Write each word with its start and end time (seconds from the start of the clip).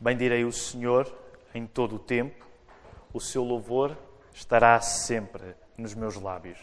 Bendirei 0.00 0.46
o 0.46 0.52
Senhor 0.52 1.12
em 1.54 1.66
todo 1.66 1.96
o 1.96 1.98
tempo, 1.98 2.46
o 3.12 3.20
seu 3.20 3.44
louvor 3.44 3.94
estará 4.32 4.80
sempre 4.80 5.54
nos 5.76 5.94
meus 5.94 6.16
lábios. 6.16 6.58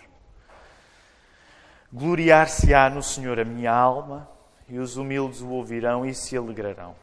Gloriar-se-á 1.94 2.90
no 2.90 3.04
Senhor 3.04 3.40
a 3.40 3.46
minha 3.46 3.72
alma, 3.72 4.28
e 4.68 4.80
os 4.80 4.98
humildes 4.98 5.42
o 5.42 5.50
ouvirão 5.50 6.04
e 6.04 6.16
se 6.16 6.36
alegrarão. 6.36 6.96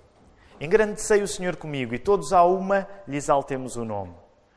Engrandecei 0.60 1.22
o 1.22 1.28
Senhor 1.28 1.54
comigo, 1.54 1.94
e 1.94 2.00
todos 2.00 2.32
a 2.32 2.44
uma 2.44 2.88
lhe 3.06 3.16
exaltemos 3.16 3.76
o 3.76 3.84
nome. 3.84 4.14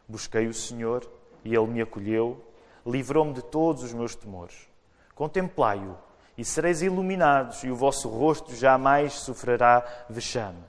Busquei 0.07 0.47
o 0.47 0.53
Senhor, 0.53 1.07
e 1.45 1.55
ele 1.55 1.67
me 1.67 1.81
acolheu, 1.81 2.43
livrou-me 2.85 3.33
de 3.33 3.43
todos 3.43 3.83
os 3.83 3.93
meus 3.93 4.15
temores. 4.15 4.67
Contemplai-o, 5.13 5.95
e 6.35 6.43
sereis 6.43 6.81
iluminados, 6.81 7.63
e 7.63 7.69
o 7.69 7.75
vosso 7.75 8.09
rosto 8.09 8.55
jamais 8.55 9.13
sofrerá 9.13 9.85
vexame. 10.09 10.63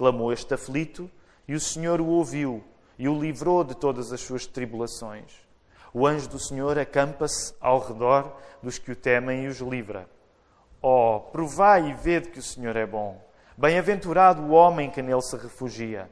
Clamou 0.00 0.32
este 0.32 0.54
aflito, 0.54 1.10
e 1.46 1.54
o 1.54 1.60
Senhor 1.60 2.00
o 2.00 2.06
ouviu, 2.06 2.64
e 2.98 3.06
o 3.06 3.20
livrou 3.20 3.62
de 3.62 3.74
todas 3.74 4.14
as 4.14 4.22
suas 4.22 4.46
tribulações. 4.46 5.30
O 5.92 6.06
anjo 6.06 6.26
do 6.26 6.38
Senhor 6.38 6.78
acampa-se 6.78 7.54
ao 7.60 7.80
redor 7.80 8.34
dos 8.62 8.78
que 8.78 8.92
o 8.92 8.96
temem 8.96 9.44
e 9.44 9.48
os 9.48 9.58
livra. 9.58 10.08
Oh, 10.80 11.20
provai 11.30 11.90
e 11.90 11.92
vede 11.92 12.30
que 12.30 12.38
o 12.38 12.42
Senhor 12.42 12.76
é 12.76 12.86
bom. 12.86 13.22
Bem-aventurado 13.58 14.40
o 14.40 14.52
homem 14.52 14.88
que 14.88 15.02
nele 15.02 15.20
se 15.20 15.36
refugia. 15.36 16.10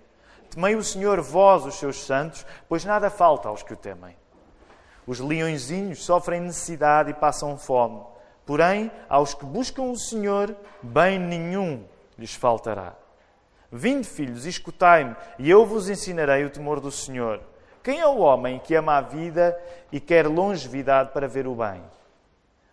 Temei 0.51 0.77
o 0.77 0.85
Senhor, 0.85 1.23
vós, 1.23 1.65
os 1.65 1.77
seus 1.77 2.05
santos, 2.05 2.45
pois 2.69 2.85
nada 2.85 3.09
falta 3.09 3.49
aos 3.49 3.63
que 3.63 3.73
o 3.73 3.77
temem. 3.79 4.15
Os 5.07 5.19
leõezinhos 5.19 6.05
sofrem 6.05 6.43
necessidade 6.43 7.13
e 7.13 7.15
passam 7.15 7.57
fome, 7.57 8.03
porém, 8.45 8.91
aos 9.09 9.33
que 9.33 9.47
buscam 9.47 9.85
o 9.85 9.97
Senhor, 9.97 10.55
bem 10.83 11.19
nenhum 11.19 11.87
lhes 12.19 12.35
faltará. 12.35 12.95
Vinde, 13.71 14.07
filhos, 14.07 14.47
e 14.47 14.49
escutai-me, 14.49 15.15
e 15.39 15.51
eu 15.51 15.67
vos 15.67 15.89
ensinarei 15.91 16.45
o 16.45 16.51
temor 16.51 16.81
do 16.81 16.91
Senhor. 16.91 17.41
Quem 17.83 18.01
é 18.01 18.07
o 18.07 18.19
homem 18.19 18.59
que 18.59 18.75
ama 18.75 18.97
a 18.97 19.01
vida 19.01 19.59
e 19.93 20.01
quer 20.01 20.27
longevidade 20.27 21.13
para 21.13 21.29
ver 21.29 21.47
o 21.47 21.55
bem? 21.55 21.83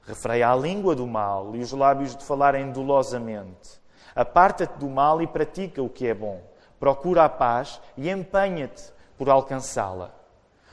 Refreia 0.05 0.49
a 0.49 0.55
língua 0.55 0.95
do 0.95 1.05
mal 1.05 1.55
e 1.55 1.59
os 1.59 1.71
lábios 1.71 2.15
de 2.15 2.23
falarem 2.23 2.71
dolosamente. 2.71 3.81
Aparta-te 4.15 4.77
do 4.77 4.87
mal 4.87 5.21
e 5.21 5.27
pratica 5.27 5.81
o 5.81 5.89
que 5.89 6.07
é 6.07 6.13
bom. 6.13 6.41
Procura 6.79 7.25
a 7.25 7.29
paz 7.29 7.81
e 7.97 8.09
empenha-te 8.09 8.93
por 9.17 9.29
alcançá-la. 9.29 10.11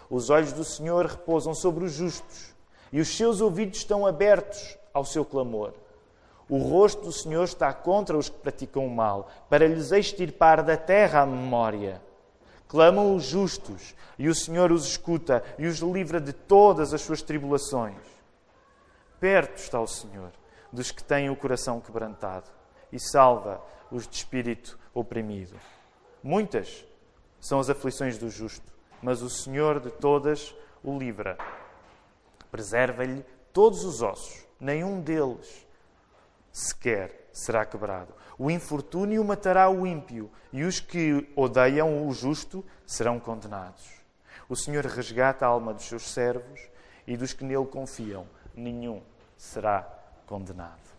Os 0.09 0.31
olhos 0.31 0.53
do 0.53 0.65
Senhor 0.65 1.07
repousam 1.07 1.55
sobre 1.55 1.85
os 1.85 1.93
justos 1.93 2.55
e 2.93 3.01
os 3.01 3.17
seus 3.17 3.41
ouvidos 3.41 3.79
estão 3.79 4.07
abertos 4.07 4.77
ao 4.93 5.05
seu 5.05 5.25
clamor. 5.25 5.73
O 6.49 6.59
rosto 6.59 7.05
do 7.05 7.13
Senhor 7.13 7.45
está 7.45 7.73
contra 7.73 8.17
os 8.17 8.29
que 8.29 8.39
praticam 8.39 8.87
o 8.87 8.91
mal, 8.91 9.29
para 9.49 9.67
lhes 9.67 9.93
extirpar 9.93 10.63
da 10.63 10.77
terra 10.77 11.23
a 11.23 11.27
memória. 11.27 12.03
Clamam 12.69 13.15
os 13.15 13.25
justos, 13.25 13.95
e 14.19 14.29
o 14.29 14.35
Senhor 14.35 14.71
os 14.71 14.87
escuta 14.87 15.43
e 15.59 15.67
os 15.67 15.79
livra 15.79 16.21
de 16.21 16.33
todas 16.33 16.93
as 16.95 17.01
suas 17.03 17.23
tribulações. 17.23 17.97
Perto 19.19 19.59
está 19.59 19.81
o 19.81 19.87
Senhor 19.87 20.33
dos 20.73 20.91
que 20.91 21.05
têm 21.05 21.29
o 21.29 21.37
coração 21.37 21.81
quebrantado 21.81 22.51
e 22.91 22.99
salva 22.99 23.61
os 23.91 24.09
de 24.09 24.17
espírito 24.17 24.79
oprimido. 24.95 25.55
Muitas 26.23 26.85
são 27.41 27.61
as 27.61 27.69
aflições 27.69 28.17
do 28.17 28.31
justo, 28.31 28.73
mas 29.03 29.23
o 29.23 29.29
Senhor 29.29 29.81
de 29.81 29.91
todas 29.91 30.55
o 30.83 30.99
livra. 30.99 31.37
Preserva-lhe 32.51 33.25
todos 33.53 33.85
os 33.85 34.03
ossos, 34.03 34.47
nenhum 34.59 35.01
deles 35.01 35.67
sequer 36.53 37.29
será 37.33 37.65
quebrado. 37.65 38.15
O 38.39 38.51
infortúnio 38.51 39.25
matará 39.25 39.69
o 39.71 39.87
ímpio, 39.87 40.31
e 40.53 40.65
os 40.65 40.79
que 40.79 41.33
odeiam 41.35 42.07
o 42.07 42.13
justo 42.13 42.65
serão 42.87 43.19
condenados. 43.19 43.83
O 44.49 44.55
Senhor 44.55 44.85
resgata 44.85 45.47
a 45.47 45.49
alma 45.49 45.73
dos 45.73 45.85
seus 45.85 46.11
servos, 46.11 46.61
e 47.07 47.17
dos 47.17 47.33
que 47.33 47.45
nele 47.45 47.67
confiam, 47.67 48.27
nenhum 48.55 49.03
será 49.37 49.89
condenado. 50.27 50.93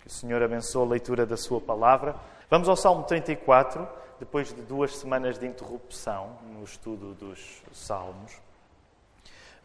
Que 0.00 0.08
o 0.08 0.10
Senhor 0.10 0.42
abençoe 0.42 0.82
a 0.82 0.90
leitura 0.90 1.24
da 1.24 1.36
sua 1.36 1.60
palavra. 1.60 2.16
Vamos 2.50 2.68
ao 2.68 2.76
Salmo 2.76 3.04
34, 3.04 3.88
depois 4.18 4.52
de 4.52 4.60
duas 4.60 4.96
semanas 4.96 5.38
de 5.38 5.46
interrupção 5.46 6.36
no 6.52 6.64
estudo 6.64 7.14
dos 7.14 7.62
Salmos. 7.72 8.38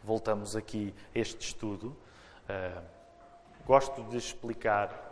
Voltamos 0.02 0.56
aqui 0.56 0.94
a 1.14 1.18
este 1.18 1.48
estudo. 1.48 1.94
Uh, 2.48 3.00
Gosto 3.66 4.02
de 4.04 4.16
explicar 4.16 5.09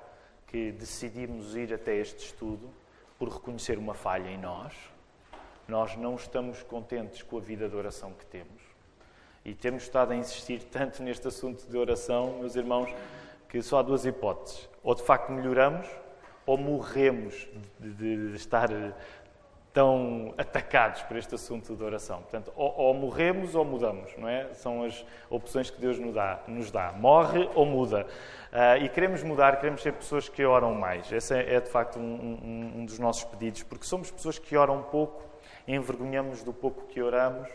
que 0.49 0.73
decidimos 0.73 1.55
ir 1.55 1.73
até 1.73 1.95
este 1.97 2.25
estudo 2.27 2.71
por 3.19 3.29
reconhecer 3.29 3.79
uma 3.79 3.95
falha 3.95 4.29
em 4.29 4.39
nós. 4.39 4.75
Nós 5.67 5.97
não 5.97 6.15
estamos 6.15 6.63
contentes 6.63 7.23
com 7.23 7.37
a 7.37 7.41
vida 7.41 7.69
de 7.69 7.77
oração 7.77 8.13
que 8.13 8.25
temos. 8.27 8.63
E 9.45 9.55
temos 9.55 9.83
estado 9.83 10.13
a 10.13 10.17
insistir 10.17 10.63
tanto 10.65 11.03
neste 11.03 11.29
assunto 11.29 11.67
de 11.67 11.77
oração, 11.77 12.39
meus 12.39 12.57
irmãos, 12.57 12.91
que 13.49 13.63
só 13.63 13.79
há 13.79 13.83
duas 13.83 14.05
hipóteses. 14.05 14.69
Ou 14.83 14.95
de 14.95 15.03
facto 15.03 15.31
melhoramos, 15.31 15.87
ou 16.47 16.57
morremos 16.57 17.47
de, 17.79 17.91
de, 17.93 18.31
de 18.31 18.37
estar 18.37 18.71
tão 19.79 20.35
atacados 20.37 21.03
por 21.03 21.17
este 21.17 21.37
assunto 21.37 21.77
de 21.77 21.85
oração. 21.85 22.21
Portanto, 22.23 22.53
ou, 22.57 22.75
ou, 22.77 22.95
morremos 22.95 23.55
ou 23.55 23.65
mudamos, 23.65 24.11
não 24.19 24.29
é? 24.29 24.53
São 24.55 24.83
as 24.83 25.07
opções 25.31 25.71
que 25.71 25.81
Deus 25.81 26.01
nos 26.01 26.13
dá. 26.13 26.41
Nos 26.49 26.73
dá. 26.73 26.91
Morre 26.91 27.49
ou 27.55 27.65
muda. 27.65 28.05
Uh, 28.53 28.83
e 28.83 28.89
queremos 28.89 29.23
mudar, 29.23 29.55
queremos 29.61 29.81
ser 29.81 29.93
pessoas 29.93 30.29
que 30.29 30.45
oram 30.45 30.75
mais. 30.75 31.13
Esse 31.13 31.33
é, 31.33 31.55
é 31.55 31.61
de 31.61 31.71
facto 31.71 31.97
um, 31.97 32.03
um, 32.03 32.81
um, 32.81 32.85
dos 32.87 32.99
nossos 32.99 33.23
pedidos, 33.23 33.63
porque 33.63 33.85
somos 33.85 34.11
pessoas 34.11 34.37
que 34.37 34.57
oram 34.57 34.83
pouco, 34.83 35.23
envergonhamos 35.69 36.43
do 36.43 36.53
pouco 36.53 36.89
que 36.89 37.01
oramos, 37.01 37.49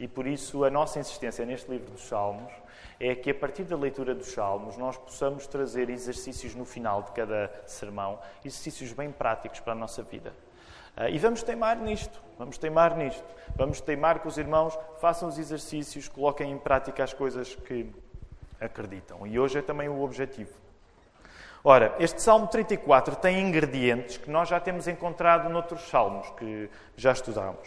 e 0.00 0.08
por 0.08 0.26
isso 0.26 0.64
a 0.64 0.70
nossa 0.70 0.98
insistência 0.98 1.44
neste 1.44 1.70
livro 1.70 1.90
dos 1.90 2.08
Salmos 2.08 2.54
é 2.98 3.14
que 3.14 3.30
a 3.30 3.34
partir 3.34 3.64
da 3.64 3.76
leitura 3.76 4.14
dos 4.14 4.28
Salmos 4.28 4.78
nós 4.78 4.96
possamos 4.96 5.46
trazer 5.46 5.90
exercícios 5.90 6.54
no 6.54 6.64
final 6.64 7.02
de 7.02 7.12
cada 7.12 7.52
sermão, 7.66 8.18
exercícios 8.42 8.94
bem 8.94 9.12
práticos 9.12 9.60
para 9.60 9.74
a 9.74 9.76
nossa 9.76 10.02
vida. 10.02 10.32
Uh, 10.96 11.10
e 11.10 11.18
vamos 11.18 11.42
teimar 11.42 11.76
nisto, 11.78 12.22
vamos 12.38 12.56
teimar 12.56 12.96
nisto. 12.96 13.36
Vamos 13.56 13.80
teimar 13.80 14.18
que 14.20 14.28
os 14.28 14.36
irmãos 14.36 14.78
façam 15.00 15.28
os 15.28 15.38
exercícios, 15.38 16.08
coloquem 16.08 16.52
em 16.52 16.58
prática 16.58 17.02
as 17.02 17.14
coisas 17.14 17.54
que 17.54 17.90
acreditam. 18.60 19.26
E 19.26 19.38
hoje 19.38 19.58
é 19.58 19.62
também 19.62 19.88
o 19.88 20.02
objetivo. 20.02 20.52
Ora, 21.64 21.94
este 21.98 22.20
Salmo 22.20 22.46
34 22.46 23.16
tem 23.16 23.40
ingredientes 23.40 24.18
que 24.18 24.30
nós 24.30 24.48
já 24.48 24.60
temos 24.60 24.86
encontrado 24.86 25.48
noutros 25.48 25.88
salmos 25.88 26.28
que 26.30 26.70
já 26.96 27.12
estudamos. 27.12 27.66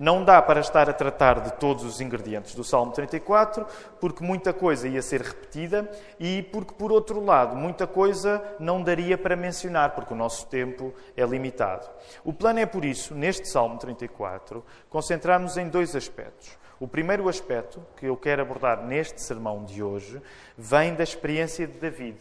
Não 0.00 0.24
dá 0.24 0.40
para 0.40 0.60
estar 0.60 0.88
a 0.88 0.94
tratar 0.94 1.40
de 1.40 1.52
todos 1.58 1.84
os 1.84 2.00
ingredientes 2.00 2.54
do 2.54 2.64
Salmo 2.64 2.90
34, 2.90 3.66
porque 4.00 4.24
muita 4.24 4.50
coisa 4.50 4.88
ia 4.88 5.02
ser 5.02 5.20
repetida 5.20 5.90
e 6.18 6.42
porque, 6.44 6.72
por 6.72 6.90
outro 6.90 7.22
lado, 7.22 7.54
muita 7.54 7.86
coisa 7.86 8.42
não 8.58 8.82
daria 8.82 9.18
para 9.18 9.36
mencionar, 9.36 9.90
porque 9.90 10.14
o 10.14 10.16
nosso 10.16 10.46
tempo 10.46 10.94
é 11.14 11.22
limitado. 11.22 11.86
O 12.24 12.32
plano 12.32 12.60
é, 12.60 12.64
por 12.64 12.82
isso, 12.82 13.14
neste 13.14 13.46
Salmo 13.46 13.78
34, 13.78 14.64
concentrarmos 14.88 15.58
em 15.58 15.68
dois 15.68 15.94
aspectos. 15.94 16.58
O 16.80 16.88
primeiro 16.88 17.28
aspecto 17.28 17.86
que 17.94 18.06
eu 18.06 18.16
quero 18.16 18.40
abordar 18.40 18.82
neste 18.82 19.20
sermão 19.20 19.66
de 19.66 19.82
hoje 19.82 20.18
vem 20.56 20.94
da 20.94 21.04
experiência 21.04 21.66
de 21.66 21.78
David, 21.78 22.16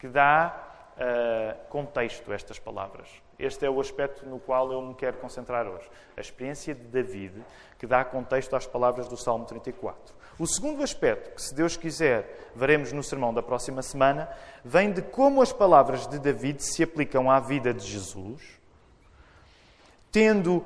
que 0.00 0.08
dá 0.08 0.52
uh, 0.96 1.68
contexto 1.68 2.32
a 2.32 2.34
estas 2.34 2.58
palavras. 2.58 3.23
Este 3.38 3.66
é 3.66 3.70
o 3.70 3.80
aspecto 3.80 4.26
no 4.26 4.38
qual 4.38 4.70
eu 4.72 4.80
me 4.80 4.94
quero 4.94 5.16
concentrar 5.18 5.66
hoje. 5.66 5.88
A 6.16 6.20
experiência 6.20 6.74
de 6.74 6.82
David, 6.82 7.34
que 7.78 7.86
dá 7.86 8.04
contexto 8.04 8.54
às 8.54 8.66
palavras 8.66 9.08
do 9.08 9.16
Salmo 9.16 9.44
34. 9.44 10.14
O 10.38 10.46
segundo 10.46 10.82
aspecto, 10.82 11.34
que 11.34 11.42
se 11.42 11.54
Deus 11.54 11.76
quiser 11.76 12.50
veremos 12.54 12.92
no 12.92 13.02
sermão 13.02 13.32
da 13.32 13.42
próxima 13.42 13.82
semana, 13.82 14.28
vem 14.64 14.92
de 14.92 15.02
como 15.02 15.40
as 15.42 15.52
palavras 15.52 16.06
de 16.06 16.18
David 16.18 16.62
se 16.62 16.82
aplicam 16.82 17.30
à 17.30 17.38
vida 17.40 17.72
de 17.72 17.84
Jesus, 17.86 18.42
tendo 20.10 20.64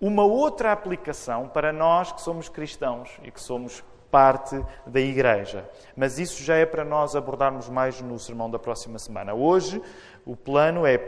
uma 0.00 0.24
outra 0.24 0.72
aplicação 0.72 1.48
para 1.48 1.72
nós 1.72 2.12
que 2.12 2.20
somos 2.20 2.48
cristãos 2.48 3.10
e 3.22 3.30
que 3.30 3.40
somos 3.40 3.84
parte 4.12 4.62
da 4.86 5.00
Igreja. 5.00 5.68
Mas 5.96 6.18
isso 6.18 6.42
já 6.42 6.56
é 6.56 6.66
para 6.66 6.84
nós 6.84 7.16
abordarmos 7.16 7.68
mais 7.68 8.00
no 8.02 8.18
sermão 8.18 8.50
da 8.50 8.58
próxima 8.58 8.98
semana. 8.98 9.32
Hoje, 9.32 9.82
o 10.26 10.36
plano 10.36 10.86
é, 10.86 10.98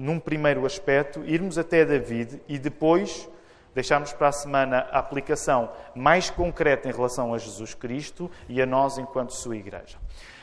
num 0.00 0.18
primeiro 0.18 0.64
aspecto, 0.64 1.22
irmos 1.26 1.58
até 1.58 1.84
David 1.84 2.40
e 2.48 2.58
depois 2.58 3.28
deixarmos 3.74 4.14
para 4.14 4.28
a 4.28 4.32
semana 4.32 4.88
a 4.90 4.98
aplicação 4.98 5.70
mais 5.94 6.30
concreta 6.30 6.88
em 6.88 6.92
relação 6.92 7.34
a 7.34 7.38
Jesus 7.38 7.74
Cristo 7.74 8.30
e 8.48 8.62
a 8.62 8.66
nós 8.66 8.96
enquanto 8.96 9.34
sua 9.34 9.56
Igreja. 9.56 9.98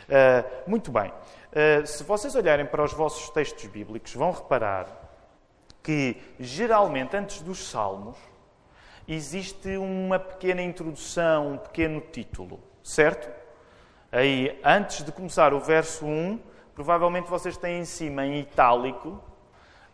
Uh, 0.08 0.70
muito 0.70 0.92
bem. 0.92 1.12
Uh, 1.12 1.86
se 1.88 2.04
vocês 2.04 2.36
olharem 2.36 2.68
para 2.68 2.84
os 2.84 2.94
vossos 2.94 3.32
textos 3.32 3.66
bíblicos, 3.66 4.14
vão 4.14 4.32
reparar 4.32 4.88
que 5.82 6.22
geralmente 6.40 7.18
antes 7.18 7.42
dos 7.42 7.68
Salmos 7.68 8.18
existe 9.08 9.76
uma 9.76 10.20
pequena 10.20 10.62
introdução, 10.62 11.54
um 11.54 11.58
pequeno 11.58 12.00
título, 12.00 12.60
certo? 12.84 13.28
Aí, 14.12 14.60
antes 14.64 15.04
de 15.04 15.12
começar 15.12 15.52
o 15.52 15.60
verso 15.60 16.06
1, 16.06 16.40
provavelmente 16.76 17.28
vocês 17.28 17.58
têm 17.58 17.80
em 17.80 17.86
cima, 17.86 18.26
em 18.26 18.40
itálico, 18.40 19.22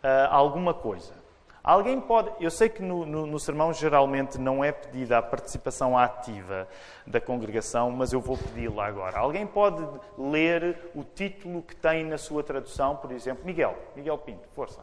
uh, 0.03 0.27
alguma 0.29 0.73
coisa. 0.73 1.23
Alguém 1.63 2.01
pode. 2.01 2.29
Eu 2.43 2.51
sei 2.51 2.67
que 2.67 2.81
no, 2.81 3.05
no, 3.05 3.25
no, 3.25 3.39
sermão 3.39 3.71
geralmente 3.71 4.37
não 4.37 4.61
é 4.61 4.69
pedida 4.69 5.17
a 5.17 5.21
participação 5.21 5.97
ativa 5.97 6.67
da 7.07 7.21
congregação, 7.21 7.89
mas 7.89 8.11
eu 8.11 8.19
vou 8.19 8.37
pedi-la 8.37 8.85
agora. 8.85 9.19
Alguém 9.19 9.47
pode 9.47 9.81
ler 10.17 10.91
o 10.93 11.05
título 11.05 11.61
que 11.61 11.73
tem 11.73 12.03
na 12.03 12.17
sua 12.17 12.43
tradução, 12.43 12.97
por 12.97 13.13
exemplo? 13.13 13.45
Miguel, 13.45 13.77
Miguel 13.95 14.17
Pinto, 14.17 14.45
força. 14.49 14.81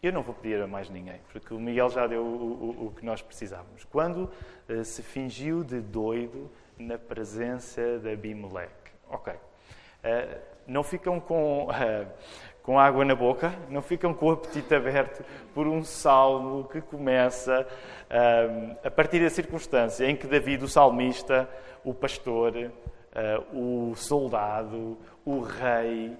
Eu 0.00 0.12
não 0.12 0.22
vou 0.22 0.34
pedir 0.34 0.60
a 0.60 0.66
mais 0.66 0.90
ninguém, 0.90 1.18
porque 1.32 1.54
o 1.54 1.58
Miguel 1.58 1.88
já 1.88 2.06
deu 2.06 2.22
o, 2.22 2.26
o, 2.26 2.86
o 2.88 2.92
que 2.94 3.06
nós 3.06 3.22
precisávamos. 3.22 3.84
Quando 3.84 4.30
uh, 4.68 4.84
se 4.84 5.02
fingiu 5.02 5.64
de 5.64 5.80
doido 5.80 6.50
na 6.78 6.98
presença 6.98 7.98
de 7.98 8.12
Abimeleque. 8.12 8.92
Ok. 9.08 9.32
Uh, 9.32 10.38
não 10.66 10.82
ficam 10.82 11.20
com, 11.20 11.68
uh, 11.68 12.06
com 12.62 12.78
água 12.78 13.04
na 13.04 13.14
boca, 13.14 13.54
não 13.68 13.82
ficam 13.82 14.12
com 14.12 14.26
o 14.26 14.32
apetite 14.32 14.74
aberto 14.74 15.24
por 15.54 15.66
um 15.66 15.84
salmo 15.84 16.64
que 16.64 16.80
começa 16.80 17.66
uh, 17.66 18.76
a 18.86 18.90
partir 18.90 19.20
da 19.20 19.30
circunstância 19.30 20.04
em 20.06 20.16
que 20.16 20.26
David, 20.26 20.64
o 20.64 20.68
salmista, 20.68 21.48
o 21.84 21.92
pastor, 21.94 22.70
o 23.52 23.94
soldado, 23.94 24.98
o 25.24 25.40
rei, 25.40 26.16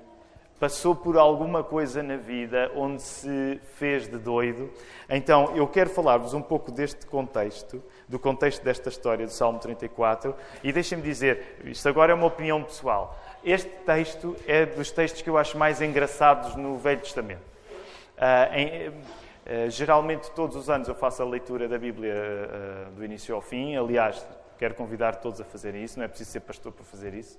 passou 0.59 0.95
por 0.95 1.17
alguma 1.17 1.63
coisa 1.63 2.03
na 2.03 2.17
vida 2.17 2.71
onde 2.75 3.03
se 3.03 3.61
fez 3.75 4.09
de 4.09 4.19
doido. 4.19 4.71
Então, 5.09 5.55
eu 5.55 5.67
quero 5.67 5.91
falar-vos 5.91 6.35
um 6.35 6.43
pouco 6.43 6.71
deste 6.71 7.07
contexto 7.07 7.83
do 8.09 8.19
contexto 8.19 8.63
desta 8.63 8.89
história 8.89 9.27
do 9.27 9.33
Salmo 9.33 9.59
34. 9.59 10.35
E 10.63 10.73
deixem-me 10.73 11.03
dizer, 11.03 11.59
isto 11.65 11.89
agora 11.89 12.13
é 12.13 12.15
uma 12.15 12.27
opinião 12.27 12.63
pessoal. 12.63 13.19
Este 13.45 13.69
texto 13.85 14.37
é 14.47 14.67
dos 14.67 14.91
textos 14.91 15.23
que 15.23 15.29
eu 15.29 15.37
acho 15.37 15.59
mais 15.59 15.81
engraçados 15.81 16.55
no 16.55 16.77
Velho 16.77 17.01
Testamento. 17.01 17.43
Uh, 18.17 18.55
em, 18.55 18.89
uh, 18.89 19.71
geralmente, 19.71 20.31
todos 20.31 20.57
os 20.57 20.71
anos 20.71 20.89
eu 20.89 20.95
faço 20.95 21.23
a 21.23 21.27
leitura 21.27 21.69
da 21.69 21.79
Bíblia 21.79 22.15
uh, 22.15 22.91
do 22.93 23.05
início 23.05 23.35
ao 23.35 23.41
fim. 23.41 23.77
Aliás, 23.77 24.25
quero 24.59 24.75
convidar 24.75 25.17
todos 25.17 25.41
a 25.41 25.45
fazerem 25.45 25.83
isso, 25.83 25.99
não 25.99 26.05
é 26.05 26.09
preciso 26.09 26.31
ser 26.31 26.41
pastor 26.41 26.73
para 26.73 26.85
fazer 26.85 27.15
isso. 27.15 27.39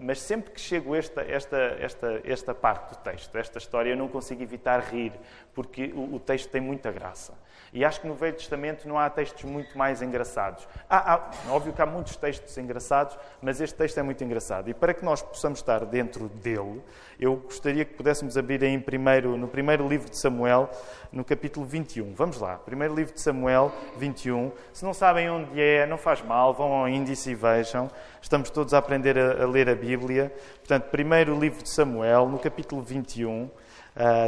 mas 0.00 0.20
sempre 0.20 0.50
que 0.50 0.60
chego 0.60 0.94
a 0.94 0.98
esta, 0.98 1.22
esta, 1.22 1.56
esta, 1.80 2.20
esta 2.24 2.54
parte 2.54 2.90
do 2.90 2.96
texto, 3.02 3.36
esta 3.36 3.58
história, 3.58 3.90
eu 3.90 3.96
não 3.96 4.08
consigo 4.08 4.42
evitar 4.42 4.80
rir, 4.80 5.12
porque 5.54 5.92
o, 5.94 6.14
o 6.14 6.20
texto 6.20 6.50
tem 6.50 6.60
muita 6.60 6.90
graça. 6.90 7.34
E 7.72 7.86
acho 7.86 8.02
que 8.02 8.06
no 8.06 8.14
Velho 8.14 8.36
Testamento 8.36 8.86
não 8.86 8.98
há 8.98 9.08
textos 9.08 9.44
muito 9.44 9.78
mais 9.78 10.02
engraçados. 10.02 10.68
Há, 10.90 11.14
há, 11.14 11.30
óbvio 11.48 11.72
que 11.72 11.80
há 11.80 11.86
muitos 11.86 12.16
textos 12.16 12.56
engraçados, 12.58 13.18
mas 13.40 13.62
este 13.62 13.74
texto 13.74 13.96
é 13.98 14.02
muito 14.02 14.22
engraçado. 14.22 14.68
E 14.68 14.74
para 14.74 14.92
que 14.92 15.02
nós 15.02 15.22
possamos 15.22 15.60
estar 15.60 15.86
dentro 15.86 16.28
dele, 16.28 16.82
eu 17.18 17.36
gostaria 17.36 17.82
que 17.86 17.94
pudéssemos 17.94 18.36
abrir 18.36 18.62
em 18.62 18.78
primeiro, 18.78 19.38
no 19.38 19.48
primeiro 19.48 19.88
livro 19.88 20.10
de 20.10 20.18
Samuel, 20.18 20.68
no 21.10 21.24
capítulo 21.24 21.64
21. 21.64 22.12
Vamos 22.12 22.38
lá, 22.38 22.58
primeiro 22.58 22.94
livro 22.94 23.14
de 23.14 23.22
Samuel 23.22 23.72
21. 23.96 24.52
Se 24.70 24.84
não 24.84 24.92
sabem 24.92 25.30
onde 25.30 25.58
é, 25.58 25.86
não 25.86 25.96
faz 26.02 26.20
mal, 26.20 26.52
vão 26.52 26.72
ao 26.72 26.88
índice 26.88 27.30
e 27.30 27.34
vejam. 27.34 27.88
Estamos 28.20 28.50
todos 28.50 28.74
a 28.74 28.78
aprender 28.78 29.16
a, 29.16 29.44
a 29.44 29.46
ler 29.46 29.70
a 29.70 29.74
Bíblia. 29.74 30.34
Portanto, 30.58 30.90
primeiro 30.90 31.38
livro 31.38 31.62
de 31.62 31.70
Samuel, 31.70 32.28
no 32.28 32.38
capítulo 32.38 32.82
21 32.82 33.44
uh, 33.44 33.50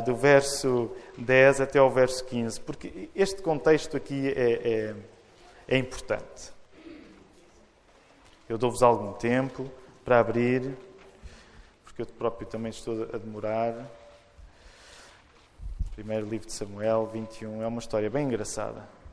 do 0.04 0.14
verso 0.14 0.90
10 1.18 1.60
até 1.60 1.80
ao 1.80 1.90
verso 1.90 2.24
15, 2.24 2.60
porque 2.60 3.10
este 3.14 3.42
contexto 3.42 3.96
aqui 3.96 4.28
é, 4.28 4.52
é, 4.52 4.94
é 5.68 5.76
importante. 5.76 6.52
Eu 8.48 8.56
dou-vos 8.56 8.82
algum 8.82 9.12
tempo 9.12 9.68
para 10.04 10.20
abrir, 10.20 10.76
porque 11.82 12.02
eu 12.02 12.06
próprio 12.06 12.46
também 12.46 12.70
estou 12.70 13.08
a 13.12 13.18
demorar. 13.18 13.74
Primeiro 15.96 16.26
livro 16.26 16.46
de 16.46 16.52
Samuel, 16.52 17.06
21, 17.12 17.62
é 17.62 17.66
uma 17.66 17.80
história 17.80 18.08
bem 18.08 18.26
engraçada. 18.26 19.03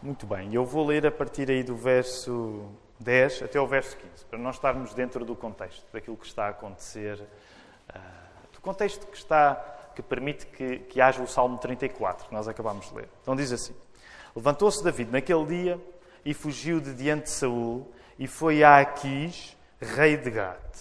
Muito 0.00 0.26
bem, 0.28 0.54
eu 0.54 0.64
vou 0.64 0.86
ler 0.86 1.04
a 1.06 1.10
partir 1.10 1.50
aí 1.50 1.64
do 1.64 1.74
verso 1.74 2.66
10 3.00 3.42
até 3.42 3.60
o 3.60 3.66
verso 3.66 3.96
15, 3.96 4.26
para 4.26 4.38
nós 4.38 4.54
estarmos 4.54 4.94
dentro 4.94 5.24
do 5.24 5.34
contexto, 5.34 5.84
daquilo 5.92 6.16
que 6.16 6.24
está 6.24 6.46
a 6.46 6.50
acontecer, 6.50 7.18
uh, 7.20 8.52
do 8.52 8.60
contexto 8.60 9.08
que 9.08 9.16
está, 9.16 9.56
que 9.96 10.00
permite 10.00 10.46
que, 10.46 10.78
que 10.78 11.00
haja 11.00 11.20
o 11.20 11.26
Salmo 11.26 11.58
34, 11.58 12.28
que 12.28 12.32
nós 12.32 12.46
acabamos 12.46 12.88
de 12.88 12.94
ler. 12.94 13.08
Então 13.22 13.34
diz 13.34 13.50
assim: 13.50 13.74
Levantou-se 14.36 14.84
David 14.84 15.10
naquele 15.10 15.44
dia 15.46 15.80
e 16.24 16.32
fugiu 16.32 16.80
de 16.80 16.94
diante 16.94 17.24
de 17.24 17.30
Saul 17.30 17.84
e 18.16 18.28
foi 18.28 18.62
a 18.62 18.78
Aquis, 18.78 19.56
rei 19.80 20.16
de 20.16 20.30
Gate. 20.30 20.78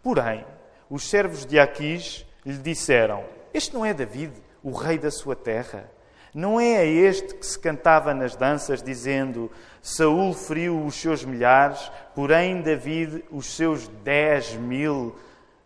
Porém, 0.00 0.46
os 0.88 1.10
servos 1.10 1.44
de 1.44 1.58
Aquis 1.58 2.24
lhe 2.46 2.58
disseram: 2.58 3.24
Este 3.52 3.74
não 3.74 3.84
é 3.84 3.92
David, 3.92 4.40
o 4.62 4.70
rei 4.70 4.96
da 4.96 5.10
sua 5.10 5.34
terra? 5.34 5.90
Não 6.32 6.60
é 6.60 6.78
a 6.78 6.84
este 6.84 7.34
que 7.34 7.44
se 7.44 7.58
cantava 7.58 8.14
nas 8.14 8.36
danças, 8.36 8.82
dizendo: 8.82 9.50
Saul 9.82 10.32
feriu 10.32 10.84
os 10.84 10.94
seus 10.94 11.24
milhares, 11.24 11.90
porém 12.14 12.62
David 12.62 13.24
os 13.30 13.46
seus 13.46 13.88
dez 13.88 14.54
mil, 14.54 15.16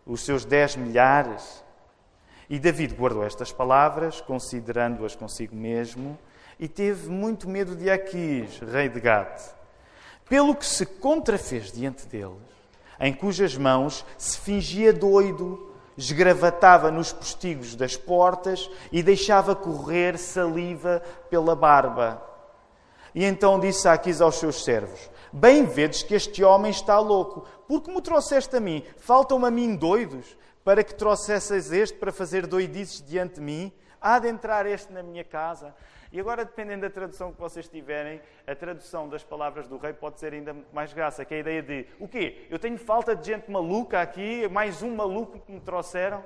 os 0.05 0.25
seus 0.25 0.43
dez 0.43 0.75
milhares. 0.75 1.63
E 2.49 2.59
David 2.59 2.95
guardou 2.95 3.23
estas 3.23 3.51
palavras, 3.51 4.21
considerando-as 4.21 5.15
consigo 5.15 5.55
mesmo, 5.55 6.17
e 6.59 6.67
teve 6.67 7.09
muito 7.09 7.49
medo 7.49 7.75
de 7.75 7.89
Aquis, 7.89 8.59
rei 8.59 8.87
de 8.87 8.99
Gate, 8.99 9.41
pelo 10.27 10.55
que 10.55 10.65
se 10.65 10.85
contrafez 10.85 11.71
diante 11.71 12.07
deles, 12.07 12.37
em 12.99 13.13
cujas 13.13 13.57
mãos 13.57 14.05
se 14.17 14.37
fingia 14.39 14.93
doido 14.93 15.74
esgravatava 15.97 16.91
nos 16.91 17.13
postigos 17.13 17.75
das 17.75 17.95
portas 17.95 18.69
e 18.91 19.01
deixava 19.01 19.55
correr 19.55 20.17
saliva 20.17 21.01
pela 21.29 21.55
barba. 21.55 22.21
E 23.13 23.23
então 23.23 23.59
disse 23.59 23.87
Aquis 23.87 24.19
aos 24.19 24.35
seus 24.35 24.63
servos: 24.63 25.09
Bem 25.31 25.65
vedes 25.65 26.03
que 26.03 26.15
este 26.15 26.43
homem 26.43 26.71
está 26.71 26.99
louco, 26.99 27.47
porque 27.67 27.91
me 27.91 28.01
trouxeste 28.01 28.55
a 28.57 28.59
mim? 28.59 28.83
Faltam-me 28.97 29.47
a 29.47 29.51
mim 29.51 29.75
doidos, 29.75 30.37
para 30.63 30.83
que 30.83 30.93
trouxesses 30.93 31.71
este 31.71 31.97
para 31.97 32.11
fazer 32.11 32.45
doidices 32.45 33.01
diante 33.01 33.35
de 33.35 33.41
mim? 33.41 33.71
Há 34.01 34.19
de 34.19 34.27
entrar 34.27 34.65
este 34.65 34.91
na 34.91 35.01
minha 35.01 35.23
casa? 35.23 35.73
E 36.15 36.19
agora, 36.21 36.45
dependendo 36.45 36.83
da 36.83 36.89
tradução 36.89 37.33
que 37.33 37.41
vocês 37.41 37.67
tiverem, 37.67 38.21
a 38.47 38.55
tradução 38.55 39.09
das 39.09 39.21
palavras 39.21 39.67
do 39.67 39.75
rei 39.75 39.91
pode 39.91 40.17
ser 40.17 40.31
ainda 40.31 40.55
mais 40.71 40.93
graça, 40.93 41.25
que 41.25 41.33
é 41.33 41.37
a 41.37 41.39
ideia 41.41 41.61
de 41.61 41.85
o 41.99 42.07
quê? 42.07 42.47
Eu 42.49 42.57
tenho 42.57 42.77
falta 42.77 43.13
de 43.13 43.25
gente 43.25 43.51
maluca 43.51 43.99
aqui, 43.99 44.47
mais 44.47 44.81
um 44.81 44.95
maluco 44.95 45.41
que 45.41 45.51
me 45.51 45.59
trouxeram. 45.59 46.23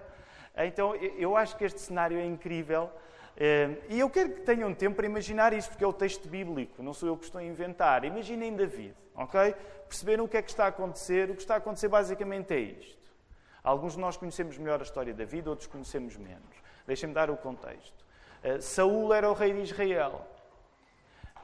Então, 0.55 0.93
eu 0.95 1.35
acho 1.35 1.57
que 1.57 1.63
este 1.63 1.81
cenário 1.81 2.19
é 2.19 2.23
incrível. 2.23 2.91
Eh, 3.35 3.77
e 3.89 3.99
eu 3.99 4.11
quero 4.11 4.29
que 4.29 4.41
tenham 4.41 4.71
tempo 4.75 4.97
para 4.97 5.07
imaginar 5.07 5.53
isso, 5.53 5.69
porque 5.69 5.83
é 5.83 5.87
o 5.87 5.93
texto 5.93 6.29
bíblico, 6.29 6.83
não 6.83 6.93
sou 6.93 7.09
eu 7.09 7.17
que 7.17 7.25
estou 7.25 7.41
a 7.41 7.43
inventar. 7.43 8.05
Imaginem 8.05 8.55
David, 8.55 8.93
ok? 9.15 9.55
Perceberam 9.87 10.25
o 10.25 10.27
que 10.27 10.37
é 10.37 10.41
que 10.43 10.51
está 10.51 10.65
a 10.65 10.67
acontecer? 10.67 11.31
O 11.31 11.33
que 11.33 11.41
está 11.41 11.55
a 11.55 11.57
acontecer 11.57 11.87
basicamente 11.87 12.53
é 12.53 12.59
isto. 12.59 12.99
Alguns 13.63 13.93
de 13.93 13.99
nós 14.01 14.15
conhecemos 14.17 14.55
melhor 14.55 14.81
a 14.81 14.83
história 14.83 15.15
da 15.15 15.25
vida, 15.25 15.49
outros 15.49 15.67
conhecemos 15.67 16.15
menos. 16.15 16.61
Deixem-me 16.85 17.15
dar 17.15 17.31
o 17.31 17.37
contexto. 17.37 18.07
Eh, 18.43 18.61
Saúl 18.61 19.13
era 19.13 19.29
o 19.29 19.33
rei 19.33 19.53
de 19.53 19.61
Israel. 19.61 20.25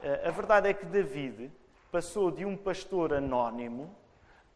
Eh, 0.02 0.28
a 0.28 0.30
verdade 0.30 0.68
é 0.68 0.74
que 0.74 0.86
David 0.86 1.50
passou 1.92 2.30
de 2.30 2.44
um 2.44 2.56
pastor 2.56 3.12
anónimo 3.12 3.94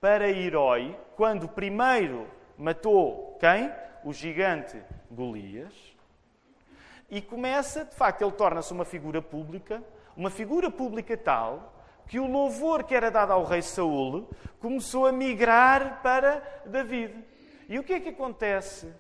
para 0.01 0.29
herói 0.29 0.97
quando 1.17 1.49
primeiro 1.49 2.27
matou 2.57 3.37
quem? 3.39 3.71
O 4.05 4.13
gigante 4.13 4.83
Golias. 5.11 5.75
E 7.11 7.21
começa, 7.21 7.85
de 7.85 7.95
facto, 7.95 8.23
ele 8.23 8.33
torna-se 8.33 8.73
uma 8.73 8.85
figura 8.85 9.21
pública, 9.21 9.83
uma 10.17 10.31
figura 10.31 10.71
pública 10.71 11.17
tal 11.17 11.75
que 12.07 12.19
o 12.19 12.27
louvor 12.27 12.83
que 12.83 12.95
era 12.95 13.09
dado 13.09 13.33
ao 13.33 13.45
rei 13.45 13.63
Saúl 13.63 14.29
começou 14.59 15.07
a 15.07 15.13
migrar 15.13 16.01
para 16.03 16.43
David. 16.67 17.15
E 17.69 17.79
o 17.79 17.85
que 17.85 17.93
é 17.93 18.01
que 18.01 18.09
acontece 18.09 18.93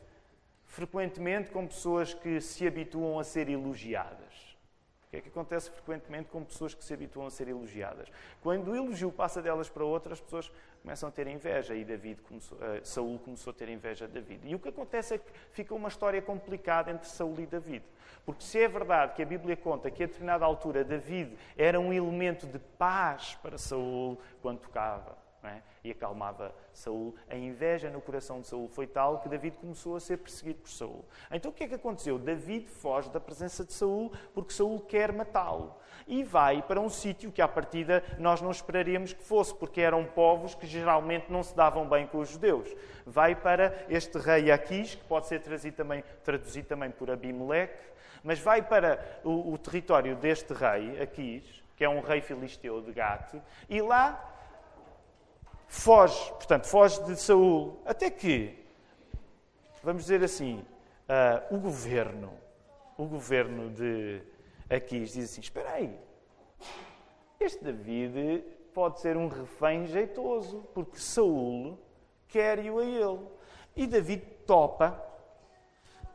frequentemente 0.70 1.50
com 1.50 1.66
pessoas 1.66 2.14
que 2.14 2.40
se 2.40 2.66
habituam 2.66 3.18
a 3.18 3.24
ser 3.24 3.48
elogiadas. 3.48 4.56
O 5.06 5.10
que 5.10 5.16
é 5.16 5.20
que 5.20 5.28
acontece 5.28 5.68
frequentemente 5.68 6.30
com 6.30 6.44
pessoas 6.44 6.72
que 6.72 6.84
se 6.84 6.94
habituam 6.94 7.26
a 7.26 7.30
ser 7.30 7.48
elogiadas? 7.48 8.08
Quando 8.40 8.68
o 8.70 8.76
elogio 8.76 9.10
passa 9.10 9.42
delas 9.42 9.68
para 9.68 9.84
outras, 9.84 10.18
as 10.18 10.20
pessoas 10.20 10.52
começam 10.80 11.08
a 11.08 11.12
ter 11.12 11.26
inveja 11.26 11.74
e 11.74 11.84
David 11.84 12.22
começou, 12.22 12.56
uh, 12.58 12.80
Saul 12.84 13.18
começou 13.18 13.50
a 13.50 13.54
ter 13.54 13.68
inveja 13.68 14.06
de 14.06 14.14
David. 14.14 14.48
E 14.48 14.54
o 14.54 14.60
que 14.60 14.68
acontece 14.68 15.14
é 15.14 15.18
que 15.18 15.32
fica 15.50 15.74
uma 15.74 15.88
história 15.88 16.22
complicada 16.22 16.92
entre 16.92 17.08
Saul 17.08 17.40
e 17.40 17.46
David. 17.46 17.84
Porque 18.24 18.44
se 18.44 18.62
é 18.62 18.68
verdade 18.68 19.14
que 19.16 19.22
a 19.22 19.26
Bíblia 19.26 19.56
conta 19.56 19.90
que 19.90 20.04
a 20.04 20.06
determinada 20.06 20.44
altura 20.44 20.84
David 20.84 21.36
era 21.58 21.80
um 21.80 21.92
elemento 21.92 22.46
de 22.46 22.60
paz 22.78 23.36
para 23.42 23.58
Saul 23.58 24.16
quando 24.40 24.60
tocava 24.60 25.18
é? 25.48 25.62
e 25.82 25.90
acalmava 25.90 26.54
Saul. 26.72 27.14
A 27.28 27.36
inveja 27.36 27.88
no 27.88 28.00
coração 28.00 28.40
de 28.40 28.48
Saul 28.48 28.68
foi 28.68 28.86
tal 28.86 29.20
que 29.20 29.28
David 29.28 29.56
começou 29.56 29.96
a 29.96 30.00
ser 30.00 30.18
perseguido 30.18 30.60
por 30.60 30.70
Saul. 30.70 31.04
Então 31.30 31.50
o 31.50 31.54
que 31.54 31.64
é 31.64 31.68
que 31.68 31.74
aconteceu? 31.74 32.18
David 32.18 32.68
foge 32.68 33.10
da 33.10 33.20
presença 33.20 33.64
de 33.64 33.72
Saul 33.72 34.12
porque 34.34 34.52
Saul 34.52 34.80
quer 34.80 35.12
matá-lo 35.12 35.74
e 36.06 36.24
vai 36.24 36.60
para 36.60 36.80
um 36.80 36.88
sítio 36.88 37.30
que 37.30 37.40
à 37.40 37.48
partida 37.48 38.02
nós 38.18 38.40
não 38.40 38.50
esperaríamos 38.50 39.12
que 39.12 39.22
fosse, 39.22 39.54
porque 39.54 39.80
eram 39.80 40.04
povos 40.04 40.54
que 40.54 40.66
geralmente 40.66 41.30
não 41.30 41.42
se 41.42 41.54
davam 41.54 41.88
bem 41.88 42.06
com 42.06 42.18
os 42.18 42.30
judeus. 42.30 42.68
Vai 43.06 43.34
para 43.34 43.86
este 43.88 44.18
rei 44.18 44.50
Aquis, 44.50 44.96
que 44.96 45.04
pode 45.04 45.26
ser 45.26 45.40
traduzido 45.40 45.76
também, 45.76 46.04
traduzido 46.24 46.66
também 46.66 46.90
por 46.90 47.10
Abimeleque, 47.10 47.90
mas 48.22 48.38
vai 48.38 48.60
para 48.60 49.20
o, 49.24 49.52
o 49.52 49.58
território 49.58 50.16
deste 50.16 50.52
rei, 50.52 51.00
Aquis, 51.00 51.44
que 51.76 51.84
é 51.84 51.88
um 51.88 52.00
rei 52.00 52.20
filisteu 52.20 52.82
de 52.82 52.92
Gate, 52.92 53.40
e 53.68 53.80
lá 53.80 54.39
foge, 55.70 56.30
portanto, 56.32 56.66
foge 56.66 57.00
de 57.04 57.16
Saul, 57.16 57.80
até 57.86 58.10
que, 58.10 58.58
vamos 59.84 60.02
dizer 60.02 60.22
assim, 60.22 60.64
uh, 61.08 61.54
o 61.54 61.58
governo, 61.58 62.32
o 62.98 63.06
governo 63.06 63.70
de 63.70 64.20
Aquis 64.68 65.12
diz 65.12 65.30
assim, 65.30 65.40
espera 65.40 65.70
aí, 65.70 65.96
este 67.38 67.62
David 67.64 68.44
pode 68.74 69.00
ser 69.00 69.16
um 69.16 69.28
refém 69.28 69.86
jeitoso, 69.86 70.68
porque 70.74 70.98
Saul 70.98 71.78
quer-o 72.28 72.80
a 72.80 72.84
ele. 72.84 73.20
E 73.76 73.86
David 73.86 74.22
topa 74.46 75.00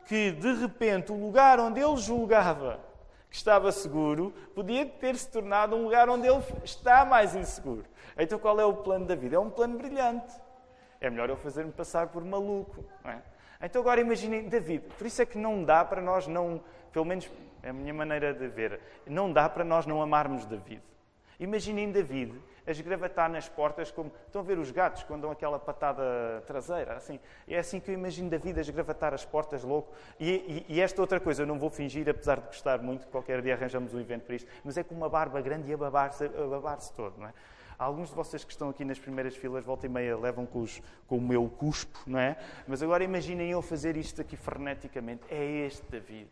que, 0.06 0.32
de 0.32 0.52
repente, 0.52 1.10
o 1.10 1.16
lugar 1.16 1.58
onde 1.58 1.80
ele 1.80 1.96
julgava 1.96 2.78
que 3.30 3.36
estava 3.36 3.70
seguro 3.72 4.32
podia 4.54 4.86
ter 4.86 5.16
se 5.16 5.30
tornado 5.30 5.76
um 5.76 5.84
lugar 5.84 6.08
onde 6.08 6.26
ele 6.26 6.42
está 6.64 7.04
mais 7.04 7.34
inseguro. 7.34 7.84
Então, 8.18 8.38
qual 8.38 8.58
é 8.58 8.64
o 8.64 8.74
plano 8.74 9.06
da 9.06 9.14
vida? 9.14 9.36
É 9.36 9.38
um 9.38 9.50
plano 9.50 9.76
brilhante. 9.76 10.34
É 11.00 11.10
melhor 11.10 11.28
eu 11.28 11.36
fazer-me 11.36 11.72
passar 11.72 12.08
por 12.08 12.24
maluco. 12.24 12.84
É? 13.04 13.18
Então, 13.62 13.82
agora 13.82 14.00
imaginem 14.00 14.48
David. 14.48 14.84
Por 14.96 15.06
isso 15.06 15.20
é 15.20 15.26
que 15.26 15.38
não 15.38 15.64
dá 15.64 15.84
para 15.84 16.00
nós 16.00 16.26
não, 16.26 16.62
pelo 16.92 17.04
menos 17.04 17.30
é 17.62 17.70
a 17.70 17.72
minha 17.72 17.92
maneira 17.92 18.32
de 18.32 18.46
ver, 18.46 18.80
não 19.06 19.32
dá 19.32 19.48
para 19.48 19.64
nós 19.64 19.86
não 19.86 20.00
amarmos 20.00 20.46
David. 20.46 20.82
Imaginem 21.38 21.90
David 21.90 22.40
esgravatar 22.72 23.30
nas 23.30 23.48
portas, 23.48 23.90
como 23.90 24.12
estão 24.26 24.42
a 24.42 24.44
ver 24.44 24.58
os 24.58 24.70
gatos 24.70 25.02
quando 25.04 25.22
dão 25.22 25.30
aquela 25.30 25.58
patada 25.58 26.42
traseira. 26.46 26.94
Assim, 26.94 27.20
é 27.46 27.58
assim 27.58 27.80
que 27.80 27.90
eu 27.90 27.94
imagino 27.94 28.28
David 28.28 28.58
a 28.58 28.62
esgravatar 28.62 29.14
as 29.14 29.24
portas 29.24 29.62
louco. 29.62 29.92
E, 30.18 30.64
e, 30.68 30.74
e, 30.76 30.80
esta 30.80 31.00
outra 31.00 31.20
coisa, 31.20 31.42
eu 31.42 31.46
não 31.46 31.58
vou 31.58 31.70
fingir, 31.70 32.08
apesar 32.08 32.40
de 32.40 32.46
gostar 32.46 32.82
muito, 32.82 33.06
qualquer 33.08 33.40
dia 33.42 33.54
arranjamos 33.54 33.94
um 33.94 34.00
evento 34.00 34.24
para 34.24 34.36
isto, 34.36 34.50
mas 34.64 34.76
é 34.76 34.82
com 34.82 34.94
uma 34.94 35.08
barba 35.08 35.40
grande 35.40 35.70
e 35.70 35.74
a 35.74 35.76
babar-se 35.76 36.28
babar 36.28 36.78
todo, 36.94 37.18
não 37.18 37.26
é? 37.26 37.32
Alguns 37.78 38.08
de 38.08 38.14
vocês 38.14 38.42
que 38.42 38.50
estão 38.50 38.70
aqui 38.70 38.84
nas 38.84 38.98
primeiras 38.98 39.36
filas, 39.36 39.62
volta 39.62 39.84
e 39.84 39.88
meia, 39.88 40.16
levam 40.16 40.46
com, 40.46 40.62
os, 40.62 40.80
com 41.06 41.18
o 41.18 41.20
meu 41.20 41.46
cuspo, 41.46 41.98
não 42.06 42.18
é? 42.18 42.36
Mas 42.66 42.82
agora 42.82 43.04
imaginem 43.04 43.50
eu 43.50 43.60
fazer 43.60 43.98
isto 43.98 44.20
aqui 44.20 44.34
freneticamente. 44.34 45.22
É 45.28 45.44
este 45.66 45.82
David. 45.90 46.30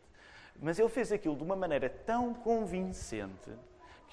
Mas 0.61 0.79
ele 0.79 0.89
fez 0.89 1.13
aquilo 1.13 1.37
de 1.37 1.43
uma 1.43 1.55
maneira 1.55 1.91
tão 1.91 2.33
convincente 2.33 3.51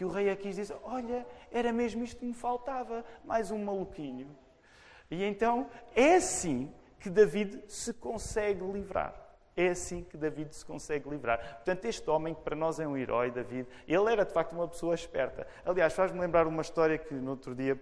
que 0.02 0.06
o 0.06 0.10
rei 0.10 0.32
aqui 0.32 0.50
diz: 0.50 0.74
Olha, 0.82 1.28
era 1.52 1.72
mesmo 1.72 2.04
isto 2.04 2.18
que 2.18 2.26
me 2.26 2.34
faltava, 2.34 3.06
mais 3.24 3.52
um 3.52 3.64
maluquinho. 3.64 4.36
E 5.12 5.24
então 5.24 5.70
é 5.96 6.16
assim 6.16 6.74
que 7.00 7.08
David 7.08 7.66
se 7.68 7.94
consegue 7.94 8.64
livrar. 8.64 9.14
É 9.56 9.68
assim 9.68 10.04
que 10.04 10.18
David 10.18 10.56
se 10.56 10.66
consegue 10.66 11.08
livrar. 11.08 11.58
Portanto, 11.58 11.86
este 11.86 12.10
homem, 12.10 12.34
que 12.34 12.42
para 12.42 12.56
nós 12.56 12.80
é 12.80 12.88
um 12.88 12.98
herói, 12.98 13.30
David, 13.30 13.68
ele 13.88 14.12
era 14.12 14.26
de 14.26 14.34
facto 14.34 14.54
uma 14.54 14.68
pessoa 14.68 14.96
esperta. 14.96 15.46
Aliás, 15.64 15.94
faz-me 15.94 16.20
lembrar 16.20 16.48
uma 16.48 16.64
história 16.64 16.98
que 16.98 17.14
no 17.14 17.30
outro 17.30 17.54
dia 17.54 17.80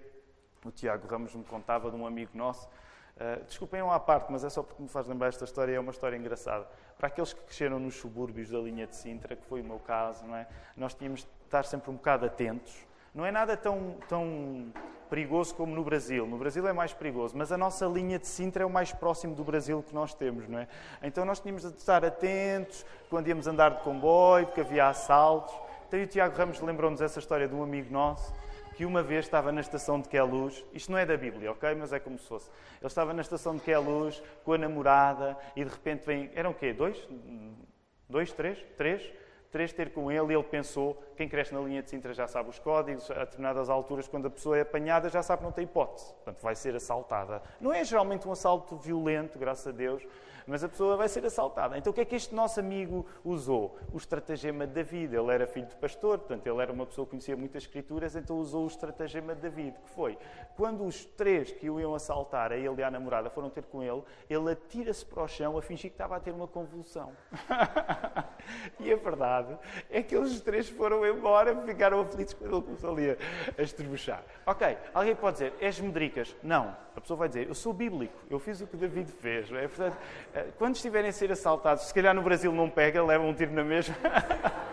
o 0.65 0.71
Tiago 0.71 1.07
Ramos 1.07 1.33
me 1.33 1.45
contava 1.45 1.89
de 1.89 1.95
um 1.95 2.05
amigo 2.05 2.31
nosso. 2.33 2.67
Uh, 3.15 3.45
desculpem 3.45 3.81
uma 3.81 3.95
à 3.95 3.99
parte, 3.99 4.29
mas 4.29 4.43
é 4.43 4.49
só 4.49 4.61
porque 4.61 4.81
me 4.83 4.89
faz 4.89 5.07
lembrar 5.07 5.29
esta 5.29 5.45
história, 5.45 5.73
é 5.73 5.79
uma 5.79 5.91
história 5.91 6.17
engraçada. 6.17 6.67
Para 6.97 7.07
aqueles 7.07 7.31
que 7.31 7.41
cresceram 7.43 7.79
nos 7.79 7.95
subúrbios 7.95 8.49
da 8.49 8.59
linha 8.59 8.85
de 8.85 8.95
Sintra, 8.97 9.38
que 9.38 9.45
foi 9.45 9.61
o 9.61 9.63
meu 9.63 9.79
caso, 9.79 10.25
não 10.25 10.35
é? 10.35 10.47
nós 10.75 10.93
tínhamos 10.93 11.25
estar 11.50 11.65
sempre 11.65 11.89
um 11.89 11.96
bocado 11.96 12.25
atentos. 12.25 12.74
Não 13.13 13.25
é 13.25 13.32
nada 13.32 13.58
tão, 13.58 13.96
tão 14.08 14.72
perigoso 15.10 15.56
como 15.56 15.75
no 15.75 15.84
Brasil. 15.84 16.27
No 16.27 16.38
Brasil 16.38 16.65
é 16.68 16.72
mais 16.72 16.94
perigoso, 16.94 17.36
mas 17.36 17.51
a 17.51 17.58
nossa 17.58 17.86
linha 17.88 18.20
de 18.20 18.27
Sintra 18.27 18.63
é 18.63 18.65
o 18.65 18.70
mais 18.70 18.94
próximo 18.94 19.36
do 19.36 19.44
Brasil 19.44 19.84
que 19.86 19.94
nós 19.94 20.13
temos, 20.13 20.48
não 20.48 20.60
é? 20.60 20.68
Então 21.01 21.25
nós 21.25 21.39
tínhamos 21.39 21.63
de 21.63 21.77
estar 21.77 22.06
atentos 22.06 22.86
quando 23.10 23.27
íamos 23.27 23.48
andar 23.48 23.72
de 23.72 23.84
comboio, 23.84 24.46
porque 24.46 24.62
havia 24.62 24.88
assaltos. 24.88 25.53
Então 25.88 26.00
o 26.01 26.06
Tiago 26.06 26.38
Ramos 26.38 26.62
lembrou-nos 26.62 27.01
essa 27.01 27.18
história 27.20 27.48
de 27.48 27.56
um 27.56 27.63
amigo 27.63 27.91
nosso 27.91 28.32
que 28.75 28.86
uma 28.86 29.03
vez 29.03 29.25
estava 29.25 29.51
na 29.51 29.60
estação 29.60 30.00
de 30.00 30.08
Queluz, 30.08 30.63
isto 30.72 30.89
não 30.89 30.98
é 30.98 31.06
da 31.06 31.18
Bíblia, 31.18 31.51
ok? 31.51 31.75
Mas 31.75 31.91
é 31.91 32.00
como 32.00 32.18
se 32.18 32.25
fosse. 32.25 32.50
Ele 32.79 32.88
estava 32.88 33.13
na 33.13 33.22
estação 33.22 33.53
de 33.53 33.62
Queluz 33.62 34.24
com 34.46 34.53
a 34.53 34.58
namorada 34.58 35.38
e 35.53 35.65
de 35.65 35.70
repente 35.70 36.06
vem. 36.06 36.32
Eram 36.34 36.51
o 36.51 36.53
quê? 36.53 36.72
Dois? 36.72 36.98
Dois, 38.08 38.32
três? 38.32 38.58
Três? 38.77 39.12
Três 39.51 39.74
ter 39.74 39.91
com 39.91 40.12
ele, 40.12 40.34
ele 40.34 40.44
pensou, 40.44 41.01
quem 41.15 41.27
cresce 41.27 41.53
na 41.53 41.60
linha 41.60 41.82
de 41.82 41.89
Sintra 41.89 42.13
já 42.13 42.27
sabe 42.27 42.50
os 42.50 42.60
códigos, 42.60 43.10
a 43.12 43.25
determinadas 43.25 43.70
alturas, 43.70 44.08
quando 44.08 44.27
a 44.27 44.29
pessoa 44.29 44.58
é 44.58 44.62
apanhada, 44.62 45.10
já 45.10 45.24
sabe 45.24 45.39
que 45.39 45.46
não 45.46 45.51
tem 45.51 45.63
hipótese. 45.63 46.13
Portanto, 46.13 46.41
vai 46.41 46.56
ser 46.56 46.75
assaltada. 46.75 47.41
Não 47.60 47.74
é 47.74 47.84
geralmente 47.84 48.27
um 48.27 48.32
assalto 48.32 48.75
violento, 48.75 49.39
graças 49.39 49.68
a 49.68 49.72
Deus, 49.72 50.06
mas 50.50 50.63
a 50.63 50.70
pessoa 50.70 50.98
vai 50.98 51.08
ser 51.08 51.25
assaltada. 51.25 51.77
Então 51.77 51.91
o 51.91 51.94
que 51.94 52.01
é 52.01 52.06
que 52.06 52.15
este 52.15 52.34
nosso 52.34 52.60
amigo 52.60 53.06
usou? 53.24 53.77
O 53.94 53.98
estratagema 53.98 54.65
de 54.65 54.74
David. 54.74 55.15
Ele 55.15 55.32
era 55.32 55.48
filho 55.48 55.68
de 55.68 55.75
pastor, 55.75 56.18
portanto, 56.18 56.46
ele 56.48 56.62
era 56.62 56.72
uma 56.72 56.86
pessoa 56.86 57.06
que 57.06 57.12
conhecia 57.12 57.38
muitas 57.38 57.63
escrituras, 57.63 58.15
então 58.15 58.38
usou 58.38 58.63
o 58.63 58.68
estratagema 58.68 59.36
de 59.36 59.41
David, 59.41 59.77
que 59.79 59.89
foi, 59.91 60.18
quando 60.56 60.86
os 60.86 61.06
três 61.06 61.51
que 61.51 61.70
o 61.70 61.79
iam 61.79 61.94
assaltar, 61.94 62.51
a 62.51 62.58
ele 62.58 62.82
e 62.82 62.84
a 62.84 62.89
namorada, 62.89 63.29
foram 63.29 63.50
ter 63.50 63.63
com 63.63 63.84
ele, 63.84 64.01
ele 64.29 64.51
atira-se 64.51 65.06
para 65.06 65.24
o 65.24 65.27
chão 65.27 65.58
a 65.58 65.62
fingir 65.62 65.91
que 65.91 65.96
estava 65.96 66.15
a 66.15 66.20
ter 66.20 66.32
uma 66.32 66.48
convulsão. 66.48 67.12
e 68.79 68.91
a 68.91 68.96
verdade 68.96 69.58
é 69.89 70.01
que 70.01 70.15
eles 70.15 70.41
três 70.41 70.70
foram 70.70 71.06
embora, 71.06 71.56
ficaram 71.62 72.01
aflitos 72.01 72.34
quando 72.34 72.56
ele 72.56 72.62
começou 72.63 72.91
ali 72.91 73.18
a, 73.58 73.62
estrebuchar. 73.62 74.24
Ok, 74.46 74.77
alguém 74.94 75.15
pode 75.15 75.34
dizer, 75.34 75.53
és 75.60 75.79
medricas? 75.79 76.36
Não. 76.41 76.75
A 76.96 77.01
pessoa 77.01 77.18
vai 77.18 77.29
dizer, 77.29 77.48
eu 77.48 77.56
sou 77.56 77.72
bíblico, 77.72 78.18
eu 78.29 78.39
fiz 78.39 78.60
o 78.60 78.68
que 78.68 78.75
David 78.75 79.10
fez. 79.12 79.50
É? 79.51 79.68
Portanto, 79.68 79.98
quando 80.58 80.75
estiverem 80.75 81.10
a 81.10 81.13
ser 81.13 81.31
assaltados, 81.31 81.86
se 81.86 81.93
calhar 81.93 82.13
no 82.13 82.22
Brasil 82.22 82.51
não 82.51 82.69
pega, 82.69 83.03
levam 83.03 83.29
um 83.29 83.34
tiro 83.34 83.53
na 83.53 83.63
mesma. 83.63 83.96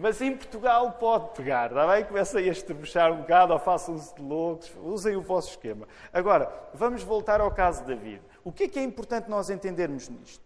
Mas 0.00 0.20
em 0.22 0.34
Portugal 0.34 0.92
pode 0.92 1.30
pegar, 1.34 1.70
está 1.70 1.86
bem? 1.86 2.04
Comecem 2.04 2.48
a 2.48 2.52
estrebuchar 2.52 3.12
um 3.12 3.18
bocado 3.18 3.52
ou 3.52 3.58
façam-se 3.58 4.14
de 4.14 4.22
loucos, 4.22 4.72
usem 4.82 5.14
o 5.14 5.20
vosso 5.20 5.50
esquema. 5.50 5.86
Agora, 6.12 6.50
vamos 6.72 7.02
voltar 7.02 7.40
ao 7.40 7.50
caso 7.50 7.82
de 7.82 7.94
David. 7.94 8.22
O 8.42 8.50
que 8.50 8.64
é 8.64 8.68
que 8.68 8.78
é 8.78 8.82
importante 8.82 9.28
nós 9.28 9.50
entendermos 9.50 10.08
nisto? 10.08 10.42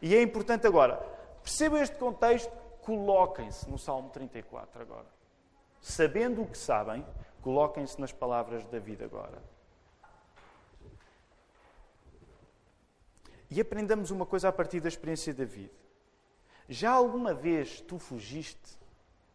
E 0.00 0.16
é 0.16 0.20
importante 0.20 0.66
agora, 0.66 0.96
percebam 1.42 1.80
este 1.80 1.96
contexto, 1.96 2.50
coloquem-se 2.82 3.70
no 3.70 3.78
Salmo 3.78 4.10
34 4.10 4.82
agora. 4.82 5.06
Sabendo 5.80 6.42
o 6.42 6.46
que 6.46 6.58
sabem, 6.58 7.06
coloquem-se 7.40 8.00
nas 8.00 8.10
palavras 8.10 8.64
de 8.64 8.70
David 8.70 9.04
agora. 9.04 9.38
E 13.54 13.60
aprendamos 13.60 14.10
uma 14.10 14.24
coisa 14.24 14.48
a 14.48 14.52
partir 14.52 14.80
da 14.80 14.88
experiência 14.88 15.30
de 15.30 15.44
David. 15.44 15.70
Já 16.70 16.90
alguma 16.90 17.34
vez 17.34 17.82
tu 17.82 17.98
fugiste 17.98 18.78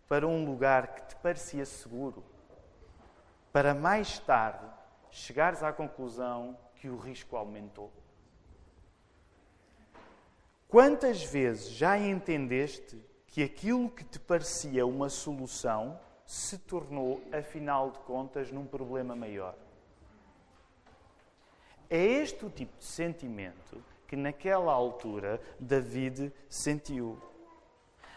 para 0.08 0.28
um 0.28 0.44
lugar 0.44 0.96
que 0.96 1.10
te 1.10 1.16
parecia 1.18 1.64
seguro, 1.68 2.26
para 3.54 3.76
mais 3.76 4.18
tarde 4.18 4.66
chegares 5.12 5.62
à 5.62 5.72
conclusão 5.72 6.58
que 6.78 6.90
o 6.90 6.98
risco 6.98 7.38
aumentou? 7.38 7.94
Quantas 10.68 11.24
vezes 11.24 11.70
já 11.70 11.96
entendeste 11.96 13.00
que 13.28 13.44
aquilo 13.44 13.88
que 13.88 14.04
te 14.04 14.20
parecia 14.20 14.84
uma 14.84 15.10
solução 15.10 16.00
se 16.26 16.58
tornou, 16.58 17.22
afinal 17.32 17.92
de 17.92 18.00
contas, 18.00 18.52
num 18.52 18.66
problema 18.66 19.16
maior? 19.16 19.56
É 21.88 22.04
este 22.04 22.44
o 22.44 22.50
tipo 22.50 22.76
de 22.80 22.84
sentimento 22.84 23.80
que, 24.08 24.16
naquela 24.16 24.72
altura, 24.72 25.40
David 25.60 26.34
sentiu. 26.50 27.22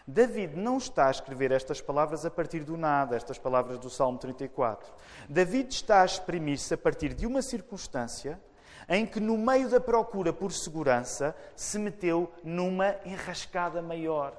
David 0.06 0.56
não 0.56 0.78
está 0.78 1.08
a 1.08 1.10
escrever 1.10 1.52
estas 1.52 1.80
palavras 1.80 2.24
a 2.24 2.30
partir 2.30 2.64
do 2.64 2.76
nada, 2.76 3.16
estas 3.16 3.38
palavras 3.38 3.78
do 3.78 3.90
Salmo 3.90 4.18
34. 4.18 4.92
David 5.28 5.72
está 5.72 6.02
a 6.02 6.04
exprimir-se 6.04 6.74
a 6.74 6.78
partir 6.78 7.14
de 7.14 7.26
uma 7.26 7.42
circunstância 7.42 8.40
em 8.88 9.06
que, 9.06 9.20
no 9.20 9.38
meio 9.38 9.68
da 9.68 9.80
procura 9.80 10.32
por 10.32 10.52
segurança, 10.52 11.36
se 11.54 11.78
meteu 11.78 12.32
numa 12.42 12.96
enrascada 13.04 13.80
maior. 13.80 14.34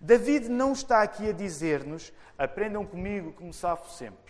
David 0.00 0.48
não 0.48 0.72
está 0.72 1.02
aqui 1.02 1.28
a 1.28 1.32
dizer-nos: 1.32 2.12
aprendam 2.38 2.84
comigo 2.84 3.34
me 3.44 3.52
safo 3.52 3.90
sempre. 3.92 4.29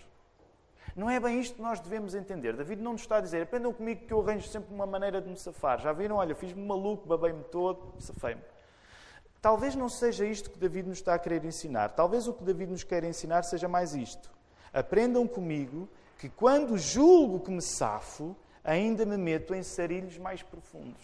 Não 0.95 1.09
é 1.09 1.19
bem 1.19 1.39
isto 1.39 1.55
que 1.55 1.61
nós 1.61 1.79
devemos 1.79 2.13
entender. 2.15 2.55
David 2.55 2.81
não 2.81 2.93
nos 2.93 3.01
está 3.01 3.17
a 3.17 3.21
dizer: 3.21 3.43
aprendam 3.43 3.73
comigo 3.73 4.05
que 4.05 4.13
eu 4.13 4.21
arranjo 4.21 4.47
sempre 4.47 4.73
uma 4.73 4.85
maneira 4.85 5.21
de 5.21 5.29
me 5.29 5.37
safar. 5.37 5.79
Já 5.79 5.93
viram? 5.93 6.17
Olha, 6.17 6.35
fiz-me 6.35 6.65
maluco, 6.65 7.07
babei-me 7.07 7.43
todo, 7.45 7.93
safei-me. 7.99 8.41
Talvez 9.41 9.75
não 9.75 9.89
seja 9.89 10.25
isto 10.25 10.51
que 10.51 10.59
David 10.59 10.87
nos 10.87 10.99
está 10.99 11.15
a 11.15 11.19
querer 11.19 11.43
ensinar. 11.45 11.91
Talvez 11.91 12.27
o 12.27 12.33
que 12.33 12.43
David 12.43 12.71
nos 12.71 12.83
quer 12.83 13.03
ensinar 13.03 13.43
seja 13.43 13.67
mais 13.67 13.95
isto. 13.95 14.29
Aprendam 14.71 15.27
comigo 15.27 15.89
que 16.19 16.29
quando 16.29 16.77
julgo 16.77 17.39
que 17.39 17.49
me 17.49 17.61
safo, 17.61 18.35
ainda 18.63 19.05
me 19.05 19.17
meto 19.17 19.55
em 19.55 19.63
sarilhos 19.63 20.17
mais 20.17 20.43
profundos. 20.43 21.01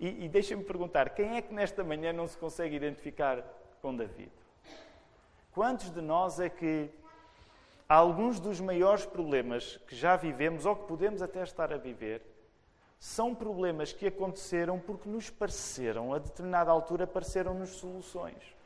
E, 0.00 0.24
e 0.24 0.28
deixem-me 0.28 0.64
perguntar: 0.64 1.10
quem 1.10 1.36
é 1.36 1.42
que 1.42 1.54
nesta 1.54 1.84
manhã 1.84 2.12
não 2.12 2.26
se 2.26 2.36
consegue 2.36 2.74
identificar 2.74 3.44
com 3.80 3.94
David? 3.94 4.32
Quantos 5.52 5.90
de 5.90 6.00
nós 6.00 6.40
é 6.40 6.48
que 6.48 6.90
alguns 7.88 8.40
dos 8.40 8.60
maiores 8.60 9.04
problemas 9.04 9.76
que 9.86 9.94
já 9.94 10.16
vivemos 10.16 10.64
ou 10.66 10.76
que 10.76 10.86
podemos 10.86 11.22
até 11.22 11.42
estar 11.42 11.72
a 11.72 11.76
viver 11.76 12.22
são 12.98 13.34
problemas 13.34 13.92
que 13.92 14.06
aconteceram 14.06 14.78
porque 14.78 15.08
nos 15.08 15.28
pareceram, 15.28 16.14
a 16.14 16.18
determinada 16.18 16.70
altura, 16.70 17.06
pareceram-nos 17.06 17.70
soluções. 17.70 18.56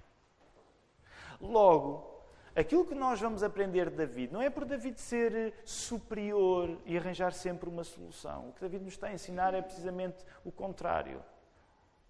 Logo, 1.41 2.23
aquilo 2.55 2.85
que 2.85 2.95
nós 2.95 3.21
vamos 3.21 3.43
aprender 3.43 3.91
de 3.91 3.97
David 3.97 4.33
não 4.33 4.41
é 4.41 4.49
por 4.49 4.65
David 4.65 5.01
ser 5.01 5.55
superior 5.65 6.79
e 6.87 6.97
arranjar 6.97 7.33
sempre 7.33 7.69
uma 7.69 7.83
solução. 7.83 8.49
O 8.49 8.53
que 8.53 8.61
David 8.61 8.85
nos 8.85 8.95
está 8.95 9.09
a 9.09 9.13
ensinar 9.13 9.55
é 9.55 9.63
precisamente 9.63 10.25
o 10.45 10.53
contrário. 10.53 11.21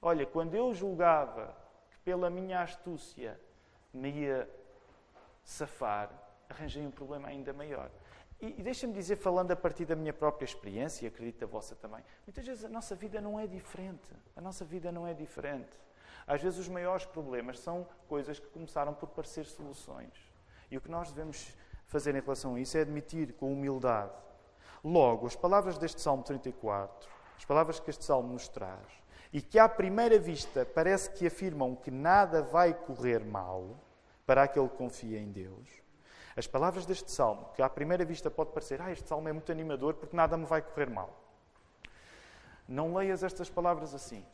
Olha, 0.03 0.27
quando 0.27 0.55
eu 0.55 0.75
julgava 0.75 1.57
que 1.91 1.99
pela 2.01 2.29
minha 2.29 2.61
astúcia 2.61 3.41
me 3.93 4.11
ia 4.11 4.49
safar, 5.43 6.28
arranjei 6.49 6.87
um 6.87 6.91
problema 6.91 7.29
ainda 7.29 7.53
maior. 7.53 7.91
E, 8.41 8.59
e 8.59 8.63
deixa-me 8.63 8.93
dizer, 8.93 9.17
falando 9.17 9.51
a 9.51 9.57
partir 9.57 9.85
da 9.85 9.97
minha 9.97 10.13
própria 10.13 10.45
experiência, 10.45 11.05
e 11.05 11.09
acredito 11.09 11.43
a 11.43 11.47
vossa 11.47 11.75
também, 11.75 12.03
muitas 12.27 12.47
vezes 12.47 12.65
a 12.65 12.69
nossa 12.69 12.95
vida 12.95 13.21
não 13.21 13.39
é 13.39 13.47
diferente. 13.47 14.15
A 14.37 14.41
nossa 14.41 14.65
vida 14.65 14.93
não 14.93 15.07
é 15.07 15.15
diferente. 15.15 15.79
Às 16.27 16.43
vezes 16.43 16.59
os 16.59 16.69
maiores 16.69 17.07
problemas 17.07 17.59
são 17.59 17.87
coisas 18.07 18.39
que 18.39 18.47
começaram 18.49 18.93
por 18.95 19.09
parecer 19.09 19.47
soluções. 19.47 20.13
E 20.71 20.77
o 20.77 20.81
que 20.81 20.91
nós 20.91 21.11
devemos 21.11 21.55
fazer 21.87 22.15
em 22.15 22.21
relação 22.21 22.55
a 22.55 22.61
isso 22.61 22.77
é 22.77 22.83
admitir 22.83 23.33
com 23.33 23.53
humildade. 23.53 24.13
Logo, 24.85 25.27
as 25.27 25.35
palavras 25.35 25.79
deste 25.79 26.01
Salmo 26.01 26.23
34, 26.23 27.09
as 27.37 27.45
palavras 27.45 27.81
que 27.81 27.91
este 27.91 28.05
Salmo 28.05 28.33
nos 28.33 28.47
traz, 28.47 28.87
e 29.33 29.41
que 29.41 29.59
à 29.59 29.69
primeira 29.69 30.19
vista 30.19 30.65
parece 30.65 31.11
que 31.11 31.27
afirmam 31.27 31.75
que 31.75 31.91
nada 31.91 32.43
vai 32.43 32.73
correr 32.73 33.25
mal 33.25 33.77
para 34.27 34.43
aquele 34.43 34.69
que 34.69 34.77
confia 34.77 35.19
em 35.19 35.31
Deus, 35.31 35.69
as 36.39 36.47
palavras 36.47 36.87
deste 36.87 37.11
salmo, 37.11 37.51
que 37.53 37.61
à 37.61 37.69
primeira 37.69 38.05
vista 38.05 38.31
pode 38.31 38.53
parecer, 38.53 38.81
ah, 38.81 38.93
este 38.93 39.09
salmo 39.09 39.29
é 39.29 39.33
muito 39.33 39.51
animador 39.51 39.95
porque 39.95 40.15
nada 40.15 40.37
me 40.37 40.45
vai 40.45 40.63
correr 40.63 40.89
mal. 40.89 41.11
Não 42.69 42.95
leias 42.95 43.25
estas 43.25 43.51
palavras 43.51 43.93
assim. 43.93 44.25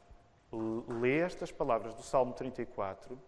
Lê 0.52 1.20
estas 1.20 1.50
palavras 1.50 1.94
do 1.94 2.02
Salmo 2.02 2.34
34 2.34 3.18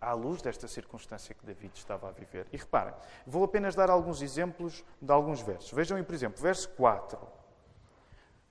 à 0.00 0.14
luz 0.14 0.42
desta 0.42 0.66
circunstância 0.66 1.32
que 1.32 1.46
David 1.46 1.72
estava 1.76 2.08
a 2.08 2.10
viver. 2.10 2.46
E 2.52 2.56
reparem, 2.56 2.92
vou 3.24 3.44
apenas 3.44 3.76
dar 3.76 3.88
alguns 3.88 4.20
exemplos 4.20 4.84
de 5.00 5.12
alguns 5.12 5.40
versos. 5.40 5.70
Vejam 5.70 5.96
aí, 5.96 6.02
por 6.02 6.14
exemplo, 6.14 6.42
verso 6.42 6.68
4. 6.70 7.16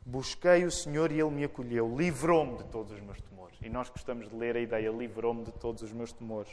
Busquei 0.06 0.64
o 0.64 0.72
Senhor 0.72 1.12
e 1.12 1.20
Ele 1.20 1.30
me 1.30 1.44
acolheu, 1.44 1.94
livrou-me 1.94 2.58
de 2.58 2.64
todos 2.66 2.94
os 2.94 3.02
meus 3.02 3.20
temores. 3.20 3.58
E 3.62 3.70
nós 3.70 3.90
gostamos 3.90 4.30
de 4.30 4.36
ler 4.36 4.56
a 4.56 4.62
ideia, 4.62 4.90
livrou-me 4.90 5.44
de 5.44 5.52
todos 5.52 5.82
os 5.82 5.92
meus 5.92 6.14
temores. 6.14 6.52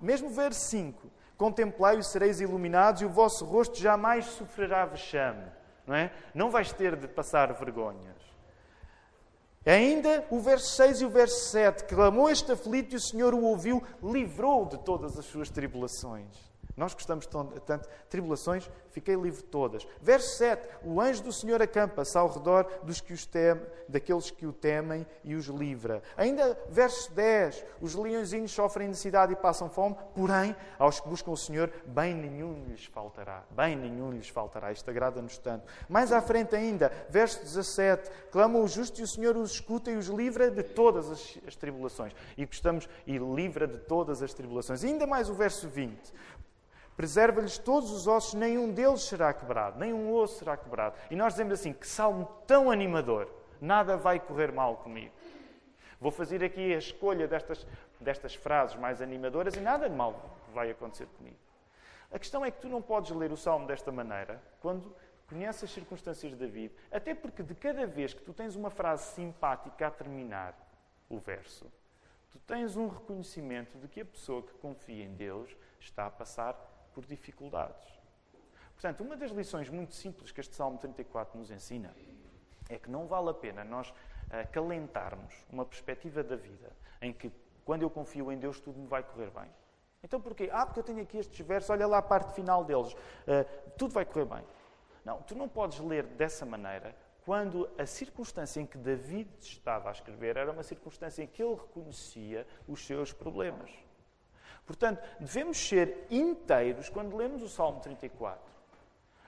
Mesmo 0.00 0.30
verso 0.30 0.60
5. 0.70 1.19
Contemplai 1.40 1.98
e 1.98 2.04
sereis 2.04 2.38
iluminados, 2.38 3.00
e 3.00 3.06
o 3.06 3.08
vosso 3.08 3.46
rosto 3.46 3.78
jamais 3.78 4.26
sofrerá 4.26 4.84
vexame. 4.84 5.42
Não, 5.86 5.94
é? 5.94 6.12
não 6.34 6.50
vais 6.50 6.70
ter 6.70 6.94
de 6.96 7.08
passar 7.08 7.50
vergonhas. 7.54 8.20
Ainda 9.64 10.22
o 10.30 10.38
verso 10.38 10.76
6 10.76 11.00
e 11.00 11.04
o 11.06 11.08
verso 11.08 11.48
7. 11.48 11.84
Clamou 11.84 12.28
este 12.28 12.52
aflito 12.52 12.92
e 12.92 12.96
o 12.96 13.00
Senhor 13.00 13.32
o 13.32 13.42
ouviu, 13.42 13.82
livrou 14.02 14.66
de 14.66 14.76
todas 14.80 15.18
as 15.18 15.24
suas 15.24 15.48
tribulações. 15.48 16.49
Nós 16.76 16.94
gostamos 16.94 17.26
tanto 17.26 17.88
tribulações, 18.08 18.70
fiquei 18.90 19.14
livre 19.14 19.42
de 19.42 19.48
todas. 19.48 19.86
Verso 20.00 20.36
7: 20.36 20.62
O 20.82 21.00
anjo 21.00 21.22
do 21.22 21.32
Senhor 21.32 21.60
acampa-se 21.60 22.16
ao 22.16 22.28
redor 22.28 22.66
dos 22.82 23.00
que 23.00 23.12
os 23.12 23.26
tem, 23.26 23.40
daqueles 23.88 24.30
que 24.30 24.46
o 24.46 24.52
temem 24.52 25.06
e 25.24 25.34
os 25.34 25.46
livra. 25.46 26.02
Ainda 26.16 26.58
verso 26.68 27.12
10: 27.12 27.64
Os 27.80 27.94
leõezinhos 27.94 28.52
sofrem 28.52 28.88
necessidade 28.88 29.32
e 29.32 29.36
passam 29.36 29.68
fome, 29.68 29.96
porém, 30.14 30.54
aos 30.78 31.00
que 31.00 31.08
buscam 31.08 31.30
o 31.30 31.36
Senhor, 31.36 31.72
bem 31.86 32.14
nenhum 32.14 32.64
lhes 32.66 32.84
faltará. 32.86 33.44
Bem 33.50 33.76
nenhum 33.76 34.10
lhes 34.10 34.28
faltará. 34.28 34.72
Isto 34.72 34.90
agrada-nos 34.90 35.38
tanto. 35.38 35.66
Mais 35.88 36.12
à 36.12 36.20
frente 36.20 36.54
ainda, 36.54 36.92
verso 37.08 37.40
17: 37.40 38.10
Clama 38.30 38.58
o 38.58 38.68
justo 38.68 39.00
e 39.00 39.04
o 39.04 39.08
Senhor 39.08 39.36
os 39.36 39.52
escuta 39.52 39.90
e 39.90 39.96
os 39.96 40.06
livra 40.06 40.50
de 40.50 40.62
todas 40.62 41.10
as, 41.10 41.38
as 41.46 41.56
tribulações. 41.56 42.14
E 42.36 42.44
gostamos, 42.46 42.88
e 43.06 43.18
livra 43.18 43.66
de 43.66 43.78
todas 43.78 44.22
as 44.22 44.32
tribulações. 44.32 44.82
E 44.82 44.86
ainda 44.86 45.06
mais 45.06 45.28
o 45.28 45.34
verso 45.34 45.68
20: 45.68 46.12
Preserva-lhes 46.96 47.56
todos 47.56 47.90
os 47.90 48.06
ossos, 48.06 48.34
nenhum 48.34 48.72
deles 48.72 49.02
será 49.02 49.32
quebrado, 49.32 49.78
nenhum 49.78 50.12
osso 50.12 50.38
será 50.38 50.56
quebrado. 50.56 50.96
E 51.10 51.16
nós 51.16 51.32
dizemos 51.32 51.54
assim: 51.54 51.72
que 51.72 51.86
salmo 51.86 52.26
tão 52.46 52.70
animador, 52.70 53.28
nada 53.60 53.96
vai 53.96 54.20
correr 54.20 54.52
mal 54.52 54.76
comigo. 54.76 55.12
Vou 56.00 56.10
fazer 56.10 56.42
aqui 56.42 56.74
a 56.74 56.78
escolha 56.78 57.28
destas, 57.28 57.66
destas 58.00 58.34
frases 58.34 58.76
mais 58.76 59.02
animadoras 59.02 59.54
e 59.54 59.60
nada 59.60 59.88
de 59.88 59.94
mal 59.94 60.38
vai 60.52 60.70
acontecer 60.70 61.06
comigo. 61.18 61.36
A 62.10 62.18
questão 62.18 62.44
é 62.44 62.50
que 62.50 62.60
tu 62.60 62.68
não 62.68 62.82
podes 62.82 63.10
ler 63.10 63.30
o 63.30 63.36
salmo 63.36 63.66
desta 63.66 63.92
maneira 63.92 64.42
quando 64.60 64.94
conheces 65.28 65.64
as 65.64 65.70
circunstâncias 65.70 66.32
de 66.32 66.38
David, 66.38 66.74
até 66.90 67.14
porque 67.14 67.42
de 67.42 67.54
cada 67.54 67.86
vez 67.86 68.12
que 68.12 68.22
tu 68.22 68.32
tens 68.32 68.56
uma 68.56 68.68
frase 68.68 69.14
simpática 69.14 69.86
a 69.86 69.90
terminar 69.90 70.58
o 71.08 71.18
verso, 71.18 71.70
tu 72.32 72.38
tens 72.40 72.76
um 72.76 72.88
reconhecimento 72.88 73.78
de 73.78 73.86
que 73.86 74.00
a 74.00 74.04
pessoa 74.04 74.42
que 74.42 74.52
confia 74.54 75.04
em 75.04 75.14
Deus 75.14 75.54
está 75.78 76.06
a 76.06 76.10
passar 76.10 76.56
por 76.94 77.04
dificuldades. 77.04 77.88
Portanto, 78.72 79.02
uma 79.02 79.16
das 79.16 79.30
lições 79.30 79.68
muito 79.68 79.94
simples 79.94 80.32
que 80.32 80.40
este 80.40 80.54
Salmo 80.54 80.78
34 80.78 81.38
nos 81.38 81.50
ensina 81.50 81.94
é 82.68 82.78
que 82.78 82.90
não 82.90 83.06
vale 83.06 83.30
a 83.30 83.34
pena 83.34 83.64
nós 83.64 83.92
acalentarmos 84.30 85.34
uma 85.50 85.64
perspectiva 85.64 86.22
da 86.22 86.36
vida 86.36 86.72
em 87.02 87.12
que, 87.12 87.30
quando 87.64 87.82
eu 87.82 87.90
confio 87.90 88.30
em 88.30 88.38
Deus, 88.38 88.60
tudo 88.60 88.78
me 88.78 88.86
vai 88.86 89.02
correr 89.02 89.30
bem. 89.30 89.50
Então 90.02 90.20
porquê? 90.20 90.48
Ah, 90.52 90.64
porque 90.64 90.80
eu 90.80 90.84
tenho 90.84 91.02
aqui 91.02 91.18
estes 91.18 91.46
versos, 91.46 91.68
olha 91.70 91.86
lá 91.86 91.98
a 91.98 92.02
parte 92.02 92.32
final 92.32 92.64
deles. 92.64 92.92
Uh, 92.92 93.70
tudo 93.76 93.92
vai 93.92 94.04
correr 94.04 94.24
bem. 94.24 94.44
Não, 95.04 95.20
tu 95.22 95.34
não 95.34 95.48
podes 95.48 95.78
ler 95.80 96.04
dessa 96.04 96.46
maneira 96.46 96.94
quando 97.24 97.68
a 97.78 97.84
circunstância 97.84 98.60
em 98.60 98.66
que 98.66 98.78
David 98.78 99.28
estava 99.40 99.88
a 99.88 99.92
escrever 99.92 100.36
era 100.36 100.50
uma 100.50 100.62
circunstância 100.62 101.22
em 101.22 101.26
que 101.26 101.42
ele 101.42 101.54
reconhecia 101.54 102.46
os 102.66 102.84
seus 102.84 103.12
problemas. 103.12 103.70
Portanto, 104.70 105.02
devemos 105.18 105.58
ser 105.58 106.06
inteiros 106.08 106.88
quando 106.88 107.16
lemos 107.16 107.42
o 107.42 107.48
Salmo 107.48 107.80
34. 107.80 108.40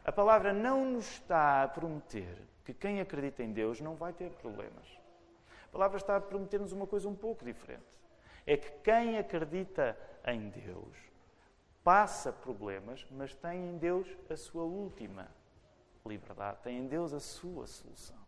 A 0.05 0.12
palavra 0.12 0.52
não 0.52 0.85
nos 0.85 1.14
está 1.14 1.64
a 1.64 1.68
prometer 1.68 2.38
que 2.64 2.72
quem 2.72 3.00
acredita 3.00 3.42
em 3.42 3.52
Deus 3.52 3.81
não 3.81 3.96
vai 3.96 4.12
ter 4.12 4.31
problemas. 4.35 4.87
A 5.64 5.72
palavra 5.72 5.96
está 5.96 6.14
a 6.14 6.20
prometer-nos 6.20 6.70
uma 6.70 6.87
coisa 6.87 7.09
um 7.09 7.16
pouco 7.16 7.44
diferente. 7.44 7.83
É 8.46 8.57
que 8.57 8.70
quem 8.85 9.18
acredita 9.18 9.98
em 10.24 10.48
Deus 10.48 10.96
passa 11.83 12.33
problemas, 12.33 13.05
mas 13.11 13.35
tem 13.35 13.70
em 13.70 13.78
Deus 13.78 14.07
a 14.31 14.37
sua 14.37 14.62
última 14.62 15.26
liberdade, 16.07 16.59
tem 16.62 16.78
em 16.78 16.87
Deus 16.87 17.12
a 17.12 17.18
sua 17.18 17.66
solução. 17.66 18.21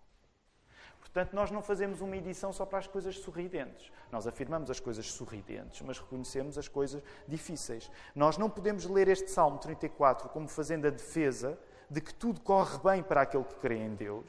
Portanto, 1.14 1.33
nós 1.33 1.48
não 1.53 1.62
fazemos 1.62 2.00
uma 2.00 2.16
edição 2.16 2.53
só 2.53 2.66
para 2.66 2.81
as 2.81 2.88
coisas 2.88 3.16
sorridentes. 3.20 3.92
Nós 4.11 4.27
afirmamos 4.27 4.68
as 4.68 4.81
coisas 4.81 5.12
sorridentes, 5.12 5.81
mas 5.83 5.96
reconhecemos 5.96 6.59
as 6.59 6.66
coisas 6.66 7.00
difíceis. 7.29 7.88
Nós 8.16 8.37
não 8.37 8.50
podemos 8.50 8.85
ler 8.85 9.07
este 9.07 9.31
Salmo 9.31 9.59
34 9.59 10.29
como 10.31 10.48
fazendo 10.48 10.88
a 10.88 10.90
defesa 10.90 11.57
de 11.88 12.00
que 12.00 12.12
tudo 12.12 12.40
corre 12.40 12.79
bem 12.79 13.00
para 13.00 13.20
aquele 13.22 13.44
que 13.44 13.55
crê 13.55 13.77
em 13.77 13.94
Deus. 13.94 14.29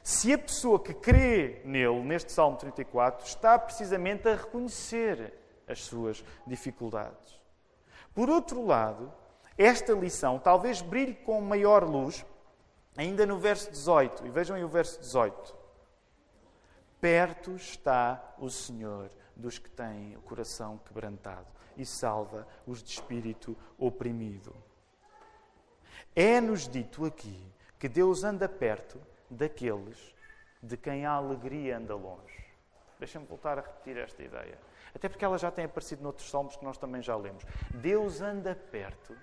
Se 0.00 0.32
a 0.32 0.38
pessoa 0.38 0.78
que 0.78 0.94
crê 0.94 1.62
nele, 1.64 2.00
neste 2.04 2.30
Salmo 2.30 2.56
34, 2.56 3.26
está 3.26 3.58
precisamente 3.58 4.28
a 4.28 4.36
reconhecer 4.36 5.34
as 5.66 5.82
suas 5.82 6.24
dificuldades. 6.46 7.40
Por 8.14 8.30
outro 8.30 8.64
lado, 8.64 9.12
esta 9.56 9.94
lição 9.94 10.38
talvez 10.38 10.80
brilhe 10.80 11.14
com 11.14 11.40
maior 11.40 11.82
luz 11.82 12.24
ainda 12.96 13.26
no 13.26 13.36
verso 13.36 13.68
18. 13.72 14.28
E 14.28 14.30
vejam 14.30 14.54
aí 14.54 14.62
o 14.62 14.68
verso 14.68 15.00
18. 15.00 15.57
Perto 17.00 17.54
está 17.54 18.34
o 18.38 18.50
Senhor 18.50 19.10
dos 19.36 19.58
que 19.58 19.70
têm 19.70 20.16
o 20.16 20.20
coração 20.22 20.78
quebrantado 20.78 21.46
e 21.76 21.86
salva 21.86 22.46
os 22.66 22.82
de 22.82 22.90
espírito 22.90 23.56
oprimido. 23.78 24.54
É-nos 26.14 26.68
dito 26.68 27.04
aqui 27.04 27.40
que 27.78 27.88
Deus 27.88 28.24
anda 28.24 28.48
perto 28.48 29.00
daqueles 29.30 30.12
de 30.60 30.76
quem 30.76 31.06
a 31.06 31.12
alegria 31.12 31.78
anda 31.78 31.94
longe. 31.94 32.44
Deixa-me 32.98 33.26
voltar 33.26 33.58
a 33.58 33.62
repetir 33.62 33.96
esta 33.96 34.20
ideia. 34.20 34.58
Até 34.92 35.08
porque 35.08 35.24
ela 35.24 35.38
já 35.38 35.50
tem 35.52 35.66
aparecido 35.66 36.02
noutros 36.02 36.28
salmos 36.28 36.56
que 36.56 36.64
nós 36.64 36.76
também 36.76 37.00
já 37.00 37.16
lemos. 37.16 37.44
Deus 37.74 38.20
anda 38.20 38.56
perto 38.56 39.16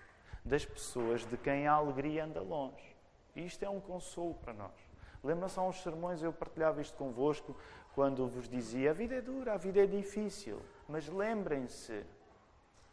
das 0.46 0.64
pessoas 0.64 1.26
de 1.26 1.36
quem 1.36 1.68
a 1.68 1.74
alegria 1.74 2.24
anda 2.24 2.42
longe. 2.42 2.96
E 3.36 3.46
isto 3.46 3.64
é 3.64 3.70
um 3.70 3.82
consolo 3.82 4.36
para 4.36 4.54
nós. 4.54 4.85
Lembram-se 5.26 5.60
há 5.60 5.64
uns 5.64 5.82
sermões, 5.82 6.22
eu 6.22 6.32
partilhava 6.32 6.80
isto 6.80 6.96
convosco, 6.96 7.56
quando 7.96 8.28
vos 8.28 8.48
dizia: 8.48 8.92
a 8.92 8.94
vida 8.94 9.16
é 9.16 9.22
dura, 9.22 9.54
a 9.54 9.58
vida 9.58 9.84
é 9.84 9.88
difícil. 9.88 10.62
Mas 10.88 11.10
lembrem-se, 11.10 12.06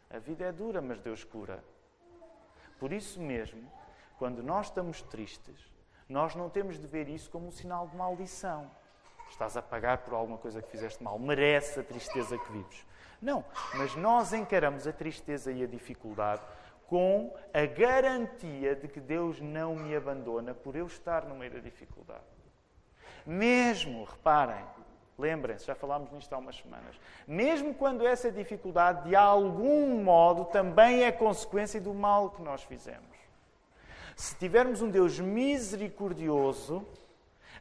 a 0.09 0.17
vida 0.17 0.45
é 0.45 0.51
dura, 0.51 0.81
mas 0.81 0.99
Deus 0.99 1.23
cura. 1.23 1.63
Por 2.79 2.91
isso 2.91 3.21
mesmo, 3.21 3.71
quando 4.17 4.41
nós 4.41 4.65
estamos 4.65 5.03
tristes, 5.03 5.71
nós 6.09 6.33
não 6.33 6.49
temos 6.49 6.79
de 6.79 6.87
ver 6.87 7.07
isso 7.07 7.29
como 7.29 7.47
um 7.47 7.51
sinal 7.51 7.87
de 7.87 7.95
maldição. 7.95 8.69
Estás 9.29 9.55
a 9.55 9.61
pagar 9.61 9.99
por 9.99 10.15
alguma 10.15 10.39
coisa 10.39 10.61
que 10.61 10.71
fizeste 10.71 11.03
mal, 11.03 11.19
merece 11.19 11.79
a 11.79 11.83
tristeza 11.83 12.37
que 12.37 12.51
vives. 12.51 12.85
Não, 13.21 13.45
mas 13.75 13.95
nós 13.95 14.33
encaramos 14.33 14.87
a 14.87 14.91
tristeza 14.91 15.51
e 15.51 15.63
a 15.63 15.67
dificuldade 15.67 16.41
com 16.87 17.33
a 17.53 17.65
garantia 17.65 18.75
de 18.75 18.87
que 18.87 18.99
Deus 18.99 19.39
não 19.39 19.75
me 19.75 19.95
abandona 19.95 20.53
por 20.53 20.75
eu 20.75 20.85
estar 20.85 21.25
no 21.25 21.35
meio 21.35 21.51
da 21.51 21.59
dificuldade. 21.59 22.21
Mesmo, 23.25 24.03
reparem, 24.03 24.63
lembrem-se, 25.17 25.65
já 25.65 25.75
falámos 25.75 26.11
nisto 26.11 26.33
há 26.33 26.37
umas 26.37 26.57
semanas, 26.57 26.99
mesmo 27.27 27.73
quando 27.73 28.05
essa 28.05 28.31
dificuldade 28.31 29.09
de 29.09 29.15
algum 29.15 30.03
modo 30.03 30.45
também 30.45 31.03
é 31.03 31.11
consequência 31.11 31.79
do 31.79 31.93
mal 31.93 32.31
que 32.31 32.41
nós 32.41 32.63
fizemos. 32.63 33.13
Se 34.15 34.35
tivermos 34.35 34.81
um 34.81 34.89
Deus 34.89 35.19
misericordioso, 35.19 36.85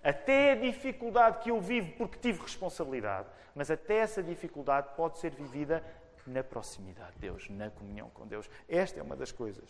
até 0.02 0.52
a 0.52 0.56
dificuldade 0.56 1.38
que 1.38 1.50
eu 1.50 1.60
vivo 1.60 1.92
porque 1.96 2.18
tive 2.18 2.42
responsabilidade, 2.42 3.28
mas 3.54 3.70
até 3.70 3.98
essa 3.98 4.22
dificuldade 4.22 4.88
pode 4.96 5.18
ser 5.18 5.30
vivida 5.30 5.82
na 6.26 6.42
proximidade 6.42 7.12
de 7.14 7.20
Deus, 7.20 7.48
na 7.50 7.70
comunhão 7.70 8.10
com 8.10 8.26
Deus. 8.26 8.48
Esta 8.68 9.00
é 9.00 9.02
uma 9.02 9.16
das 9.16 9.32
coisas. 9.32 9.64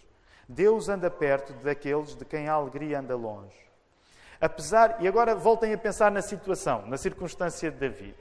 Deus 0.48 0.88
anda 0.88 1.10
perto 1.10 1.52
daqueles 1.54 2.14
de 2.14 2.24
quem 2.24 2.48
a 2.48 2.52
alegria 2.52 2.98
anda 2.98 3.16
longe. 3.16 3.56
Apesar, 4.40 4.96
e 5.00 5.06
agora 5.06 5.34
voltem 5.34 5.72
a 5.72 5.78
pensar 5.78 6.10
na 6.10 6.20
situação, 6.20 6.86
na 6.86 6.96
circunstância 6.96 7.70
de 7.70 7.78
David, 7.78 8.16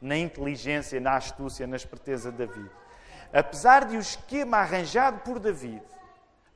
na 0.00 0.16
inteligência, 0.16 0.98
na 0.98 1.16
astúcia, 1.16 1.66
na 1.66 1.76
esperteza 1.76 2.30
de 2.30 2.38
David. 2.38 2.70
Apesar 3.32 3.84
de 3.84 3.96
o 3.96 4.00
esquema 4.00 4.58
arranjado 4.58 5.20
por 5.20 5.38
David 5.38 5.82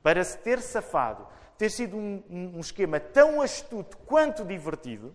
para 0.02 0.24
se 0.24 0.38
ter 0.38 0.60
safado 0.60 1.26
ter 1.56 1.70
sido 1.70 1.96
um, 1.96 2.22
um 2.28 2.60
esquema 2.60 2.98
tão 2.98 3.40
astuto 3.40 3.96
quanto 3.98 4.44
divertido, 4.44 5.14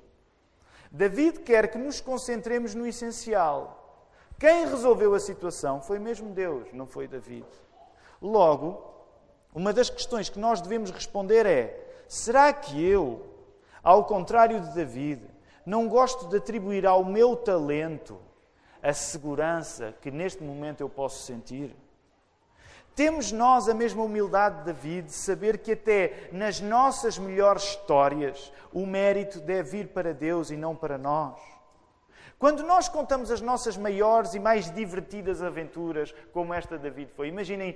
David 0.91 1.41
quer 1.41 1.69
que 1.69 1.77
nos 1.77 2.01
concentremos 2.01 2.73
no 2.73 2.88
essencial. 2.88 3.88
Quem 4.39 4.65
resolveu 4.65 5.13
a 5.13 5.19
situação 5.19 5.82
foi 5.82 5.99
mesmo 5.99 6.30
Deus, 6.30 6.71
não 6.71 6.88
foi 6.88 7.10
David. 7.10 7.45
Logo, 8.21 8.82
uma 9.54 9.73
das 9.73 9.89
questões 9.89 10.30
que 10.30 10.39
nós 10.39 10.62
devemos 10.62 10.91
responder 10.91 11.45
é: 11.45 12.04
será 12.08 12.54
que 12.54 12.82
eu, 12.82 13.21
ao 13.84 14.06
contrário 14.06 14.62
de 14.62 14.73
David, 14.73 15.21
não 15.65 15.89
gosto 15.89 16.30
de 16.30 16.38
atribuir 16.38 16.86
ao 16.86 17.04
meu 17.04 17.36
talento 17.36 18.17
a 18.82 18.93
segurança 18.93 19.93
que 20.02 20.10
neste 20.10 20.41
momento 20.41 20.80
eu 20.80 20.88
posso 20.88 21.21
sentir? 21.23 21.75
Temos 22.95 23.34
nós 23.34 23.67
a 23.67 23.73
mesma 23.73 24.04
humildade 24.04 24.60
de 24.60 24.65
David 24.65 25.08
de 25.08 25.13
saber 25.13 25.58
que 25.58 25.73
até 25.73 26.30
nas 26.32 26.62
nossas 26.62 27.17
melhores 27.17 27.63
histórias 27.63 28.54
o 28.71 28.86
mérito 28.86 29.41
deve 29.41 29.69
vir 29.69 29.88
para 29.89 30.13
Deus 30.13 30.49
e 30.49 30.56
não 30.56 30.75
para 30.75 30.97
nós. 30.97 31.59
Quando 32.39 32.63
nós 32.63 32.88
contamos 32.88 33.30
as 33.32 33.41
nossas 33.41 33.75
maiores 33.75 34.34
e 34.34 34.39
mais 34.39 34.71
divertidas 34.71 35.43
aventuras, 35.43 36.15
como 36.32 36.54
esta 36.54 36.78
de 36.78 36.84
David 36.84 37.12
foi, 37.12 37.28
imaginem, 37.28 37.75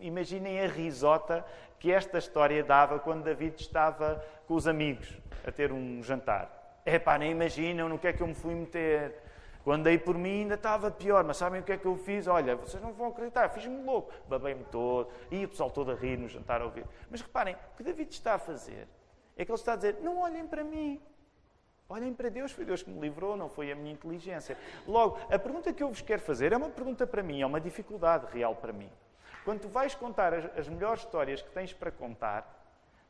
imaginem 0.00 0.60
a 0.60 0.68
risota 0.68 1.44
que 1.80 1.90
esta 1.90 2.18
história 2.18 2.62
dava 2.62 3.00
quando 3.00 3.24
David 3.24 3.60
estava 3.60 4.24
com 4.46 4.54
os 4.54 4.68
amigos 4.68 5.12
a 5.44 5.50
ter 5.50 5.72
um 5.72 6.00
jantar. 6.04 6.80
É 6.86 7.00
pá, 7.00 7.18
nem 7.18 7.32
imaginam 7.32 7.88
no 7.88 7.98
que 7.98 8.06
é 8.06 8.12
que 8.12 8.22
eu 8.22 8.28
me 8.28 8.34
fui 8.34 8.54
meter. 8.54 9.20
Quando 9.64 9.82
dei 9.82 9.98
por 9.98 10.16
mim 10.16 10.42
ainda 10.42 10.54
estava 10.54 10.88
pior, 10.88 11.24
mas 11.24 11.36
sabem 11.36 11.62
o 11.62 11.64
que 11.64 11.72
é 11.72 11.76
que 11.76 11.86
eu 11.86 11.96
fiz? 11.96 12.28
Olha, 12.28 12.54
vocês 12.54 12.80
não 12.80 12.92
vão 12.92 13.08
acreditar, 13.08 13.48
fiz-me 13.48 13.82
louco, 13.82 14.12
babei-me 14.28 14.62
todo, 14.70 15.08
e 15.32 15.44
o 15.44 15.48
pessoal 15.48 15.68
todo 15.68 15.90
a 15.90 15.94
rir 15.96 16.16
no 16.16 16.28
jantar 16.28 16.60
a 16.60 16.64
ouvir. 16.64 16.84
Mas 17.10 17.20
reparem, 17.20 17.56
o 17.72 17.76
que 17.76 17.82
David 17.82 18.12
está 18.12 18.34
a 18.34 18.38
fazer 18.38 18.86
é 19.36 19.44
que 19.44 19.50
ele 19.50 19.58
está 19.58 19.72
a 19.72 19.76
dizer: 19.76 19.98
não 20.00 20.18
olhem 20.18 20.46
para 20.46 20.62
mim, 20.62 21.00
olhem 21.92 22.12
para 22.12 22.28
Deus, 22.28 22.52
foi 22.52 22.64
Deus 22.64 22.82
que 22.82 22.90
me 22.90 23.00
livrou, 23.00 23.36
não 23.36 23.48
foi 23.48 23.70
a 23.70 23.76
minha 23.76 23.92
inteligência. 23.92 24.56
Logo, 24.86 25.18
a 25.30 25.38
pergunta 25.38 25.72
que 25.72 25.82
eu 25.82 25.88
vos 25.88 26.00
quero 26.00 26.22
fazer 26.22 26.52
é 26.52 26.56
uma 26.56 26.70
pergunta 26.70 27.06
para 27.06 27.22
mim, 27.22 27.40
é 27.40 27.46
uma 27.46 27.60
dificuldade 27.60 28.26
real 28.32 28.56
para 28.56 28.72
mim. 28.72 28.90
Quando 29.44 29.60
tu 29.60 29.68
vais 29.68 29.94
contar 29.94 30.32
as, 30.32 30.58
as 30.58 30.68
melhores 30.68 31.00
histórias 31.00 31.42
que 31.42 31.50
tens 31.50 31.72
para 31.72 31.90
contar, 31.90 32.62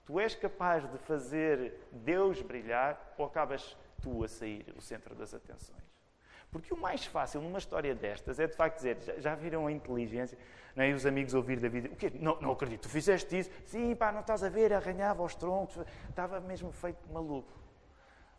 tu 0.05 0.19
és 0.19 0.35
capaz 0.35 0.91
de 0.91 0.99
fazer 0.99 1.75
Deus 1.93 2.43
brilhar 2.43 3.15
ou 3.17 3.27
acabas 3.27 3.77
tu 4.01 4.25
a 4.25 4.29
sair 4.29 4.67
o 4.77 4.81
centro 4.81 5.15
das 5.15 5.33
atenções? 5.33 5.83
Porque 6.51 6.75
o 6.75 6.77
mais 6.77 7.07
fácil 7.07 7.41
numa 7.41 7.59
história 7.59 7.95
destas 7.95 8.39
é 8.39 8.47
de 8.47 8.55
facto 8.55 8.77
dizer, 8.77 8.99
já, 9.01 9.19
já 9.19 9.35
viram 9.35 9.67
a 9.67 9.73
inteligência? 9.73 10.37
Não 10.77 10.85
é? 10.85 10.91
E 10.91 10.93
os 10.93 11.07
amigos 11.07 11.33
ouvir 11.33 11.59
da 11.59 11.69
vida, 11.69 11.89
o 11.89 11.97
quê? 11.97 12.13
Não, 12.15 12.39
não 12.41 12.53
acredito, 12.53 12.83
tu 12.83 12.89
fizeste 12.89 13.39
isso? 13.39 13.51
Sim, 13.65 13.95
pá, 13.95 14.13
não 14.13 14.21
estás 14.21 14.43
a 14.43 14.51
ver, 14.51 14.73
arranhava 14.73 15.23
os 15.23 15.35
troncos, 15.35 15.79
estava 16.11 16.41
mesmo 16.41 16.71
feito 16.73 16.99
maluco. 17.11 17.62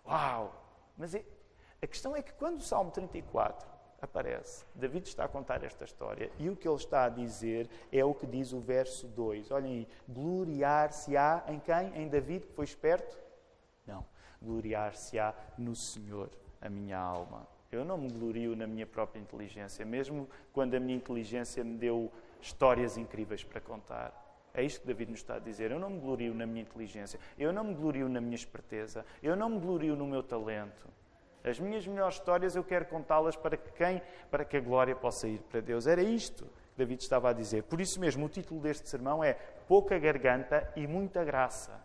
Uau! 0.06 0.64
Mas 0.98 1.16
é, 1.16 1.24
a 1.82 1.88
questão 1.88 2.16
é 2.16 2.22
que 2.22 2.34
quando 2.34 2.58
o 2.58 2.62
Salmo 2.62 2.92
34 2.92 3.68
aparece, 4.02 4.66
David 4.76 5.08
está 5.08 5.26
a 5.26 5.28
contar 5.28 5.64
esta 5.64 5.86
história 5.86 6.30
e 6.38 6.50
o 6.50 6.56
que 6.56 6.68
ele 6.68 6.76
está 6.76 7.06
a 7.06 7.10
dizer 7.10 7.70
é 7.92 8.04
o 8.04 8.14
que 8.14 8.28
diz 8.28 8.54
o 8.54 8.60
verso 8.60 9.08
2. 9.08 9.52
Olhem 9.52 9.72
aí, 9.72 9.88
gloriar-se-á 10.08 11.44
em 11.48 11.60
quem? 11.60 11.96
Em 11.96 12.08
David, 12.08 12.46
que 12.48 12.54
foi 12.54 12.66
esperto? 12.66 13.18
Não, 13.88 14.06
gloriar-se-á 14.42 15.34
no 15.58 15.76
Senhor, 15.76 16.30
a 16.62 16.70
minha 16.70 16.98
alma. 16.98 17.48
Eu 17.72 17.84
não 17.84 17.98
me 17.98 18.08
glorio 18.08 18.56
na 18.56 18.68
minha 18.68 18.86
própria 18.86 19.20
inteligência, 19.20 19.84
mesmo 19.84 20.30
quando 20.52 20.76
a 20.76 20.80
minha 20.80 20.96
inteligência 20.96 21.64
me 21.64 21.76
deu 21.76 22.12
histórias 22.40 22.98
incríveis 22.98 23.44
para 23.44 23.60
contar. 23.60 24.23
É 24.54 24.62
isto 24.64 24.82
que 24.82 24.88
David 24.88 25.12
nos 25.12 25.20
está 25.22 25.36
a 25.36 25.40
dizer. 25.40 25.72
Eu 25.72 25.80
não 25.80 25.90
me 25.90 26.00
glorio 26.00 26.34
na 26.34 26.46
minha 26.46 26.62
inteligência, 26.62 27.20
eu 27.38 27.52
não 27.52 27.64
me 27.64 27.74
glorio 27.74 28.08
na 28.08 28.22
minha 28.22 28.36
esperteza, 28.36 29.06
eu 29.22 29.36
não 29.36 29.50
me 29.50 29.60
glorio 29.60 29.96
no 29.96 30.06
meu 30.06 30.22
talento. 30.22 30.88
As 31.44 31.60
minhas 31.60 31.86
melhores 31.86 32.16
histórias 32.16 32.56
eu 32.56 32.64
quero 32.64 32.86
contá-las 32.86 33.36
para 33.36 33.58
que 33.58 33.72
quem, 33.74 34.02
para 34.32 34.46
que 34.46 34.58
a 34.58 34.62
glória 34.62 34.96
possa 34.96 35.28
ir 35.28 35.40
para 35.40 35.60
Deus. 35.60 35.88
Era 35.88 36.02
isto 36.02 36.46
que 36.46 36.78
David 36.78 37.02
estava 37.02 37.32
a 37.32 37.34
dizer. 37.34 37.64
Por 37.64 37.82
isso 37.82 38.00
mesmo, 38.00 38.26
o 38.26 38.30
título 38.30 38.62
deste 38.62 38.88
sermão 38.88 39.24
é 39.24 39.34
Pouca 39.68 39.98
garganta 39.98 40.72
e 40.76 40.88
muita 40.88 41.24
graça. 41.24 41.82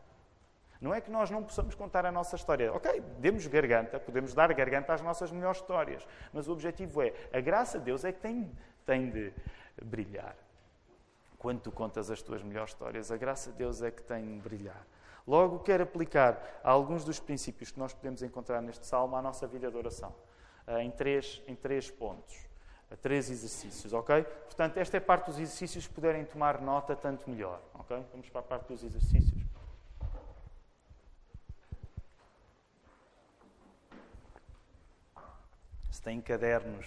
Não 0.80 0.94
é 0.94 1.00
que 1.00 1.10
nós 1.10 1.28
não 1.28 1.42
possamos 1.42 1.74
contar 1.74 2.06
a 2.06 2.12
nossa 2.12 2.36
história. 2.36 2.72
Ok, 2.72 3.02
demos 3.18 3.46
garganta, 3.48 3.98
podemos 3.98 4.32
dar 4.32 4.52
garganta 4.54 4.94
às 4.94 5.02
nossas 5.02 5.32
melhores 5.32 5.58
histórias. 5.60 6.06
Mas 6.32 6.46
o 6.46 6.52
objetivo 6.52 7.02
é, 7.02 7.12
a 7.32 7.40
graça 7.40 7.78
de 7.78 7.86
Deus 7.86 8.04
é 8.04 8.12
que 8.12 8.20
tem, 8.20 8.48
tem 8.86 9.10
de 9.10 9.32
brilhar. 9.82 10.36
Quando 11.38 11.60
tu 11.60 11.70
contas 11.70 12.10
as 12.10 12.20
tuas 12.20 12.42
melhores 12.42 12.72
histórias, 12.72 13.12
a 13.12 13.16
graça 13.16 13.52
de 13.52 13.58
Deus 13.58 13.80
é 13.80 13.90
que 13.90 14.02
tem 14.02 14.34
de 14.34 14.40
brilhar. 14.40 14.84
Logo, 15.26 15.60
quero 15.60 15.84
aplicar 15.84 16.60
alguns 16.64 17.04
dos 17.04 17.20
princípios 17.20 17.70
que 17.70 17.78
nós 17.78 17.92
podemos 17.92 18.22
encontrar 18.22 18.60
neste 18.60 18.84
salmo 18.86 19.14
à 19.14 19.22
nossa 19.22 19.46
vida 19.46 19.70
de 19.70 19.76
oração. 19.76 20.14
Eh, 20.66 20.82
em 20.82 20.90
três, 20.90 21.42
em 21.46 21.54
três 21.54 21.90
pontos. 21.90 22.48
Três 23.02 23.30
exercícios, 23.30 23.92
ok? 23.92 24.24
Portanto, 24.24 24.78
esta 24.78 24.96
é 24.96 25.00
parte 25.00 25.26
dos 25.26 25.38
exercícios. 25.38 25.84
Se 25.84 25.90
puderem 25.90 26.24
tomar 26.24 26.60
nota, 26.62 26.96
tanto 26.96 27.28
melhor, 27.28 27.60
ok? 27.74 28.02
Vamos 28.10 28.30
para 28.30 28.40
a 28.40 28.44
parte 28.44 28.68
dos 28.68 28.82
exercícios. 28.82 29.42
Se 35.90 36.02
têm 36.02 36.20
cadernos, 36.22 36.86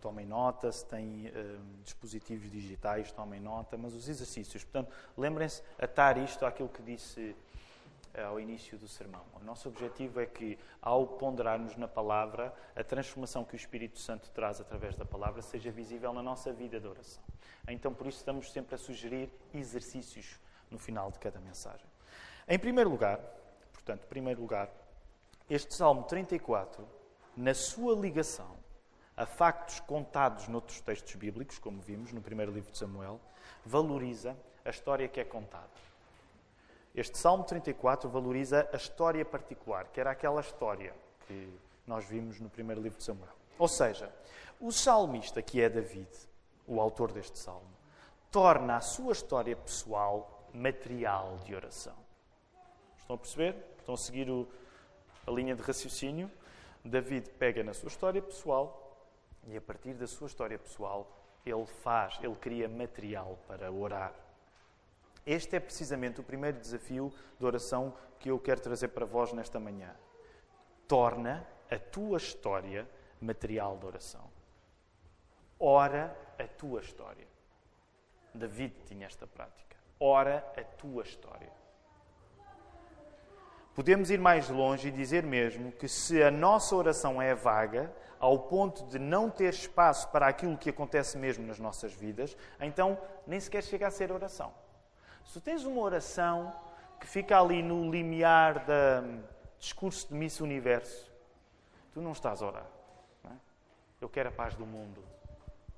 tomem 0.00 0.26
nota. 0.26 0.70
Se 0.72 0.84
têm 0.86 1.28
uh, 1.28 1.60
dispositivos 1.84 2.50
digitais, 2.50 3.12
tomem 3.12 3.40
nota. 3.40 3.76
Mas 3.76 3.94
os 3.94 4.08
exercícios, 4.08 4.64
portanto, 4.64 4.92
lembrem-se 5.16 5.62
atar 5.78 6.18
isto 6.18 6.44
àquilo 6.44 6.68
que 6.68 6.82
disse 6.82 7.36
uh, 8.14 8.26
ao 8.26 8.40
início 8.40 8.78
do 8.78 8.88
sermão. 8.88 9.22
O 9.40 9.44
nosso 9.44 9.68
objetivo 9.68 10.20
é 10.20 10.26
que, 10.26 10.58
ao 10.80 11.06
ponderarmos 11.06 11.76
na 11.76 11.86
palavra, 11.86 12.54
a 12.74 12.82
transformação 12.82 13.44
que 13.44 13.54
o 13.54 13.56
Espírito 13.56 13.98
Santo 13.98 14.30
traz 14.30 14.60
através 14.60 14.96
da 14.96 15.04
palavra 15.04 15.42
seja 15.42 15.70
visível 15.70 16.12
na 16.12 16.22
nossa 16.22 16.52
vida 16.52 16.80
de 16.80 16.86
oração. 16.86 17.22
Então, 17.68 17.94
por 17.94 18.06
isso, 18.06 18.18
estamos 18.18 18.50
sempre 18.50 18.74
a 18.74 18.78
sugerir 18.78 19.30
exercícios 19.54 20.40
no 20.70 20.78
final 20.78 21.10
de 21.10 21.18
cada 21.18 21.38
mensagem. 21.40 21.86
Em 22.48 22.58
primeiro 22.58 22.90
lugar, 22.90 23.20
portanto, 23.72 24.06
primeiro 24.06 24.40
lugar, 24.40 24.70
este 25.48 25.74
Salmo 25.74 26.04
34 26.04 26.86
na 27.36 27.54
sua 27.54 27.94
ligação 27.94 28.59
a 29.20 29.26
factos 29.26 29.80
contados 29.80 30.48
noutros 30.48 30.80
textos 30.80 31.14
bíblicos, 31.14 31.58
como 31.58 31.78
vimos 31.78 32.10
no 32.10 32.22
primeiro 32.22 32.50
livro 32.50 32.72
de 32.72 32.78
Samuel, 32.78 33.20
valoriza 33.66 34.34
a 34.64 34.70
história 34.70 35.06
que 35.08 35.20
é 35.20 35.24
contada. 35.24 35.68
Este 36.94 37.18
Salmo 37.18 37.44
34 37.44 38.08
valoriza 38.08 38.66
a 38.72 38.76
história 38.78 39.22
particular, 39.22 39.88
que 39.88 40.00
era 40.00 40.10
aquela 40.10 40.40
história 40.40 40.94
que 41.26 41.52
nós 41.86 42.06
vimos 42.06 42.40
no 42.40 42.48
primeiro 42.48 42.80
livro 42.80 42.96
de 42.96 43.04
Samuel. 43.04 43.34
Ou 43.58 43.68
seja, 43.68 44.10
o 44.58 44.72
salmista, 44.72 45.42
que 45.42 45.60
é 45.60 45.68
David, 45.68 46.08
o 46.66 46.80
autor 46.80 47.12
deste 47.12 47.38
salmo, 47.38 47.68
torna 48.30 48.76
a 48.76 48.80
sua 48.80 49.12
história 49.12 49.54
pessoal 49.54 50.48
material 50.54 51.36
de 51.44 51.54
oração. 51.54 51.96
Estão 52.96 53.16
a 53.16 53.18
perceber? 53.18 53.54
Estão 53.80 53.94
a 53.94 53.98
seguir 53.98 54.30
o, 54.30 54.48
a 55.26 55.30
linha 55.30 55.54
de 55.54 55.60
raciocínio? 55.60 56.30
David 56.82 57.28
pega 57.32 57.62
na 57.62 57.74
sua 57.74 57.88
história 57.88 58.22
pessoal 58.22 58.79
e, 59.46 59.56
a 59.56 59.60
partir 59.60 59.94
da 59.94 60.06
sua 60.06 60.26
história 60.26 60.58
pessoal, 60.58 61.10
Ele 61.44 61.66
faz, 61.66 62.18
ele 62.22 62.36
cria 62.36 62.68
material 62.68 63.38
para 63.46 63.72
orar. 63.72 64.14
Este 65.24 65.56
é 65.56 65.60
precisamente 65.60 66.20
o 66.20 66.24
primeiro 66.24 66.58
desafio 66.58 67.12
de 67.38 67.44
oração 67.44 67.94
que 68.18 68.30
eu 68.30 68.38
quero 68.38 68.60
trazer 68.60 68.88
para 68.88 69.06
vós 69.06 69.32
nesta 69.32 69.58
manhã. 69.58 69.94
Torna 70.86 71.46
a 71.70 71.78
tua 71.78 72.18
história 72.18 72.88
material 73.20 73.76
de 73.78 73.86
oração. 73.86 74.30
Ora 75.58 76.16
a 76.38 76.46
tua 76.46 76.80
história. 76.80 77.26
David 78.34 78.74
tinha 78.86 79.06
esta 79.06 79.26
prática. 79.26 79.76
Ora 79.98 80.38
a 80.56 80.64
tua 80.64 81.02
história. 81.02 81.52
Podemos 83.74 84.10
ir 84.10 84.18
mais 84.18 84.48
longe 84.48 84.88
e 84.88 84.90
dizer 84.90 85.22
mesmo 85.22 85.72
que 85.72 85.88
se 85.88 86.22
a 86.22 86.30
nossa 86.30 86.74
oração 86.74 87.20
é 87.22 87.34
vaga, 87.34 87.92
ao 88.18 88.38
ponto 88.38 88.84
de 88.84 88.98
não 88.98 89.30
ter 89.30 89.54
espaço 89.54 90.08
para 90.08 90.26
aquilo 90.26 90.58
que 90.58 90.68
acontece 90.68 91.16
mesmo 91.16 91.46
nas 91.46 91.58
nossas 91.58 91.92
vidas, 91.92 92.36
então 92.60 92.98
nem 93.26 93.40
sequer 93.40 93.62
chega 93.62 93.86
a 93.86 93.90
ser 93.90 94.12
oração. 94.12 94.52
Se 95.24 95.40
tens 95.40 95.64
uma 95.64 95.80
oração 95.80 96.52
que 96.98 97.06
fica 97.06 97.40
ali 97.40 97.62
no 97.62 97.90
limiar 97.90 98.66
do 98.66 99.24
discurso 99.58 100.08
de 100.08 100.14
Miss 100.14 100.40
Universo, 100.40 101.10
tu 101.92 102.02
não 102.02 102.12
estás 102.12 102.42
a 102.42 102.46
orar. 102.46 102.66
Não 103.24 103.30
é? 103.30 103.36
Eu 104.00 104.08
quero 104.08 104.28
a 104.28 104.32
paz 104.32 104.54
do 104.54 104.66
mundo. 104.66 105.02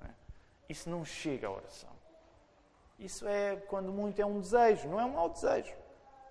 Não 0.01 0.07
é? 0.09 0.13
Isso 0.67 0.89
não 0.89 1.05
chega 1.05 1.47
à 1.47 1.51
oração. 1.51 1.91
Isso 2.99 3.25
é, 3.27 3.55
quando 3.55 3.91
muito, 3.91 4.21
é 4.21 4.25
um 4.25 4.39
desejo, 4.39 4.89
não 4.89 4.99
é 4.99 5.05
um 5.05 5.13
mau 5.13 5.29
desejo. 5.29 5.73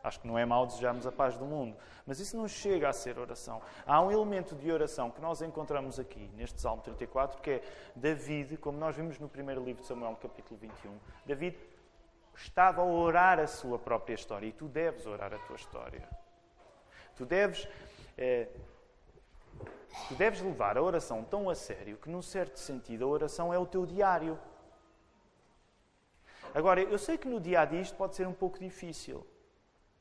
Acho 0.02 0.18
que 0.20 0.26
não 0.26 0.36
é 0.36 0.44
mau 0.44 0.66
desejarmos 0.66 1.06
a 1.06 1.12
paz 1.12 1.36
do 1.36 1.44
mundo, 1.44 1.76
mas 2.04 2.18
isso 2.18 2.36
não 2.36 2.48
chega 2.48 2.88
a 2.88 2.92
ser 2.92 3.18
oração. 3.18 3.62
Há 3.86 4.00
um 4.00 4.10
elemento 4.10 4.56
de 4.56 4.70
oração 4.72 5.10
que 5.10 5.20
nós 5.20 5.40
encontramos 5.42 6.00
aqui, 6.00 6.28
neste 6.34 6.60
Salmo 6.60 6.82
34, 6.82 7.40
que 7.40 7.50
é 7.50 7.62
David, 7.94 8.56
como 8.56 8.78
nós 8.78 8.96
vimos 8.96 9.18
no 9.20 9.28
primeiro 9.28 9.62
livro 9.64 9.82
de 9.82 9.88
Samuel, 9.88 10.18
capítulo 10.20 10.58
21. 10.58 10.98
David 11.24 11.56
estava 12.34 12.82
a 12.82 12.84
orar 12.84 13.38
a 13.38 13.46
sua 13.46 13.78
própria 13.78 14.14
história 14.14 14.46
e 14.46 14.52
tu 14.52 14.66
deves 14.66 15.06
orar 15.06 15.32
a 15.32 15.38
tua 15.38 15.56
história. 15.56 16.08
Tu 17.14 17.24
deves, 17.24 17.68
eh, 18.18 18.48
tu 20.08 20.14
deves 20.14 20.40
levar 20.40 20.76
a 20.76 20.82
oração 20.82 21.22
tão 21.22 21.48
a 21.48 21.54
sério 21.54 21.96
que, 21.98 22.10
num 22.10 22.22
certo 22.22 22.58
sentido, 22.58 23.04
a 23.04 23.08
oração 23.08 23.54
é 23.54 23.58
o 23.58 23.66
teu 23.66 23.86
diário. 23.86 24.36
Agora, 26.52 26.82
eu 26.82 26.98
sei 26.98 27.16
que 27.16 27.28
no 27.28 27.40
dia 27.40 27.60
a 27.60 27.64
dia 27.64 27.80
isto 27.80 27.96
pode 27.96 28.16
ser 28.16 28.26
um 28.26 28.32
pouco 28.32 28.58
difícil. 28.58 29.24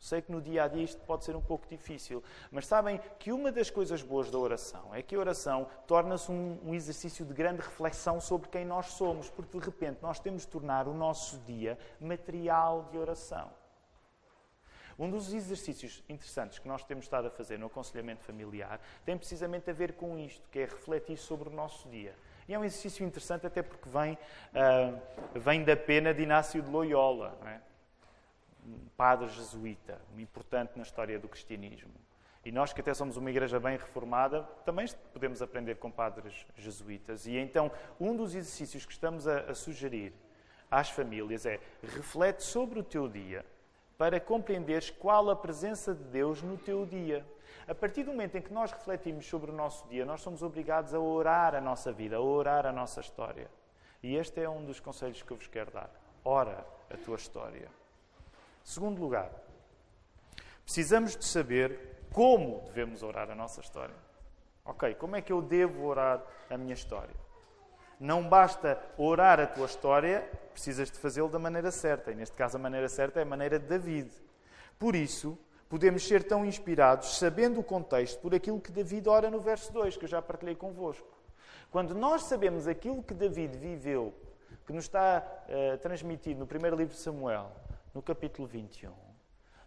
Sei 0.02 0.20
que 0.20 0.32
no 0.32 0.42
dia 0.42 0.64
a 0.64 0.68
dia 0.68 0.82
isto 0.82 1.00
pode 1.04 1.24
ser 1.24 1.36
um 1.36 1.42
pouco 1.42 1.68
difícil, 1.68 2.24
mas 2.50 2.66
sabem 2.66 3.00
que 3.20 3.32
uma 3.32 3.52
das 3.52 3.70
coisas 3.70 4.02
boas 4.02 4.32
da 4.32 4.38
oração 4.40 4.96
é 4.96 5.02
que 5.04 5.16
a 5.16 5.20
oração 5.20 5.68
torna-se 5.86 6.32
um, 6.32 6.58
um, 6.66 6.74
exercício 6.74 7.24
de 7.24 7.32
grande 7.36 7.62
reflexão 7.62 8.20
sobre 8.20 8.50
quem 8.50 8.66
nós 8.66 8.88
somos, 8.88 9.30
porque 9.30 9.60
de 9.60 9.64
repente 9.64 10.00
nós 10.02 10.20
temos 10.20 10.42
de 10.42 10.48
tornar 10.48 10.88
o 10.88 10.94
nosso 10.94 11.38
dia 11.42 11.78
material 12.00 12.90
de 12.92 12.98
oração. 12.98 13.52
Um 14.98 15.08
dos 15.08 15.32
exercícios 15.36 16.04
interessantes 16.10 16.58
que 16.58 16.68
nós 16.68 16.84
temos 16.84 17.06
estado 17.06 17.28
a 17.28 17.32
fazer 17.32 17.60
no 17.60 17.68
aconselhamento 17.68 18.24
familiar 18.24 18.82
tem 19.06 19.16
precisamente 19.16 19.70
a 19.70 19.74
ver 19.74 19.94
com 19.94 20.18
isto, 20.18 20.50
que 20.50 20.58
é 20.58 20.64
refletir 20.64 21.18
sobre 21.18 21.48
o 21.48 21.52
nosso 21.52 21.88
dia. 21.90 22.16
E 22.48 22.56
é 22.56 22.58
um 22.58 22.64
exercício 22.64 23.06
interessante 23.06 23.46
até 23.46 23.62
porque 23.62 23.88
vem, 23.88 24.14
uh, 24.14 25.40
vem 25.40 25.64
da 25.64 25.78
pena 25.78 26.12
de 26.12 26.24
Inácio 26.24 26.60
de 26.60 26.72
Loyola. 26.72 27.38
Não 27.40 27.48
é? 27.48 27.62
Um 28.66 28.88
padre 28.96 29.28
jesuíta, 29.30 30.02
importante 30.18 30.74
na 30.76 30.84
história 30.84 31.20
do 31.20 31.28
cristianismo. 31.28 31.92
E 32.44 32.52
nós, 32.52 32.74
que 32.74 32.82
até 32.82 32.94
somos 32.94 33.18
uma 33.18 33.30
igreja 33.30 33.60
bem 33.60 33.78
reformada, 33.78 34.42
também 34.66 34.88
podemos 35.14 35.42
aprender 35.42 35.76
com 35.76 35.92
padres 35.92 36.46
jesuítas. 36.56 37.28
E 37.28 37.38
então, 37.38 37.72
um 38.00 38.16
dos 38.16 38.34
exercícios 38.34 38.86
que 38.86 38.92
estamos 38.92 39.28
a, 39.28 39.42
a 39.42 39.56
sugerir 39.56 40.14
às 40.70 40.90
famílias 40.90 41.46
é 41.46 41.60
reflete 41.84 42.44
sobre 42.44 42.80
o 42.80 42.84
teu 42.84 43.08
dia 43.08 43.46
para 43.98 44.20
compreenderes 44.20 44.90
qual 44.90 45.30
a 45.30 45.36
presença 45.36 45.94
de 45.94 46.04
Deus 46.06 46.42
no 46.42 46.58
teu 46.58 46.88
dia. 46.88 47.24
A 47.68 47.76
partir 47.76 48.04
do 48.04 48.10
momento 48.10 48.36
em 48.36 48.42
que 48.42 48.52
nós 48.52 48.72
refletimos 48.72 49.28
sobre 49.28 49.52
o 49.52 49.54
nosso 49.54 49.88
dia, 49.88 50.04
nós 50.04 50.22
somos 50.22 50.42
obrigados 50.42 50.96
a 50.96 51.00
orar 51.00 51.54
a 51.54 51.62
nossa 51.62 51.92
vida, 51.92 52.16
a 52.16 52.20
orar 52.20 52.66
a 52.66 52.72
nossa 52.72 53.00
história. 53.00 53.48
E 54.02 54.16
este 54.16 54.42
é 54.42 54.50
um 54.50 54.66
dos 54.66 54.80
conselhos 54.80 55.22
que 55.22 55.32
eu 55.32 55.38
vos 55.38 55.46
quero 55.46 55.70
dar. 55.70 55.92
Ora 56.26 56.66
a 56.90 56.98
tua 56.98 57.16
história. 57.16 57.70
Segundo 58.64 59.02
lugar, 59.02 59.32
precisamos 60.64 61.16
de 61.16 61.26
saber 61.26 62.06
como 62.14 62.62
devemos 62.68 63.04
orar 63.04 63.30
a 63.30 63.36
nossa 63.36 63.62
história. 63.62 63.96
Ok, 64.66 64.96
como 64.96 65.16
é 65.16 65.22
que 65.22 65.34
eu 65.34 65.42
devo 65.42 65.86
orar 65.86 66.22
a 66.50 66.58
minha 66.58 66.74
história? 66.74 67.16
Não 68.00 68.28
basta 68.28 68.82
orar 68.98 69.40
a 69.40 69.48
tua 69.48 69.66
história, 69.66 70.28
precisas 70.54 70.90
de 70.90 70.98
fazê-lo 70.98 71.30
da 71.30 71.40
maneira 71.40 71.72
certa. 71.72 72.12
E 72.12 72.16
neste 72.16 72.36
caso, 72.36 72.58
a 72.58 72.60
maneira 72.60 72.90
certa 72.90 73.20
é 73.20 73.24
a 73.24 73.26
maneira 73.26 73.60
de 73.60 73.66
David. 73.66 74.12
Por 74.80 74.96
isso, 74.96 75.38
podemos 75.70 76.08
ser 76.08 76.24
tão 76.24 76.46
inspirados, 76.46 77.18
sabendo 77.18 77.60
o 77.60 77.64
contexto, 77.64 78.20
por 78.20 78.34
aquilo 78.34 78.60
que 78.60 78.72
David 78.72 79.08
ora 79.08 79.30
no 79.30 79.40
verso 79.40 79.72
2, 79.72 79.98
que 79.98 80.06
eu 80.06 80.10
já 80.10 80.22
partilhei 80.22 80.56
convosco. 80.56 81.08
Quando 81.70 81.96
nós 81.96 82.24
sabemos 82.24 82.68
aquilo 82.68 83.02
que 83.04 83.14
David 83.14 83.58
viveu, 83.58 84.14
que 84.66 84.74
nos 84.74 84.86
está 84.86 85.24
uh, 85.24 85.78
transmitido 85.78 86.40
no 86.40 86.48
primeiro 86.48 86.76
livro 86.76 86.94
de 86.94 87.00
Samuel, 87.00 87.52
no 87.94 88.02
capítulo 88.02 88.48
21, 88.48 88.94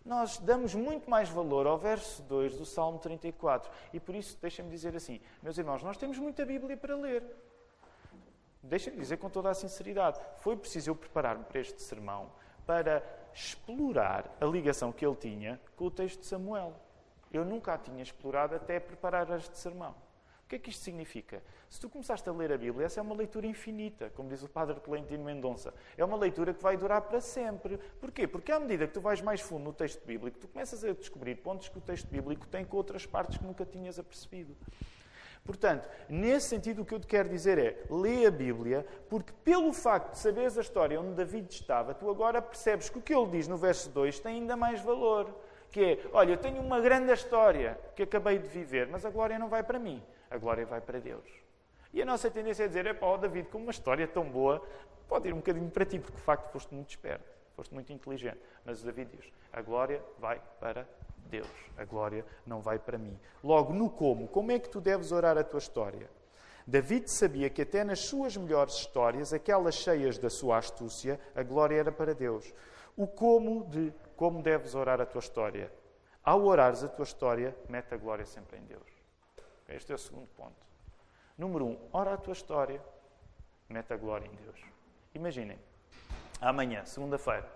nós 0.04 0.38
damos 0.38 0.74
muito 0.74 1.08
mais 1.08 1.28
valor 1.28 1.66
ao 1.66 1.78
verso 1.78 2.22
2 2.22 2.58
do 2.58 2.66
Salmo 2.66 2.98
34. 2.98 3.70
E 3.92 3.98
por 3.98 4.14
isso, 4.14 4.38
deixem-me 4.40 4.70
dizer 4.70 4.94
assim, 4.94 5.20
meus 5.42 5.56
irmãos, 5.56 5.82
nós 5.82 5.96
temos 5.96 6.18
muita 6.18 6.44
Bíblia 6.44 6.76
para 6.76 6.94
ler. 6.94 7.24
Deixem-me 8.62 8.98
dizer 8.98 9.16
com 9.16 9.30
toda 9.30 9.50
a 9.50 9.54
sinceridade, 9.54 10.20
foi 10.38 10.56
preciso 10.56 10.90
eu 10.90 10.96
preparar-me 10.96 11.44
para 11.44 11.60
este 11.60 11.80
sermão 11.82 12.30
para 12.66 13.02
explorar 13.32 14.37
a 14.40 14.44
ligação 14.44 14.92
que 14.92 15.04
ele 15.04 15.16
tinha 15.16 15.60
com 15.76 15.87
o 15.87 15.90
texto 15.90 16.20
de 16.20 16.26
Samuel. 16.26 16.74
Eu 17.32 17.44
nunca 17.44 17.74
a 17.74 17.78
tinha 17.78 18.02
explorado 18.02 18.54
até 18.54 18.78
preparar 18.78 19.30
este 19.37 19.58
sermão. 19.58 19.94
Que 20.54 20.56
é 20.56 20.60
que 20.60 20.70
isto 20.70 20.84
significa? 20.84 21.42
Se 21.68 21.80
tu 21.80 21.88
começaste 21.88 22.28
a 22.28 22.32
ler 22.32 22.52
a 22.52 22.56
Bíblia, 22.56 22.86
essa 22.86 23.00
é 23.00 23.02
uma 23.02 23.16
leitura 23.16 23.44
infinita, 23.44 24.08
como 24.14 24.28
diz 24.28 24.40
o 24.44 24.48
padre 24.48 24.78
Tolentino 24.78 25.24
Mendonça. 25.24 25.74
É 25.98 26.04
uma 26.04 26.16
leitura 26.16 26.54
que 26.54 26.62
vai 26.62 26.76
durar 26.76 27.00
para 27.00 27.20
sempre. 27.20 27.76
Porquê? 28.00 28.28
Porque 28.28 28.52
à 28.52 28.60
medida 28.60 28.86
que 28.86 28.92
tu 28.92 29.00
vais 29.00 29.20
mais 29.20 29.40
fundo 29.40 29.64
no 29.64 29.72
texto 29.72 30.06
bíblico, 30.06 30.38
tu 30.38 30.46
começas 30.46 30.84
a 30.84 30.92
descobrir 30.92 31.34
pontos 31.38 31.68
que 31.68 31.78
o 31.78 31.80
texto 31.80 32.06
bíblico 32.06 32.46
tem 32.46 32.64
com 32.64 32.76
outras 32.76 33.04
partes 33.04 33.36
que 33.36 33.44
nunca 33.44 33.66
tinhas 33.66 33.98
apercebido. 33.98 34.54
Portanto, 35.44 35.88
nesse 36.08 36.50
sentido, 36.50 36.82
o 36.82 36.84
que 36.84 36.94
eu 36.94 37.00
te 37.00 37.08
quero 37.08 37.28
dizer 37.28 37.58
é: 37.58 37.82
lê 37.90 38.24
a 38.24 38.30
Bíblia, 38.30 38.86
porque 39.08 39.32
pelo 39.42 39.72
facto 39.72 40.12
de 40.12 40.20
saberes 40.20 40.56
a 40.56 40.60
história 40.60 41.00
onde 41.00 41.14
David 41.14 41.52
estava, 41.52 41.94
tu 41.94 42.08
agora 42.08 42.40
percebes 42.40 42.88
que 42.88 42.98
o 42.98 43.02
que 43.02 43.12
ele 43.12 43.26
diz 43.26 43.48
no 43.48 43.56
verso 43.56 43.90
2 43.90 44.20
tem 44.20 44.36
ainda 44.36 44.56
mais 44.56 44.80
valor. 44.80 45.34
Que 45.72 45.84
é: 45.84 45.98
olha, 46.12 46.30
eu 46.30 46.36
tenho 46.36 46.62
uma 46.62 46.80
grande 46.80 47.12
história 47.12 47.76
que 47.96 48.04
acabei 48.04 48.38
de 48.38 48.46
viver, 48.46 48.86
mas 48.86 49.04
a 49.04 49.10
glória 49.10 49.36
não 49.36 49.48
vai 49.48 49.64
para 49.64 49.80
mim 49.80 50.00
a 50.35 50.38
glória 50.38 50.66
vai 50.66 50.81
para 50.81 50.99
Deus. 50.99 51.25
E 51.92 52.03
a 52.03 52.05
nossa 52.05 52.29
tendência 52.29 52.64
é 52.64 52.66
dizer, 52.66 52.87
é 52.87 52.92
pá, 52.92 53.07
oh 53.07 53.16
David, 53.16 53.49
com 53.49 53.59
uma 53.59 53.70
história 53.70 54.07
tão 54.09 54.29
boa, 54.29 54.61
pode 55.09 55.29
ir 55.29 55.33
um 55.33 55.37
bocadinho 55.37 55.70
para 55.70 55.85
ti, 55.85 55.99
porque 55.99 56.16
de 56.16 56.23
facto 56.23 56.51
foste 56.51 56.75
muito 56.75 56.90
esperto, 56.90 57.25
foste 57.55 57.73
muito 57.73 57.92
inteligente. 57.92 58.40
Mas 58.64 58.83
o 58.83 58.85
David 58.85 59.16
diz, 59.16 59.33
a 59.53 59.62
glória 59.62 60.03
vai 60.18 60.42
para 60.59 60.88
Deus, 61.31 61.49
a 61.77 61.85
glória 61.85 62.27
não 62.44 62.61
vai 62.61 62.81
para 62.81 62.99
mim. 62.99 63.16
Logo, 63.44 63.73
no 63.73 63.88
como, 63.88 64.27
como 64.27 64.51
é 64.51 64.59
que 64.59 64.68
tu 64.68 64.81
deves 64.81 65.12
orar 65.12 65.38
a 65.38 65.44
tua 65.44 65.59
história? 65.59 66.11
David 66.66 67.09
sabia 67.12 67.49
que 67.49 67.62
até 67.62 67.85
nas 67.85 68.01
suas 68.01 68.37
melhores 68.37 68.75
histórias, 68.75 69.33
aquelas 69.33 69.77
cheias 69.77 70.18
da 70.18 70.31
sua 70.31 70.59
astúcia, 70.59 71.20
a 71.35 71.44
glória 71.44 71.77
era 71.77 71.92
para 71.92 72.12
Deus. 72.12 72.53
O 72.97 73.07
como 73.07 73.64
de 73.66 73.92
como 74.16 74.42
deves 74.42 74.75
orar 74.75 75.01
a 75.01 75.07
tua 75.07 75.20
história? 75.20 75.70
Ao 76.25 76.42
orares 76.42 76.83
a 76.83 76.88
tua 76.88 77.05
história, 77.05 77.55
mete 77.68 77.94
a 77.94 77.97
glória 77.97 78.25
sempre 78.25 78.59
em 78.59 78.64
Deus. 78.64 78.93
Este 79.68 79.92
é 79.92 79.94
o 79.94 79.98
segundo 79.98 80.29
ponto. 80.29 80.57
Número 81.37 81.64
um, 81.64 81.88
ora 81.92 82.14
a 82.14 82.16
tua 82.16 82.33
história, 82.33 82.83
mete 83.68 83.92
a 83.92 83.96
glória 83.96 84.27
em 84.27 84.35
Deus. 84.37 84.61
Imaginem, 85.14 85.59
amanhã, 86.40 86.85
segunda-feira, 86.85 87.50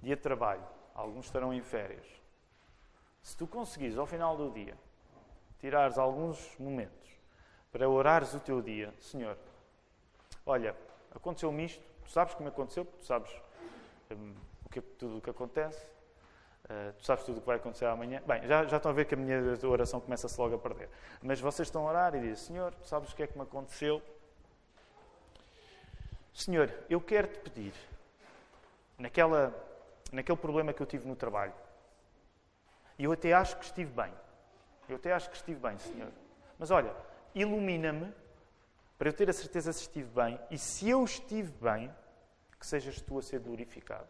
dia 0.00 0.16
de 0.16 0.22
trabalho, 0.22 0.64
alguns 0.94 1.26
estarão 1.26 1.52
em 1.52 1.62
férias. 1.62 2.06
Se 3.22 3.36
tu 3.36 3.46
conseguires, 3.46 3.96
ao 3.96 4.06
final 4.06 4.36
do 4.36 4.50
dia, 4.50 4.76
tirares 5.60 5.96
alguns 5.96 6.56
momentos 6.58 7.10
para 7.70 7.88
orares 7.88 8.34
o 8.34 8.40
teu 8.40 8.60
dia, 8.60 8.92
Senhor, 9.00 9.38
olha, 10.44 10.76
aconteceu-me 11.14 11.64
isto, 11.64 11.82
tu 12.04 12.10
sabes 12.10 12.34
como 12.34 12.48
aconteceu, 12.48 12.84
tu 12.84 13.04
sabes 13.04 13.30
hum, 14.10 14.34
o 14.64 14.68
que, 14.68 14.80
tudo 14.80 15.18
o 15.18 15.20
que 15.20 15.30
acontece, 15.30 15.86
Uh, 16.72 16.92
tu 16.94 17.04
sabes 17.04 17.22
tudo 17.24 17.36
o 17.36 17.40
que 17.40 17.46
vai 17.46 17.56
acontecer 17.56 17.84
amanhã. 17.84 18.22
Bem, 18.26 18.46
já, 18.46 18.64
já 18.64 18.78
estão 18.78 18.90
a 18.90 18.94
ver 18.94 19.04
que 19.04 19.12
a 19.12 19.16
minha 19.16 19.38
oração 19.64 20.00
começa-se 20.00 20.40
logo 20.40 20.54
a 20.54 20.58
perder. 20.58 20.88
Mas 21.22 21.38
vocês 21.38 21.68
estão 21.68 21.86
a 21.86 21.90
orar 21.90 22.14
e 22.14 22.20
dizem: 22.20 22.36
Senhor, 22.36 22.72
tu 22.74 22.86
sabes 22.86 23.12
o 23.12 23.16
que 23.16 23.22
é 23.22 23.26
que 23.26 23.36
me 23.36 23.42
aconteceu? 23.42 24.00
Senhor, 26.32 26.72
eu 26.88 26.98
quero 26.98 27.28
te 27.28 27.40
pedir, 27.40 27.74
naquela, 28.96 29.54
naquele 30.10 30.38
problema 30.38 30.72
que 30.72 30.80
eu 30.80 30.86
tive 30.86 31.06
no 31.06 31.14
trabalho, 31.14 31.52
e 32.98 33.04
eu 33.04 33.12
até 33.12 33.34
acho 33.34 33.58
que 33.58 33.66
estive 33.66 33.92
bem. 33.92 34.12
Eu 34.88 34.96
até 34.96 35.12
acho 35.12 35.28
que 35.28 35.36
estive 35.36 35.60
bem, 35.60 35.76
Senhor. 35.76 36.10
Mas 36.58 36.70
olha, 36.70 36.94
ilumina-me 37.34 38.10
para 38.96 39.10
eu 39.10 39.12
ter 39.12 39.28
a 39.28 39.32
certeza 39.32 39.74
se 39.74 39.82
estive 39.82 40.08
bem 40.08 40.40
e 40.50 40.56
se 40.56 40.88
eu 40.88 41.04
estive 41.04 41.52
bem, 41.60 41.94
que 42.58 42.66
sejas 42.66 42.98
tu 43.02 43.18
a 43.18 43.22
ser 43.22 43.40
glorificado. 43.40 44.08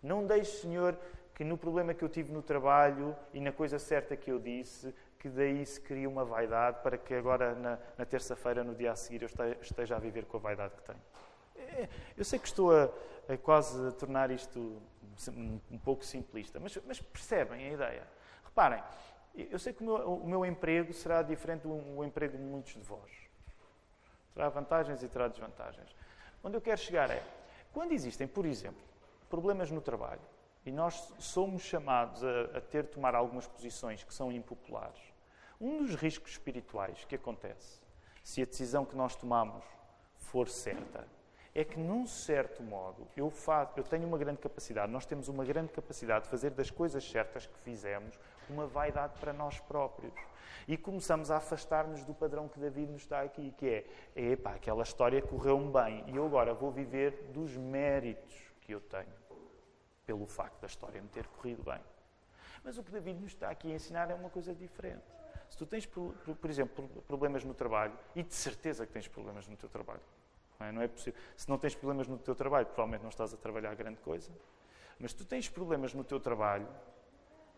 Não 0.00 0.24
deixes, 0.24 0.60
Senhor, 0.60 0.96
que 1.38 1.44
no 1.44 1.56
problema 1.56 1.94
que 1.94 2.02
eu 2.02 2.08
tive 2.08 2.32
no 2.32 2.42
trabalho 2.42 3.14
e 3.32 3.40
na 3.40 3.52
coisa 3.52 3.78
certa 3.78 4.16
que 4.16 4.28
eu 4.28 4.40
disse, 4.40 4.92
que 5.20 5.28
daí 5.28 5.64
se 5.64 5.80
cria 5.80 6.08
uma 6.08 6.24
vaidade 6.24 6.82
para 6.82 6.98
que 6.98 7.14
agora, 7.14 7.54
na, 7.54 7.78
na 7.96 8.04
terça-feira, 8.04 8.64
no 8.64 8.74
dia 8.74 8.90
a 8.90 8.96
seguir, 8.96 9.22
eu 9.22 9.28
esteja 9.62 9.94
a 9.94 10.00
viver 10.00 10.24
com 10.24 10.36
a 10.36 10.40
vaidade 10.40 10.74
que 10.74 10.82
tenho. 10.82 11.00
É, 11.54 11.88
eu 12.16 12.24
sei 12.24 12.40
que 12.40 12.48
estou 12.48 12.76
a, 12.76 12.90
a 13.32 13.36
quase 13.36 13.86
a 13.86 13.92
tornar 13.92 14.32
isto 14.32 14.82
um, 15.70 15.78
pouco 15.78 16.04
simplista, 16.04 16.58
mas, 16.58 16.76
mas, 16.84 17.00
percebem 17.00 17.68
a 17.68 17.72
ideia. 17.72 18.02
Reparem, 18.44 18.82
eu 19.32 19.60
sei 19.60 19.72
que 19.72 19.80
o 19.84 19.86
meu, 19.86 19.94
o 20.14 20.26
meu 20.26 20.44
emprego 20.44 20.92
será 20.92 21.22
diferente 21.22 21.62
do, 21.62 21.78
do 21.78 22.04
emprego 22.04 22.36
de 22.36 22.42
muitos 22.42 22.72
de 22.72 22.82
vós. 22.82 23.12
Terá 24.34 24.48
vantagens 24.48 25.04
e 25.04 25.08
terá 25.08 25.28
desvantagens. 25.28 25.94
Onde 26.42 26.56
eu 26.56 26.60
quero 26.60 26.80
chegar 26.80 27.08
é, 27.12 27.22
quando 27.72 27.92
existem, 27.92 28.26
por 28.26 28.44
exemplo, 28.44 28.82
problemas 29.30 29.70
no 29.70 29.80
trabalho, 29.80 30.20
e 30.68 30.70
nós 30.70 31.14
somos 31.18 31.62
chamados 31.62 32.22
a, 32.22 32.58
a 32.58 32.60
ter 32.60 32.82
de 32.82 32.90
tomar 32.90 33.14
algumas 33.14 33.46
posições 33.46 34.04
que 34.04 34.12
são 34.12 34.30
impopulares, 34.30 35.00
um 35.58 35.78
dos 35.78 35.94
riscos 35.94 36.32
espirituais 36.32 37.06
que 37.06 37.14
acontece, 37.14 37.80
se 38.22 38.42
a 38.42 38.44
decisão 38.44 38.84
que 38.84 38.94
nós 38.94 39.16
tomamos 39.16 39.64
for 40.14 40.46
certa, 40.46 41.08
é 41.54 41.64
que, 41.64 41.80
num 41.80 42.06
certo 42.06 42.62
modo, 42.62 43.08
eu, 43.16 43.30
faço, 43.30 43.72
eu 43.78 43.82
tenho 43.82 44.06
uma 44.06 44.18
grande 44.18 44.40
capacidade, 44.40 44.92
nós 44.92 45.06
temos 45.06 45.28
uma 45.28 45.42
grande 45.42 45.72
capacidade 45.72 46.24
de 46.24 46.30
fazer 46.30 46.50
das 46.50 46.70
coisas 46.70 47.02
certas 47.02 47.46
que 47.46 47.58
fizemos 47.60 48.18
uma 48.50 48.66
vaidade 48.66 49.18
para 49.18 49.32
nós 49.32 49.58
próprios. 49.60 50.12
E 50.68 50.76
começamos 50.76 51.30
a 51.30 51.38
afastar-nos 51.38 52.04
do 52.04 52.12
padrão 52.12 52.46
que 52.46 52.60
David 52.60 52.92
nos 52.92 53.02
está 53.02 53.22
aqui, 53.22 53.54
que 53.56 53.66
é, 54.14 54.20
epá, 54.32 54.54
aquela 54.54 54.82
história 54.82 55.22
correu-me 55.22 55.72
bem 55.72 56.04
e 56.08 56.16
eu 56.16 56.26
agora 56.26 56.52
vou 56.52 56.70
viver 56.70 57.30
dos 57.32 57.56
méritos 57.56 58.34
que 58.60 58.72
eu 58.72 58.80
tenho, 58.82 59.17
pelo 60.08 60.26
facto 60.26 60.58
da 60.62 60.66
história 60.66 61.02
me 61.02 61.08
ter 61.08 61.26
corrido 61.26 61.62
bem. 61.62 61.78
Mas 62.64 62.78
o 62.78 62.82
que 62.82 62.90
David 62.90 63.20
nos 63.20 63.32
está 63.32 63.50
aqui 63.50 63.70
a 63.70 63.74
ensinar 63.74 64.10
é 64.10 64.14
uma 64.14 64.30
coisa 64.30 64.54
diferente. 64.54 65.04
Se 65.50 65.58
tu 65.58 65.66
tens, 65.66 65.84
por, 65.84 66.14
exemplo, 66.48 66.88
problemas 67.06 67.44
no 67.44 67.52
trabalho, 67.52 67.92
e 68.16 68.22
de 68.22 68.34
certeza 68.34 68.86
que 68.86 68.92
tens 68.92 69.06
problemas 69.06 69.46
no 69.46 69.54
teu 69.54 69.68
trabalho, 69.68 70.00
não 70.58 70.66
é? 70.66 70.72
não 70.72 70.80
é 70.80 70.88
possível. 70.88 71.20
Se 71.36 71.46
não 71.46 71.58
tens 71.58 71.74
problemas 71.74 72.08
no 72.08 72.16
teu 72.16 72.34
trabalho, 72.34 72.64
provavelmente 72.64 73.02
não 73.02 73.10
estás 73.10 73.34
a 73.34 73.36
trabalhar 73.36 73.74
grande 73.74 74.00
coisa. 74.00 74.32
Mas 74.98 75.12
tu 75.12 75.26
tens 75.26 75.46
problemas 75.46 75.92
no 75.92 76.02
teu 76.02 76.18
trabalho, 76.18 76.66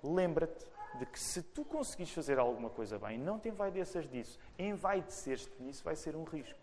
lembra-te 0.02 0.66
de 0.98 1.06
que 1.06 1.20
se 1.20 1.42
tu 1.42 1.64
conseguires 1.64 2.12
fazer 2.12 2.36
alguma 2.36 2.68
coisa 2.68 2.98
bem, 2.98 3.16
não 3.16 3.38
te 3.38 3.48
envaideças 3.48 4.08
disso. 4.08 4.40
Envaidecer-te 4.58 5.62
nisso 5.62 5.84
vai 5.84 5.94
ser 5.94 6.16
um 6.16 6.24
risco. 6.24 6.58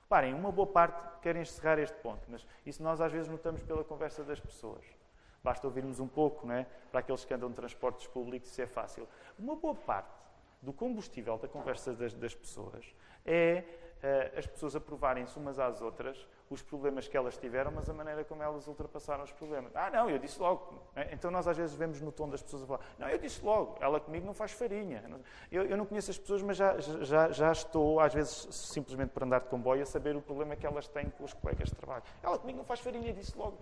Reparem, 0.00 0.32
uma 0.32 0.50
boa 0.50 0.66
parte, 0.66 1.20
querem 1.20 1.42
encerrar 1.42 1.78
este 1.78 1.96
ponto, 1.98 2.22
mas 2.28 2.46
isso 2.64 2.82
nós 2.82 2.98
às 2.98 3.12
vezes 3.12 3.28
notamos 3.28 3.62
pela 3.62 3.84
conversa 3.84 4.24
das 4.24 4.40
pessoas. 4.40 4.97
Basta 5.42 5.66
ouvirmos 5.66 6.00
um 6.00 6.08
pouco, 6.08 6.46
não 6.46 6.54
é? 6.54 6.66
Para 6.90 7.00
aqueles 7.00 7.24
que 7.24 7.32
andam 7.32 7.48
de 7.48 7.54
transportes 7.54 8.06
públicos, 8.06 8.50
isso 8.50 8.62
é 8.62 8.66
fácil. 8.66 9.08
Uma 9.38 9.56
boa 9.56 9.74
parte 9.74 10.10
do 10.60 10.72
combustível 10.72 11.38
da 11.38 11.46
conversa 11.46 11.92
das, 11.94 12.12
das 12.14 12.34
pessoas 12.34 12.84
é 13.24 13.64
uh, 14.02 14.38
as 14.38 14.46
pessoas 14.46 14.74
aprovarem-se 14.74 15.38
umas 15.38 15.58
às 15.58 15.80
outras 15.80 16.26
os 16.50 16.62
problemas 16.62 17.06
que 17.06 17.16
elas 17.16 17.36
tiveram, 17.36 17.70
mas 17.70 17.88
a 17.88 17.92
maneira 17.92 18.24
como 18.24 18.42
elas 18.42 18.66
ultrapassaram 18.66 19.22
os 19.22 19.32
problemas. 19.32 19.74
Ah, 19.74 19.90
não, 19.90 20.08
eu 20.08 20.18
disse 20.18 20.40
logo. 20.40 20.82
É? 20.96 21.12
Então 21.12 21.30
nós 21.30 21.46
às 21.46 21.56
vezes 21.56 21.76
vemos 21.76 22.00
no 22.00 22.10
tom 22.10 22.28
das 22.28 22.42
pessoas 22.42 22.62
a 22.62 22.66
falar: 22.66 22.80
Não, 22.98 23.08
eu 23.08 23.18
disse 23.18 23.44
logo, 23.44 23.76
ela 23.80 24.00
comigo 24.00 24.26
não 24.26 24.34
faz 24.34 24.52
farinha. 24.52 25.02
Eu, 25.50 25.64
eu 25.64 25.76
não 25.76 25.84
conheço 25.84 26.10
as 26.10 26.18
pessoas, 26.18 26.42
mas 26.42 26.56
já, 26.56 26.78
já, 26.78 27.30
já 27.30 27.52
estou, 27.52 28.00
às 28.00 28.14
vezes, 28.14 28.48
simplesmente 28.50 29.10
por 29.10 29.22
andar 29.22 29.40
de 29.40 29.48
comboio, 29.48 29.82
a 29.82 29.86
saber 29.86 30.16
o 30.16 30.22
problema 30.22 30.56
que 30.56 30.66
elas 30.66 30.88
têm 30.88 31.10
com 31.10 31.24
os 31.24 31.34
colegas 31.34 31.68
de 31.68 31.74
trabalho. 31.74 32.02
Ela 32.22 32.38
comigo 32.38 32.58
não 32.58 32.64
faz 32.64 32.80
farinha, 32.80 33.12
disse 33.12 33.36
logo. 33.36 33.58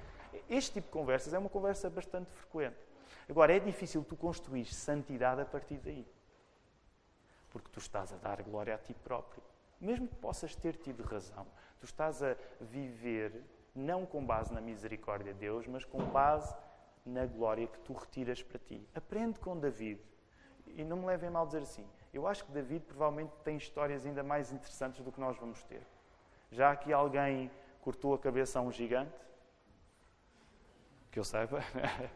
Este 0.49 0.75
tipo 0.75 0.87
de 0.87 0.92
conversas 0.92 1.35
é 1.35 1.38
uma 1.38 1.49
conversa 1.49 1.88
bastante 1.90 2.31
frequente. 2.31 2.77
Agora, 3.29 3.55
é 3.55 3.59
difícil 3.59 4.05
tu 4.05 4.16
construir 4.16 4.66
santidade 4.66 5.40
a 5.40 5.44
partir 5.44 5.79
daí. 5.79 6.07
Porque 7.51 7.68
tu 7.70 7.79
estás 7.79 8.12
a 8.12 8.16
dar 8.16 8.42
glória 8.42 8.75
a 8.75 8.79
ti 8.79 8.94
próprio. 8.94 9.42
Mesmo 9.81 10.09
que 10.09 10.14
possas 10.16 10.55
ter 10.55 10.77
tido 10.77 11.03
razão, 11.03 11.46
tu 11.79 11.85
estás 11.85 12.22
a 12.22 12.37
viver 12.61 13.42
não 13.75 14.07
com 14.07 14.25
base 14.25 14.53
na 14.55 14.61
misericórdia 14.61 15.35
de 15.35 15.40
Deus, 15.40 15.66
mas 15.66 15.85
com 15.85 16.03
base 16.05 16.55
na 17.05 17.27
glória 17.27 17.66
que 17.66 17.79
tu 17.81 17.92
retiras 17.92 18.42
para 18.42 18.59
ti. 18.59 18.88
Aprende 18.94 19.38
com 19.38 19.59
David. 19.59 20.01
E 20.66 20.83
não 20.83 20.96
me 20.96 21.07
levem 21.07 21.31
mal 21.31 21.46
dizer 21.46 21.62
assim. 21.62 21.87
Eu 22.12 22.27
acho 22.27 22.44
que 22.44 22.53
David 22.53 22.85
provavelmente 22.85 23.33
tem 23.44 23.57
histórias 23.57 24.07
ainda 24.07 24.22
mais 24.22 24.51
interessantes 24.53 25.01
do 25.01 25.12
que 25.12 25.20
nós 25.20 25.37
vamos 25.37 25.62
ter. 25.64 25.87
Já 26.51 26.72
aqui 26.72 26.92
alguém 26.92 27.51
cortou 27.81 28.14
a 28.14 28.18
cabeça 28.18 28.59
a 28.59 28.62
um 28.62 28.72
gigante? 28.72 29.26
Que 31.16 31.20
eu 31.20 31.24
saiba. 31.24 31.64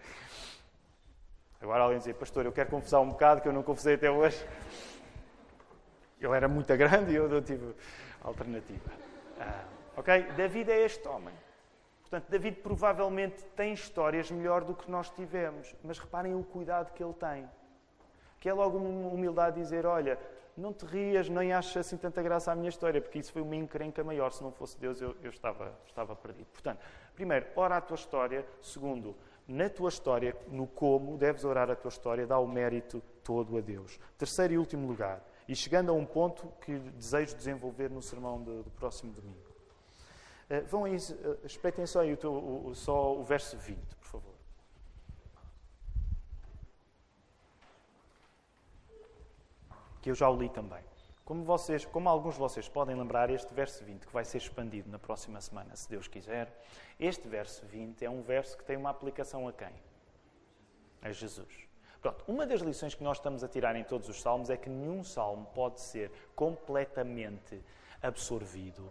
Agora 1.58 1.84
alguém 1.84 1.96
dizer, 1.96 2.12
pastor, 2.16 2.44
eu 2.44 2.52
quero 2.52 2.68
confessar 2.68 3.00
um 3.00 3.08
bocado 3.08 3.40
que 3.40 3.48
eu 3.48 3.52
não 3.52 3.62
confessei 3.62 3.94
até 3.94 4.10
hoje. 4.10 4.46
Ele 6.20 6.36
era 6.36 6.46
muito 6.46 6.76
grande 6.76 7.12
e 7.12 7.14
eu 7.14 7.26
não 7.26 7.40
tive 7.40 7.74
alternativa. 8.22 8.90
Ah, 9.40 9.64
ok? 9.96 10.24
David 10.36 10.70
é 10.70 10.84
este 10.84 11.08
homem. 11.08 11.32
Portanto, 12.02 12.28
David 12.28 12.60
provavelmente 12.60 13.42
tem 13.56 13.72
histórias 13.72 14.30
melhor 14.30 14.64
do 14.64 14.74
que 14.74 14.90
nós 14.90 15.08
tivemos. 15.08 15.74
Mas 15.82 15.98
reparem 15.98 16.34
o 16.34 16.44
cuidado 16.44 16.92
que 16.92 17.02
ele 17.02 17.14
tem. 17.14 17.48
Que 18.38 18.50
é 18.50 18.52
logo 18.52 18.76
uma 18.76 19.08
humildade 19.08 19.58
dizer: 19.58 19.86
olha, 19.86 20.18
não 20.56 20.72
te 20.72 20.84
rias, 20.84 21.28
nem 21.28 21.52
achas 21.52 21.86
assim 21.86 21.96
tanta 21.96 22.22
graça 22.22 22.52
à 22.52 22.54
minha 22.54 22.68
história, 22.68 23.00
porque 23.00 23.18
isso 23.18 23.32
foi 23.32 23.42
uma 23.42 23.56
encrenca 23.56 24.02
maior. 24.04 24.30
Se 24.32 24.42
não 24.42 24.52
fosse 24.52 24.78
Deus, 24.78 25.00
eu, 25.00 25.16
eu 25.22 25.30
estava, 25.30 25.72
estava 25.86 26.14
perdido. 26.14 26.46
Portanto, 26.52 26.80
primeiro, 27.14 27.46
ora 27.56 27.76
a 27.76 27.80
tua 27.80 27.94
história. 27.94 28.46
Segundo, 28.60 29.16
na 29.50 29.68
tua 29.68 29.88
história, 29.88 30.36
no 30.48 30.66
como, 30.66 31.16
deves 31.16 31.44
orar 31.44 31.70
a 31.70 31.74
tua 31.74 31.88
história, 31.88 32.26
dá 32.26 32.38
o 32.38 32.46
mérito 32.46 33.02
todo 33.24 33.58
a 33.58 33.60
Deus. 33.60 33.98
Terceiro 34.16 34.54
e 34.54 34.58
último 34.58 34.86
lugar, 34.86 35.24
e 35.48 35.56
chegando 35.56 35.90
a 35.90 35.92
um 35.92 36.06
ponto 36.06 36.46
que 36.60 36.78
desejo 36.78 37.36
desenvolver 37.36 37.90
no 37.90 38.00
sermão 38.00 38.40
do, 38.40 38.62
do 38.62 38.70
próximo 38.70 39.12
domingo. 39.12 39.50
Uh, 40.48 40.64
vão 40.66 40.84
aí, 40.84 40.96
uh, 40.96 41.38
espreitem 41.44 41.84
só, 41.84 42.00
aí 42.00 42.12
o, 42.12 42.16
teu, 42.16 42.32
o, 42.32 42.74
só 42.74 43.16
o 43.16 43.24
verso 43.24 43.56
20, 43.56 43.78
por 43.96 44.06
favor. 44.06 44.29
Que 50.00 50.10
eu 50.10 50.14
já 50.14 50.28
o 50.28 50.36
li 50.36 50.48
também. 50.48 50.82
Como, 51.24 51.44
vocês, 51.44 51.84
como 51.84 52.08
alguns 52.08 52.34
de 52.34 52.40
vocês 52.40 52.68
podem 52.68 52.96
lembrar, 52.96 53.30
este 53.30 53.54
verso 53.54 53.84
20, 53.84 54.06
que 54.06 54.12
vai 54.12 54.24
ser 54.24 54.38
expandido 54.38 54.90
na 54.90 54.98
próxima 54.98 55.40
semana, 55.40 55.76
se 55.76 55.88
Deus 55.88 56.08
quiser, 56.08 56.52
este 56.98 57.28
verso 57.28 57.64
20 57.66 58.04
é 58.04 58.10
um 58.10 58.20
verso 58.20 58.58
que 58.58 58.64
tem 58.64 58.76
uma 58.76 58.90
aplicação 58.90 59.46
a 59.46 59.52
quem? 59.52 59.72
A 61.02 61.12
Jesus. 61.12 61.70
Pronto, 62.02 62.24
uma 62.26 62.46
das 62.46 62.62
lições 62.62 62.94
que 62.94 63.04
nós 63.04 63.18
estamos 63.18 63.44
a 63.44 63.48
tirar 63.48 63.76
em 63.76 63.84
todos 63.84 64.08
os 64.08 64.20
salmos 64.20 64.50
é 64.50 64.56
que 64.56 64.70
nenhum 64.70 65.04
salmo 65.04 65.46
pode 65.54 65.80
ser 65.80 66.10
completamente 66.34 67.62
absorvido. 68.02 68.90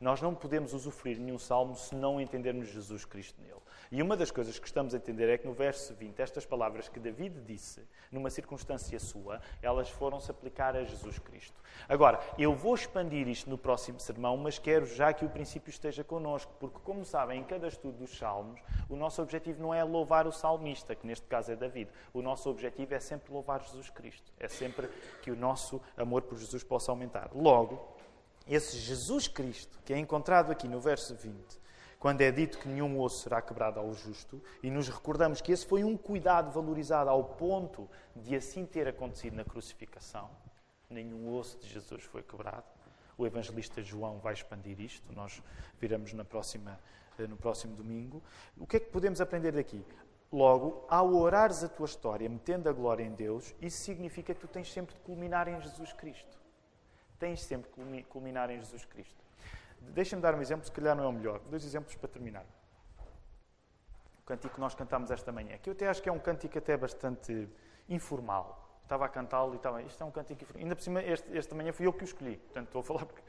nós 0.00 0.20
não 0.20 0.34
podemos 0.34 0.74
usufruir 0.74 1.18
nenhum 1.18 1.38
salmo 1.38 1.74
se 1.74 1.94
não 1.94 2.20
entendermos 2.20 2.68
Jesus 2.68 3.04
Cristo 3.04 3.40
nele. 3.40 3.60
E 3.92 4.00
uma 4.00 4.16
das 4.16 4.30
coisas 4.30 4.56
que 4.56 4.68
estamos 4.68 4.94
a 4.94 4.98
entender 4.98 5.28
é 5.28 5.36
que 5.36 5.44
no 5.44 5.52
verso 5.52 5.92
20, 5.94 6.20
estas 6.20 6.46
palavras 6.46 6.88
que 6.88 7.00
David 7.00 7.40
disse, 7.40 7.82
numa 8.12 8.30
circunstância 8.30 9.00
sua, 9.00 9.40
elas 9.60 9.90
foram-se 9.90 10.30
aplicar 10.30 10.76
a 10.76 10.84
Jesus 10.84 11.18
Cristo. 11.18 11.60
Agora, 11.88 12.20
eu 12.38 12.54
vou 12.54 12.72
expandir 12.72 13.26
isto 13.26 13.50
no 13.50 13.58
próximo 13.58 13.98
sermão, 13.98 14.36
mas 14.36 14.60
quero 14.60 14.86
já 14.86 15.12
que 15.12 15.24
o 15.24 15.28
princípio 15.28 15.70
esteja 15.70 16.04
connosco, 16.04 16.54
porque, 16.60 16.78
como 16.84 17.04
sabem, 17.04 17.40
em 17.40 17.42
cada 17.44 17.66
estudo 17.66 17.98
dos 17.98 18.16
Salmos, 18.16 18.60
o 18.88 18.94
nosso 18.94 19.20
objetivo 19.20 19.60
não 19.60 19.74
é 19.74 19.82
louvar 19.82 20.24
o 20.24 20.30
salmista, 20.30 20.94
que 20.94 21.04
neste 21.04 21.26
caso 21.26 21.50
é 21.50 21.56
David. 21.56 21.90
O 22.14 22.22
nosso 22.22 22.48
objetivo 22.48 22.94
é 22.94 23.00
sempre 23.00 23.32
louvar 23.32 23.60
Jesus 23.60 23.90
Cristo. 23.90 24.32
É 24.38 24.46
sempre 24.46 24.88
que 25.20 25.32
o 25.32 25.36
nosso 25.36 25.80
amor 25.96 26.22
por 26.22 26.38
Jesus 26.38 26.62
possa 26.62 26.92
aumentar. 26.92 27.30
Logo, 27.34 27.96
esse 28.46 28.76
Jesus 28.76 29.26
Cristo, 29.26 29.80
que 29.84 29.92
é 29.92 29.98
encontrado 29.98 30.52
aqui 30.52 30.68
no 30.68 30.80
verso 30.80 31.12
20, 31.16 31.59
quando 32.00 32.22
é 32.22 32.32
dito 32.32 32.58
que 32.58 32.66
nenhum 32.66 32.98
osso 32.98 33.24
será 33.24 33.42
quebrado 33.42 33.78
ao 33.78 33.92
justo, 33.92 34.42
e 34.62 34.70
nos 34.70 34.88
recordamos 34.88 35.42
que 35.42 35.52
esse 35.52 35.66
foi 35.66 35.84
um 35.84 35.98
cuidado 35.98 36.50
valorizado 36.50 37.10
ao 37.10 37.22
ponto 37.22 37.86
de 38.16 38.34
assim 38.34 38.64
ter 38.64 38.88
acontecido 38.88 39.36
na 39.36 39.44
crucificação. 39.44 40.30
Nenhum 40.88 41.36
osso 41.36 41.58
de 41.58 41.68
Jesus 41.68 42.02
foi 42.04 42.22
quebrado. 42.22 42.64
O 43.18 43.26
evangelista 43.26 43.82
João 43.82 44.18
vai 44.18 44.32
expandir 44.32 44.80
isto, 44.80 45.12
nós 45.12 45.42
viramos 45.78 46.14
na 46.14 46.24
próxima, 46.24 46.80
eh, 47.18 47.26
no 47.26 47.36
próximo 47.36 47.76
domingo. 47.76 48.22
O 48.56 48.66
que 48.66 48.78
é 48.78 48.80
que 48.80 48.88
podemos 48.88 49.20
aprender 49.20 49.52
daqui? 49.52 49.84
Logo, 50.32 50.86
ao 50.88 51.14
orares 51.14 51.62
a 51.62 51.68
tua 51.68 51.84
história, 51.84 52.26
metendo 52.30 52.70
a 52.70 52.72
glória 52.72 53.04
em 53.04 53.12
Deus, 53.12 53.54
isso 53.60 53.76
significa 53.76 54.32
que 54.34 54.40
tu 54.40 54.48
tens 54.48 54.72
sempre 54.72 54.94
de 54.94 55.00
culminar 55.02 55.48
em 55.48 55.60
Jesus 55.60 55.92
Cristo. 55.92 56.38
Tens 57.18 57.42
sempre 57.42 57.70
de 57.70 58.04
culminar 58.04 58.48
em 58.48 58.58
Jesus 58.58 58.86
Cristo. 58.86 59.19
Deixem-me 59.80 60.22
dar 60.22 60.34
um 60.34 60.40
exemplo, 60.40 60.64
se 60.64 60.72
calhar 60.72 60.96
não 60.96 61.04
é 61.04 61.06
o 61.06 61.12
melhor. 61.12 61.40
Dois 61.40 61.64
exemplos 61.64 61.94
para 61.96 62.08
terminar. 62.08 62.44
O 64.18 64.22
cântico 64.24 64.54
que 64.54 64.60
nós 64.60 64.74
cantamos 64.74 65.10
esta 65.10 65.32
manhã, 65.32 65.58
que 65.58 65.68
eu 65.68 65.72
até 65.72 65.88
acho 65.88 66.02
que 66.02 66.08
é 66.08 66.12
um 66.12 66.18
cântico 66.18 66.56
até 66.56 66.76
bastante 66.76 67.48
informal. 67.88 68.78
estava 68.82 69.04
a 69.04 69.08
cantá-lo 69.08 69.52
e 69.54 69.56
estava, 69.56 69.82
isto 69.82 70.02
é 70.02 70.06
um 70.06 70.10
cântico 70.10 70.38
diferente. 70.38 70.62
Ainda 70.64 70.76
por 70.76 70.82
cima, 70.82 71.02
este, 71.02 71.36
este 71.36 71.54
manhã 71.54 71.72
fui 71.72 71.86
eu 71.86 71.92
que 71.92 72.02
o 72.02 72.04
escolhi. 72.04 72.36
Portanto, 72.36 72.66
estou 72.66 72.80
a 72.80 72.84
falar 72.84 73.06
porque 73.06 73.22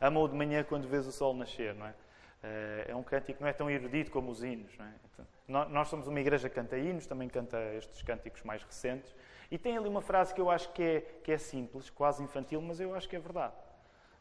ama-o 0.00 0.28
de 0.28 0.34
manhã 0.34 0.64
quando 0.64 0.88
vês 0.88 1.06
o 1.06 1.12
sol 1.12 1.34
nascer, 1.34 1.74
não 1.74 1.86
é? 1.86 1.94
Eh, 2.42 2.86
é 2.88 2.96
um 2.96 3.02
cântico 3.02 3.38
que 3.38 3.42
não 3.42 3.48
é 3.48 3.52
tão 3.52 3.68
erudito 3.70 4.10
como 4.10 4.30
os 4.30 4.42
hinos. 4.42 4.76
Não 4.78 4.86
é? 4.86 4.94
Então, 5.12 5.26
nós 5.70 5.88
somos 5.88 6.06
uma 6.06 6.20
igreja 6.20 6.48
que 6.48 6.54
canta 6.54 6.76
hinos, 6.76 7.06
também 7.06 7.28
canta 7.28 7.58
estes 7.74 8.02
cânticos 8.02 8.42
mais 8.42 8.62
recentes. 8.62 9.14
E 9.50 9.58
tem 9.58 9.76
ali 9.76 9.88
uma 9.88 10.02
frase 10.02 10.34
que 10.34 10.40
eu 10.40 10.50
acho 10.50 10.72
que 10.72 10.82
é, 10.82 11.00
que 11.22 11.32
é 11.32 11.38
simples, 11.38 11.88
quase 11.90 12.22
infantil, 12.22 12.60
mas 12.60 12.80
eu 12.80 12.94
acho 12.94 13.08
que 13.08 13.16
é 13.16 13.18
verdade. 13.18 13.54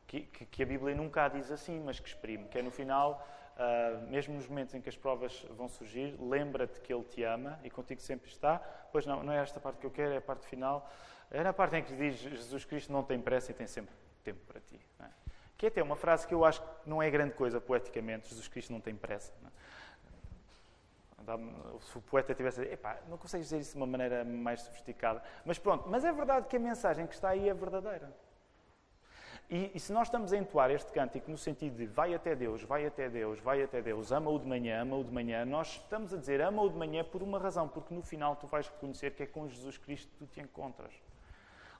Que, 0.07 0.21
que, 0.21 0.45
que 0.45 0.63
a 0.63 0.65
Bíblia 0.65 0.95
nunca 0.95 1.25
a 1.25 1.27
diz 1.27 1.51
assim, 1.51 1.79
mas 1.79 1.99
que 1.99 2.07
exprime. 2.07 2.47
Que 2.47 2.59
é 2.59 2.61
no 2.61 2.71
final, 2.71 3.27
uh, 3.57 4.07
mesmo 4.09 4.35
nos 4.35 4.47
momentos 4.47 4.73
em 4.73 4.81
que 4.81 4.87
as 4.87 4.97
provas 4.97 5.45
vão 5.51 5.67
surgir, 5.67 6.15
lembra-te 6.19 6.79
que 6.79 6.93
Ele 6.93 7.03
te 7.03 7.23
ama 7.23 7.59
e 7.63 7.69
contigo 7.69 8.01
sempre 8.01 8.29
está. 8.29 8.59
Pois 8.91 9.05
não, 9.05 9.21
não 9.21 9.33
é 9.33 9.41
esta 9.41 9.59
parte 9.59 9.79
que 9.79 9.85
eu 9.85 9.91
quero, 9.91 10.13
é 10.13 10.17
a 10.17 10.21
parte 10.21 10.47
final. 10.47 10.89
É 11.29 11.43
na 11.43 11.51
parte 11.51 11.75
em 11.75 11.83
que 11.83 11.93
diz 11.93 12.15
Jesus 12.15 12.63
Cristo 12.63 12.91
não 12.91 13.03
tem 13.03 13.19
pressa 13.19 13.51
e 13.51 13.53
tem 13.53 13.67
sempre 13.67 13.93
tempo 14.23 14.39
para 14.47 14.61
ti. 14.61 14.79
É? 15.01 15.05
Que 15.57 15.65
é 15.65 15.69
até 15.69 15.83
uma 15.83 15.95
frase 15.95 16.25
que 16.25 16.33
eu 16.33 16.45
acho 16.45 16.61
que 16.61 16.67
não 16.85 17.03
é 17.03 17.09
grande 17.09 17.33
coisa 17.33 17.59
poeticamente. 17.59 18.29
Jesus 18.29 18.47
Cristo 18.47 18.71
não 18.71 18.79
tem 18.79 18.95
pressa. 18.95 19.33
Não 19.41 19.49
é? 19.49 19.51
Se 21.81 21.97
o 21.97 22.01
poeta 22.01 22.33
tivesse 22.33 22.61
a 22.61 22.63
dizer, 22.63 22.73
epá, 22.73 22.97
não 23.09 23.17
consegues 23.17 23.47
dizer 23.47 23.59
isso 23.59 23.71
de 23.71 23.77
uma 23.77 23.87
maneira 23.87 24.23
mais 24.23 24.61
sofisticada. 24.61 25.21
Mas 25.43 25.59
pronto, 25.59 25.89
mas 25.89 26.05
é 26.05 26.11
verdade 26.13 26.47
que 26.47 26.55
a 26.55 26.59
mensagem 26.59 27.05
que 27.05 27.13
está 27.13 27.29
aí 27.29 27.49
é 27.49 27.53
verdadeira. 27.53 28.09
E, 29.49 29.71
e, 29.73 29.79
se 29.79 29.93
nós 29.93 30.09
estamos 30.09 30.33
a 30.33 30.37
entoar 30.37 30.69
este 30.71 30.91
cântico 30.91 31.31
no 31.31 31.37
sentido 31.37 31.77
de 31.77 31.85
vai 31.85 32.13
até 32.13 32.35
Deus, 32.35 32.63
vai 32.63 32.85
até 32.85 33.09
Deus, 33.09 33.39
vai 33.39 33.63
até 33.63 33.81
Deus, 33.81 34.11
ama-o 34.11 34.37
de 34.37 34.45
manhã, 34.45 34.81
ama-o 34.81 35.05
de 35.05 35.11
manhã, 35.11 35.45
nós 35.45 35.69
estamos 35.69 36.13
a 36.13 36.17
dizer 36.17 36.41
ama-o 36.41 36.69
de 36.69 36.75
manhã 36.75 37.01
por 37.05 37.23
uma 37.23 37.39
razão, 37.39 37.65
porque 37.65 37.93
no 37.93 38.01
final 38.01 38.35
tu 38.35 38.45
vais 38.45 38.67
reconhecer 38.67 39.11
que 39.11 39.23
é 39.23 39.25
com 39.25 39.47
Jesus 39.47 39.77
Cristo 39.77 40.11
que 40.11 40.17
tu 40.17 40.27
te 40.27 40.41
encontras. 40.41 40.93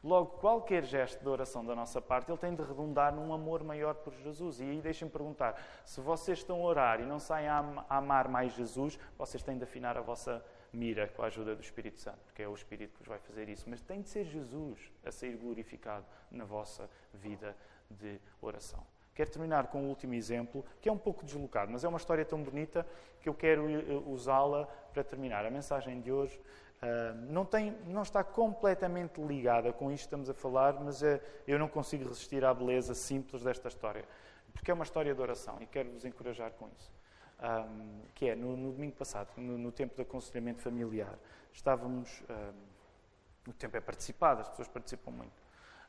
Logo, 0.02 0.38
qualquer 0.38 0.86
gesto 0.86 1.22
de 1.22 1.28
oração 1.28 1.66
da 1.66 1.76
nossa 1.76 2.02
parte, 2.02 2.32
ele 2.32 2.38
tem 2.38 2.56
de 2.56 2.64
redundar 2.64 3.14
num 3.14 3.34
amor 3.34 3.64
maior 3.64 3.96
por 3.96 4.14
Jesus. 4.14 4.62
E 4.62 4.64
aí 4.64 4.80
deixem-me 4.80 5.12
perguntar: 5.12 5.60
se 5.84 6.00
vocês 6.00 6.38
estão 6.38 6.62
a 6.62 6.66
orar 6.66 7.02
e 7.02 7.06
não 7.06 7.20
saem 7.20 7.48
a 7.48 7.84
amar 7.90 8.30
mais 8.30 8.54
Jesus, 8.54 8.98
vocês 9.18 9.44
têm 9.44 9.58
de 9.58 9.64
afinar 9.64 9.98
a 9.98 10.02
vossa 10.02 10.42
mira 10.72 11.08
com 11.08 11.24
a 11.24 11.28
ajuda 11.28 11.56
do 11.56 11.62
Espírito 11.62 12.00
Santo, 12.00 12.20
porque 12.26 12.42
é 12.42 12.48
o 12.48 12.54
Espírito 12.54 12.94
que 12.94 13.00
vos 13.00 13.08
vai 13.08 13.20
fazer 13.20 13.50
isso. 13.50 13.70
Mas 13.70 13.82
tem 13.82 14.02
de 14.02 14.10
ser 14.10 14.26
Jesus 14.26 14.92
a 15.06 15.12
sair 15.12 15.38
glorificado 15.38 16.06
na 16.32 16.46
vossa 16.46 16.90
vida 17.14 17.56
de 17.90 18.20
oração. 18.42 18.86
Quero 19.16 19.32
terminar 19.32 19.68
com 19.68 19.80
o 19.80 19.86
um 19.86 19.90
último 19.90 20.14
exemplo, 20.14 20.64
que 20.80 20.88
é 20.88 20.92
um 20.92 20.98
pouco 20.98 21.26
deslocado, 21.26 21.72
mas 21.72 21.84
é 21.84 21.88
uma 21.88 21.98
história 21.98 22.24
tão 22.24 22.44
bonita 22.44 22.86
que 23.20 23.28
eu 23.28 23.34
quero 23.34 23.68
eh, 23.68 24.04
usá-la 24.06 24.68
para 24.94 25.04
terminar. 25.04 25.44
A 25.46 25.50
mensagem 25.50 26.00
de 26.00 26.12
hoje 26.12 26.40
Uh, 26.78 27.16
não, 27.32 27.44
tem, 27.44 27.76
não 27.88 28.04
está 28.04 28.24
completamente 28.24 29.20
ligada 29.20 29.74
com 29.74 29.92
isto 29.92 30.04
que 30.04 30.08
estamos 30.08 30.30
a 30.30 30.34
falar, 30.36 30.74
mas 30.74 31.02
uh, 31.02 31.20
eu 31.48 31.58
não 31.58 31.68
consigo 31.68 32.08
resistir 32.08 32.46
à 32.46 32.54
beleza 32.54 32.94
simples 32.94 33.42
desta 33.42 33.68
história. 33.68 34.06
Porque 34.54 34.70
é 34.70 34.74
uma 34.76 34.84
história 34.84 35.14
de 35.14 35.20
oração 35.20 35.58
e 35.60 35.66
quero 35.66 35.90
vos 35.92 36.06
encorajar 36.06 36.52
com 36.52 36.70
isso. 36.70 36.92
Um, 37.40 38.02
que 38.16 38.30
é, 38.30 38.36
no, 38.36 38.58
no, 38.58 38.72
domingo 38.72 38.96
passado, 38.96 39.30
no, 39.38 39.60
no, 39.60 39.72
tempo 39.72 39.96
de 39.96 40.02
aconselhamento 40.02 40.60
familiar, 40.60 41.18
estávamos. 41.54 42.24
Um, 42.30 43.52
o 43.52 43.54
tempo 43.54 43.78
é 43.78 43.80
participado, 43.80 44.42
as 44.42 44.50
pessoas 44.50 44.68
participam 44.68 45.12
muito. 45.12 45.42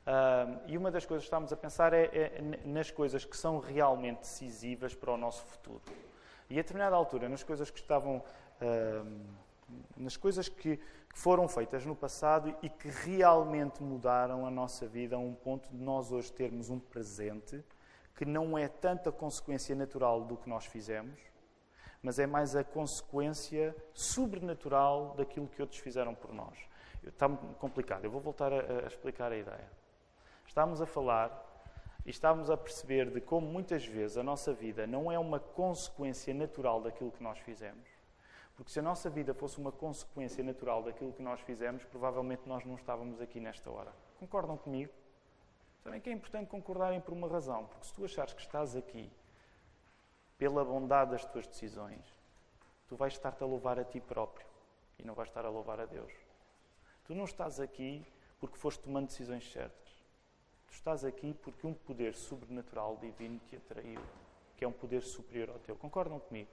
Um, 0.06 0.70
e 0.70 0.78
uma 0.78 0.90
das 0.90 1.04
coisas 1.06 1.24
que 1.24 1.26
estávamos 1.26 1.52
a 1.52 1.56
pensar 1.56 1.92
é, 1.92 2.04
é, 2.04 2.42
nas 2.64 2.90
coisas 2.90 3.24
que 3.24 3.36
são 3.36 3.58
realmente 3.58 4.20
decisivas 4.20 4.94
para 4.94 5.10
o 5.10 5.16
nosso 5.16 5.44
futuro. 5.46 5.80
E 6.50 6.54
a 6.54 6.62
determinada 6.62 6.94
altura, 6.94 7.28
nas 7.28 7.42
coisas 7.42 7.70
que 7.70 7.80
estavam 7.80 8.22
nas 9.96 10.16
coisas 10.16 10.48
que, 10.48 10.76
que 10.76 11.18
foram 11.18 11.48
feitas 11.48 11.84
no 11.84 11.94
passado 11.94 12.54
e 12.62 12.68
que 12.68 12.88
realmente 12.88 13.82
mudaram 13.82 14.46
a 14.46 14.50
nossa 14.50 14.86
vida 14.86 15.16
a 15.16 15.18
um 15.18 15.34
ponto 15.34 15.68
de 15.70 15.76
nós 15.76 16.10
hoje 16.10 16.32
termos 16.32 16.70
um 16.70 16.78
presente 16.78 17.62
que 18.16 18.24
não 18.24 18.58
é 18.58 18.66
tanto 18.66 19.08
a 19.08 19.12
consequência 19.12 19.76
natural 19.76 20.24
do 20.24 20.36
que 20.36 20.48
nós 20.48 20.66
fizemos, 20.66 21.20
mas 22.08 22.18
é 22.18 22.26
mais 22.26 22.56
a 22.56 22.64
consequência 22.64 23.76
sobrenatural 23.92 25.14
daquilo 25.14 25.46
que 25.46 25.60
outros 25.60 25.78
fizeram 25.78 26.14
por 26.14 26.32
nós. 26.32 26.56
Está 27.04 27.28
complicado, 27.28 28.02
eu 28.02 28.10
vou 28.10 28.18
voltar 28.18 28.50
a, 28.50 28.84
a 28.84 28.86
explicar 28.86 29.30
a 29.30 29.36
ideia. 29.36 29.70
Estamos 30.46 30.80
a 30.80 30.86
falar 30.86 31.30
e 32.06 32.08
estamos 32.08 32.48
a 32.48 32.56
perceber 32.56 33.10
de 33.10 33.20
como 33.20 33.46
muitas 33.46 33.84
vezes 33.84 34.16
a 34.16 34.22
nossa 34.22 34.54
vida 34.54 34.86
não 34.86 35.12
é 35.12 35.18
uma 35.18 35.38
consequência 35.38 36.32
natural 36.32 36.80
daquilo 36.80 37.12
que 37.12 37.22
nós 37.22 37.38
fizemos, 37.40 37.86
porque 38.56 38.72
se 38.72 38.78
a 38.78 38.82
nossa 38.82 39.10
vida 39.10 39.34
fosse 39.34 39.58
uma 39.58 39.70
consequência 39.70 40.42
natural 40.42 40.82
daquilo 40.82 41.12
que 41.12 41.20
nós 41.20 41.42
fizemos, 41.42 41.84
provavelmente 41.84 42.40
nós 42.46 42.64
não 42.64 42.76
estávamos 42.76 43.20
aqui 43.20 43.38
nesta 43.38 43.70
hora. 43.70 43.92
Concordam 44.18 44.56
comigo? 44.56 44.94
Sabem 45.84 46.00
que 46.00 46.08
é 46.08 46.12
importante 46.14 46.48
concordarem 46.48 47.02
por 47.02 47.12
uma 47.12 47.28
razão, 47.28 47.66
porque 47.66 47.86
se 47.86 47.92
tu 47.92 48.02
achares 48.02 48.32
que 48.32 48.40
estás 48.40 48.74
aqui 48.74 49.12
pela 50.38 50.64
bondade 50.64 51.10
das 51.10 51.24
tuas 51.24 51.46
decisões, 51.46 52.06
tu 52.86 52.96
vais 52.96 53.12
estar-te 53.12 53.42
a 53.42 53.46
louvar 53.46 53.78
a 53.78 53.84
ti 53.84 54.00
próprio 54.00 54.46
e 54.98 55.04
não 55.04 55.12
vais 55.14 55.28
estar 55.28 55.44
a 55.44 55.50
louvar 55.50 55.80
a 55.80 55.84
Deus. 55.84 56.12
Tu 57.04 57.14
não 57.14 57.24
estás 57.24 57.58
aqui 57.58 58.06
porque 58.38 58.56
foste 58.56 58.80
tomando 58.80 59.08
decisões 59.08 59.50
certas. 59.50 59.88
Tu 60.68 60.72
estás 60.72 61.04
aqui 61.04 61.34
porque 61.34 61.66
um 61.66 61.74
poder 61.74 62.14
sobrenatural 62.14 62.96
divino 62.96 63.40
te 63.48 63.56
atraiu, 63.56 64.00
que 64.56 64.64
é 64.64 64.68
um 64.68 64.72
poder 64.72 65.02
superior 65.02 65.50
ao 65.50 65.58
teu. 65.58 65.74
Concordam 65.74 66.20
comigo? 66.20 66.50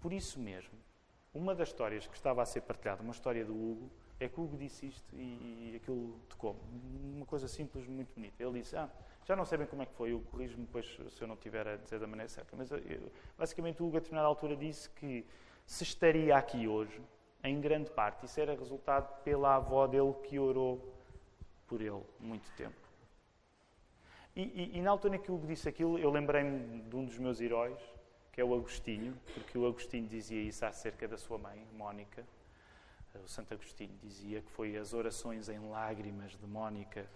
Por 0.00 0.12
isso 0.12 0.40
mesmo, 0.40 0.78
uma 1.32 1.54
das 1.54 1.68
histórias 1.68 2.06
que 2.06 2.16
estava 2.16 2.42
a 2.42 2.46
ser 2.46 2.62
partilhada, 2.62 3.02
uma 3.02 3.12
história 3.12 3.44
do 3.44 3.54
Hugo, 3.54 3.90
é 4.20 4.28
que 4.28 4.38
o 4.38 4.44
Hugo 4.44 4.56
disse 4.56 4.86
isto 4.86 5.16
e, 5.16 5.72
e 5.72 5.76
aquilo 5.76 6.14
tocou 6.28 6.54
Uma 7.14 7.24
coisa 7.24 7.48
simples, 7.48 7.86
muito 7.88 8.12
bonita. 8.14 8.42
Ele 8.42 8.60
disse: 8.60 8.76
Ah, 8.76 8.88
já 9.24 9.34
não 9.34 9.44
sei 9.44 9.58
bem 9.58 9.66
como 9.66 9.82
é 9.82 9.86
que 9.86 9.94
foi, 9.94 10.12
eu 10.12 10.20
corrijo-me 10.20 10.66
depois 10.66 10.86
se 10.86 11.22
eu 11.22 11.26
não 11.26 11.36
tiver 11.36 11.66
a 11.66 11.76
dizer 11.76 11.98
da 11.98 12.06
maneira 12.06 12.28
certa. 12.28 12.54
Mas 12.56 12.70
eu, 12.70 12.80
basicamente 13.38 13.82
o 13.82 13.86
Hugo, 13.86 13.96
a 13.96 14.00
determinada 14.00 14.28
altura, 14.28 14.54
disse 14.56 14.90
que 14.90 15.26
se 15.64 15.84
estaria 15.84 16.36
aqui 16.36 16.68
hoje, 16.68 17.00
em 17.42 17.60
grande 17.60 17.90
parte, 17.90 18.26
isso 18.26 18.38
era 18.40 18.54
resultado 18.54 19.22
pela 19.22 19.56
avó 19.56 19.86
dele 19.86 20.12
que 20.24 20.38
orou 20.38 20.94
por 21.66 21.80
ele 21.80 22.02
muito 22.18 22.50
tempo. 22.56 22.76
E, 24.36 24.42
e, 24.42 24.78
e 24.78 24.82
na 24.82 24.90
altura 24.90 25.16
em 25.16 25.18
que 25.18 25.30
o 25.30 25.34
Hugo 25.34 25.46
disse 25.46 25.68
aquilo, 25.68 25.98
eu 25.98 26.10
lembrei-me 26.10 26.82
de 26.82 26.96
um 26.96 27.04
dos 27.04 27.18
meus 27.18 27.40
heróis, 27.40 27.78
que 28.32 28.40
é 28.40 28.44
o 28.44 28.54
Agostinho, 28.54 29.16
porque 29.34 29.56
o 29.56 29.66
Agostinho 29.66 30.06
dizia 30.06 30.40
isso 30.40 30.64
acerca 30.64 31.08
da 31.08 31.16
sua 31.16 31.38
mãe, 31.38 31.66
Mónica. 31.72 32.24
O 33.24 33.28
Santo 33.28 33.52
Agostinho 33.54 33.96
dizia 34.02 34.40
que 34.40 34.50
foi 34.50 34.76
as 34.76 34.92
orações 34.92 35.48
em 35.48 35.58
lágrimas 35.70 36.32
de 36.32 36.46
Mónica 36.46 37.06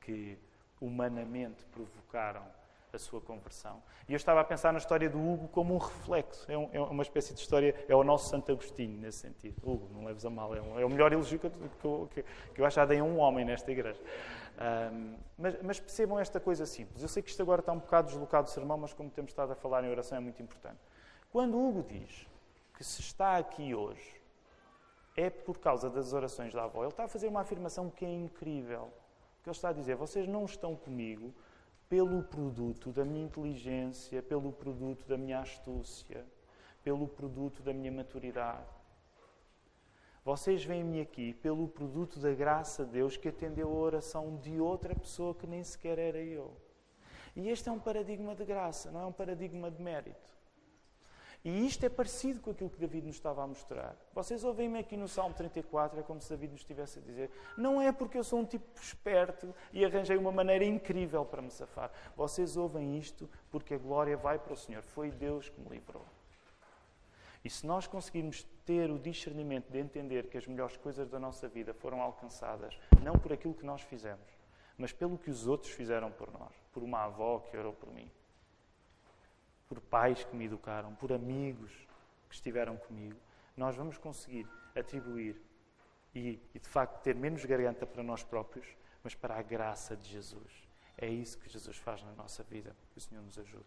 que 0.00 0.38
humanamente 0.80 1.64
provocaram 1.66 2.44
a 2.92 2.98
sua 2.98 3.20
conversão. 3.20 3.82
E 4.08 4.12
eu 4.12 4.16
estava 4.16 4.40
a 4.40 4.44
pensar 4.44 4.72
na 4.72 4.78
história 4.78 5.08
do 5.08 5.18
Hugo 5.18 5.48
como 5.48 5.74
um 5.74 5.78
reflexo. 5.78 6.50
É, 6.50 6.58
um, 6.58 6.68
é 6.72 6.80
uma 6.80 7.02
espécie 7.02 7.32
de 7.32 7.40
história, 7.40 7.74
é 7.88 7.94
o 7.94 8.04
nosso 8.04 8.28
Santo 8.28 8.52
Agostinho, 8.52 8.98
nesse 9.00 9.18
sentido. 9.18 9.56
Hugo, 9.62 9.88
não 9.94 10.04
leves 10.04 10.24
a 10.24 10.30
mal, 10.30 10.54
é, 10.54 10.60
um, 10.60 10.78
é 10.78 10.84
o 10.84 10.90
melhor 10.90 11.12
elogio 11.12 11.38
que 11.38 11.46
eu, 11.46 12.08
que, 12.12 12.22
que 12.54 12.60
eu 12.60 12.66
acho 12.66 12.80
um 12.80 13.18
homem 13.18 13.44
nesta 13.44 13.70
igreja. 13.70 14.00
Um, 14.92 15.16
mas, 15.38 15.62
mas, 15.62 15.80
percebam 15.80 16.18
esta 16.18 16.38
coisa 16.38 16.66
simples. 16.66 17.02
Eu 17.02 17.08
sei 17.08 17.22
que 17.22 17.30
isto 17.30 17.40
agora 17.40 17.60
está 17.60 17.72
um 17.72 17.78
bocado 17.78 18.08
deslocado 18.08 18.44
do 18.44 18.50
sermão, 18.50 18.76
mas 18.76 18.92
como 18.92 19.08
temos 19.08 19.30
estado 19.30 19.52
a 19.52 19.54
falar 19.54 19.82
em 19.84 19.90
oração 19.90 20.18
é 20.18 20.20
muito 20.20 20.42
importante. 20.42 20.78
Quando 21.30 21.58
Hugo 21.58 21.82
diz 21.82 22.26
que 22.76 22.84
se 22.84 23.00
está 23.00 23.38
aqui 23.38 23.74
hoje 23.74 24.21
é 25.16 25.28
por 25.28 25.58
causa 25.58 25.90
das 25.90 26.12
orações 26.12 26.52
da 26.52 26.64
avó, 26.64 26.82
ele 26.82 26.90
está 26.90 27.04
a 27.04 27.08
fazer 27.08 27.28
uma 27.28 27.40
afirmação 27.40 27.90
que 27.90 28.04
é 28.04 28.12
incrível. 28.12 28.92
Que 29.42 29.48
ele 29.48 29.56
está 29.56 29.68
a 29.70 29.72
dizer: 29.72 29.96
vocês 29.96 30.26
não 30.26 30.44
estão 30.44 30.74
comigo 30.74 31.34
pelo 31.88 32.22
produto 32.22 32.90
da 32.90 33.04
minha 33.04 33.24
inteligência, 33.24 34.22
pelo 34.22 34.52
produto 34.52 35.06
da 35.06 35.18
minha 35.18 35.40
astúcia, 35.40 36.24
pelo 36.82 37.06
produto 37.06 37.62
da 37.62 37.72
minha 37.72 37.92
maturidade. 37.92 38.66
Vocês 40.24 40.64
vêm-me 40.64 41.00
aqui 41.00 41.34
pelo 41.34 41.66
produto 41.66 42.20
da 42.20 42.32
graça 42.32 42.84
de 42.84 42.92
Deus 42.92 43.16
que 43.16 43.28
atendeu 43.28 43.68
a 43.68 43.74
oração 43.74 44.36
de 44.36 44.60
outra 44.60 44.94
pessoa 44.94 45.34
que 45.34 45.46
nem 45.46 45.64
sequer 45.64 45.98
era 45.98 46.18
eu. 46.18 46.56
E 47.34 47.48
este 47.48 47.68
é 47.68 47.72
um 47.72 47.78
paradigma 47.78 48.34
de 48.34 48.44
graça, 48.44 48.90
não 48.90 49.00
é 49.00 49.06
um 49.06 49.12
paradigma 49.12 49.70
de 49.70 49.82
mérito. 49.82 50.31
E 51.44 51.66
isto 51.66 51.84
é 51.84 51.88
parecido 51.88 52.40
com 52.40 52.52
aquilo 52.52 52.70
que 52.70 52.78
David 52.78 53.06
nos 53.06 53.16
estava 53.16 53.42
a 53.42 53.46
mostrar. 53.46 53.96
Vocês 54.14 54.44
ouvem-me 54.44 54.78
aqui 54.78 54.96
no 54.96 55.08
Salmo 55.08 55.34
34, 55.34 55.98
é 55.98 56.02
como 56.02 56.20
se 56.20 56.30
David 56.30 56.52
nos 56.52 56.60
estivesse 56.60 57.00
a 57.00 57.02
dizer: 57.02 57.30
não 57.56 57.82
é 57.82 57.90
porque 57.90 58.16
eu 58.16 58.22
sou 58.22 58.38
um 58.38 58.44
tipo 58.44 58.64
esperto 58.80 59.52
e 59.72 59.84
arranjei 59.84 60.16
uma 60.16 60.30
maneira 60.30 60.64
incrível 60.64 61.24
para 61.24 61.42
me 61.42 61.50
safar. 61.50 61.90
Vocês 62.16 62.56
ouvem 62.56 62.96
isto 62.96 63.28
porque 63.50 63.74
a 63.74 63.78
glória 63.78 64.16
vai 64.16 64.38
para 64.38 64.52
o 64.52 64.56
Senhor. 64.56 64.82
Foi 64.84 65.10
Deus 65.10 65.48
que 65.48 65.60
me 65.60 65.68
livrou. 65.68 66.06
E 67.44 67.50
se 67.50 67.66
nós 67.66 67.88
conseguirmos 67.88 68.44
ter 68.64 68.88
o 68.88 68.98
discernimento 68.98 69.68
de 69.68 69.80
entender 69.80 70.28
que 70.28 70.38
as 70.38 70.46
melhores 70.46 70.76
coisas 70.76 71.08
da 71.08 71.18
nossa 71.18 71.48
vida 71.48 71.74
foram 71.74 72.00
alcançadas 72.00 72.78
não 73.02 73.18
por 73.18 73.32
aquilo 73.32 73.52
que 73.52 73.66
nós 73.66 73.80
fizemos, 73.82 74.30
mas 74.78 74.92
pelo 74.92 75.18
que 75.18 75.28
os 75.28 75.48
outros 75.48 75.72
fizeram 75.72 76.12
por 76.12 76.32
nós, 76.32 76.54
por 76.72 76.84
uma 76.84 77.02
avó 77.02 77.40
que 77.40 77.56
orou 77.56 77.72
por 77.72 77.92
mim, 77.92 78.08
por 79.72 79.80
pais 79.80 80.22
que 80.22 80.36
me 80.36 80.44
educaram, 80.44 80.94
por 80.96 81.14
amigos 81.14 81.72
que 82.28 82.34
estiveram 82.34 82.76
comigo, 82.76 83.18
nós 83.56 83.74
vamos 83.74 83.96
conseguir 83.96 84.46
atribuir 84.76 85.40
e, 86.14 86.38
e, 86.54 86.58
de 86.58 86.68
facto, 86.68 87.02
ter 87.02 87.14
menos 87.14 87.42
garganta 87.46 87.86
para 87.86 88.02
nós 88.02 88.22
próprios, 88.22 88.66
mas 89.02 89.14
para 89.14 89.34
a 89.38 89.40
graça 89.40 89.96
de 89.96 90.10
Jesus. 90.10 90.68
É 90.98 91.08
isso 91.08 91.38
que 91.38 91.48
Jesus 91.48 91.78
faz 91.78 92.02
na 92.02 92.12
nossa 92.12 92.42
vida. 92.42 92.76
Que 92.90 92.98
o 92.98 93.00
Senhor 93.00 93.22
nos 93.22 93.38
ajude. 93.38 93.64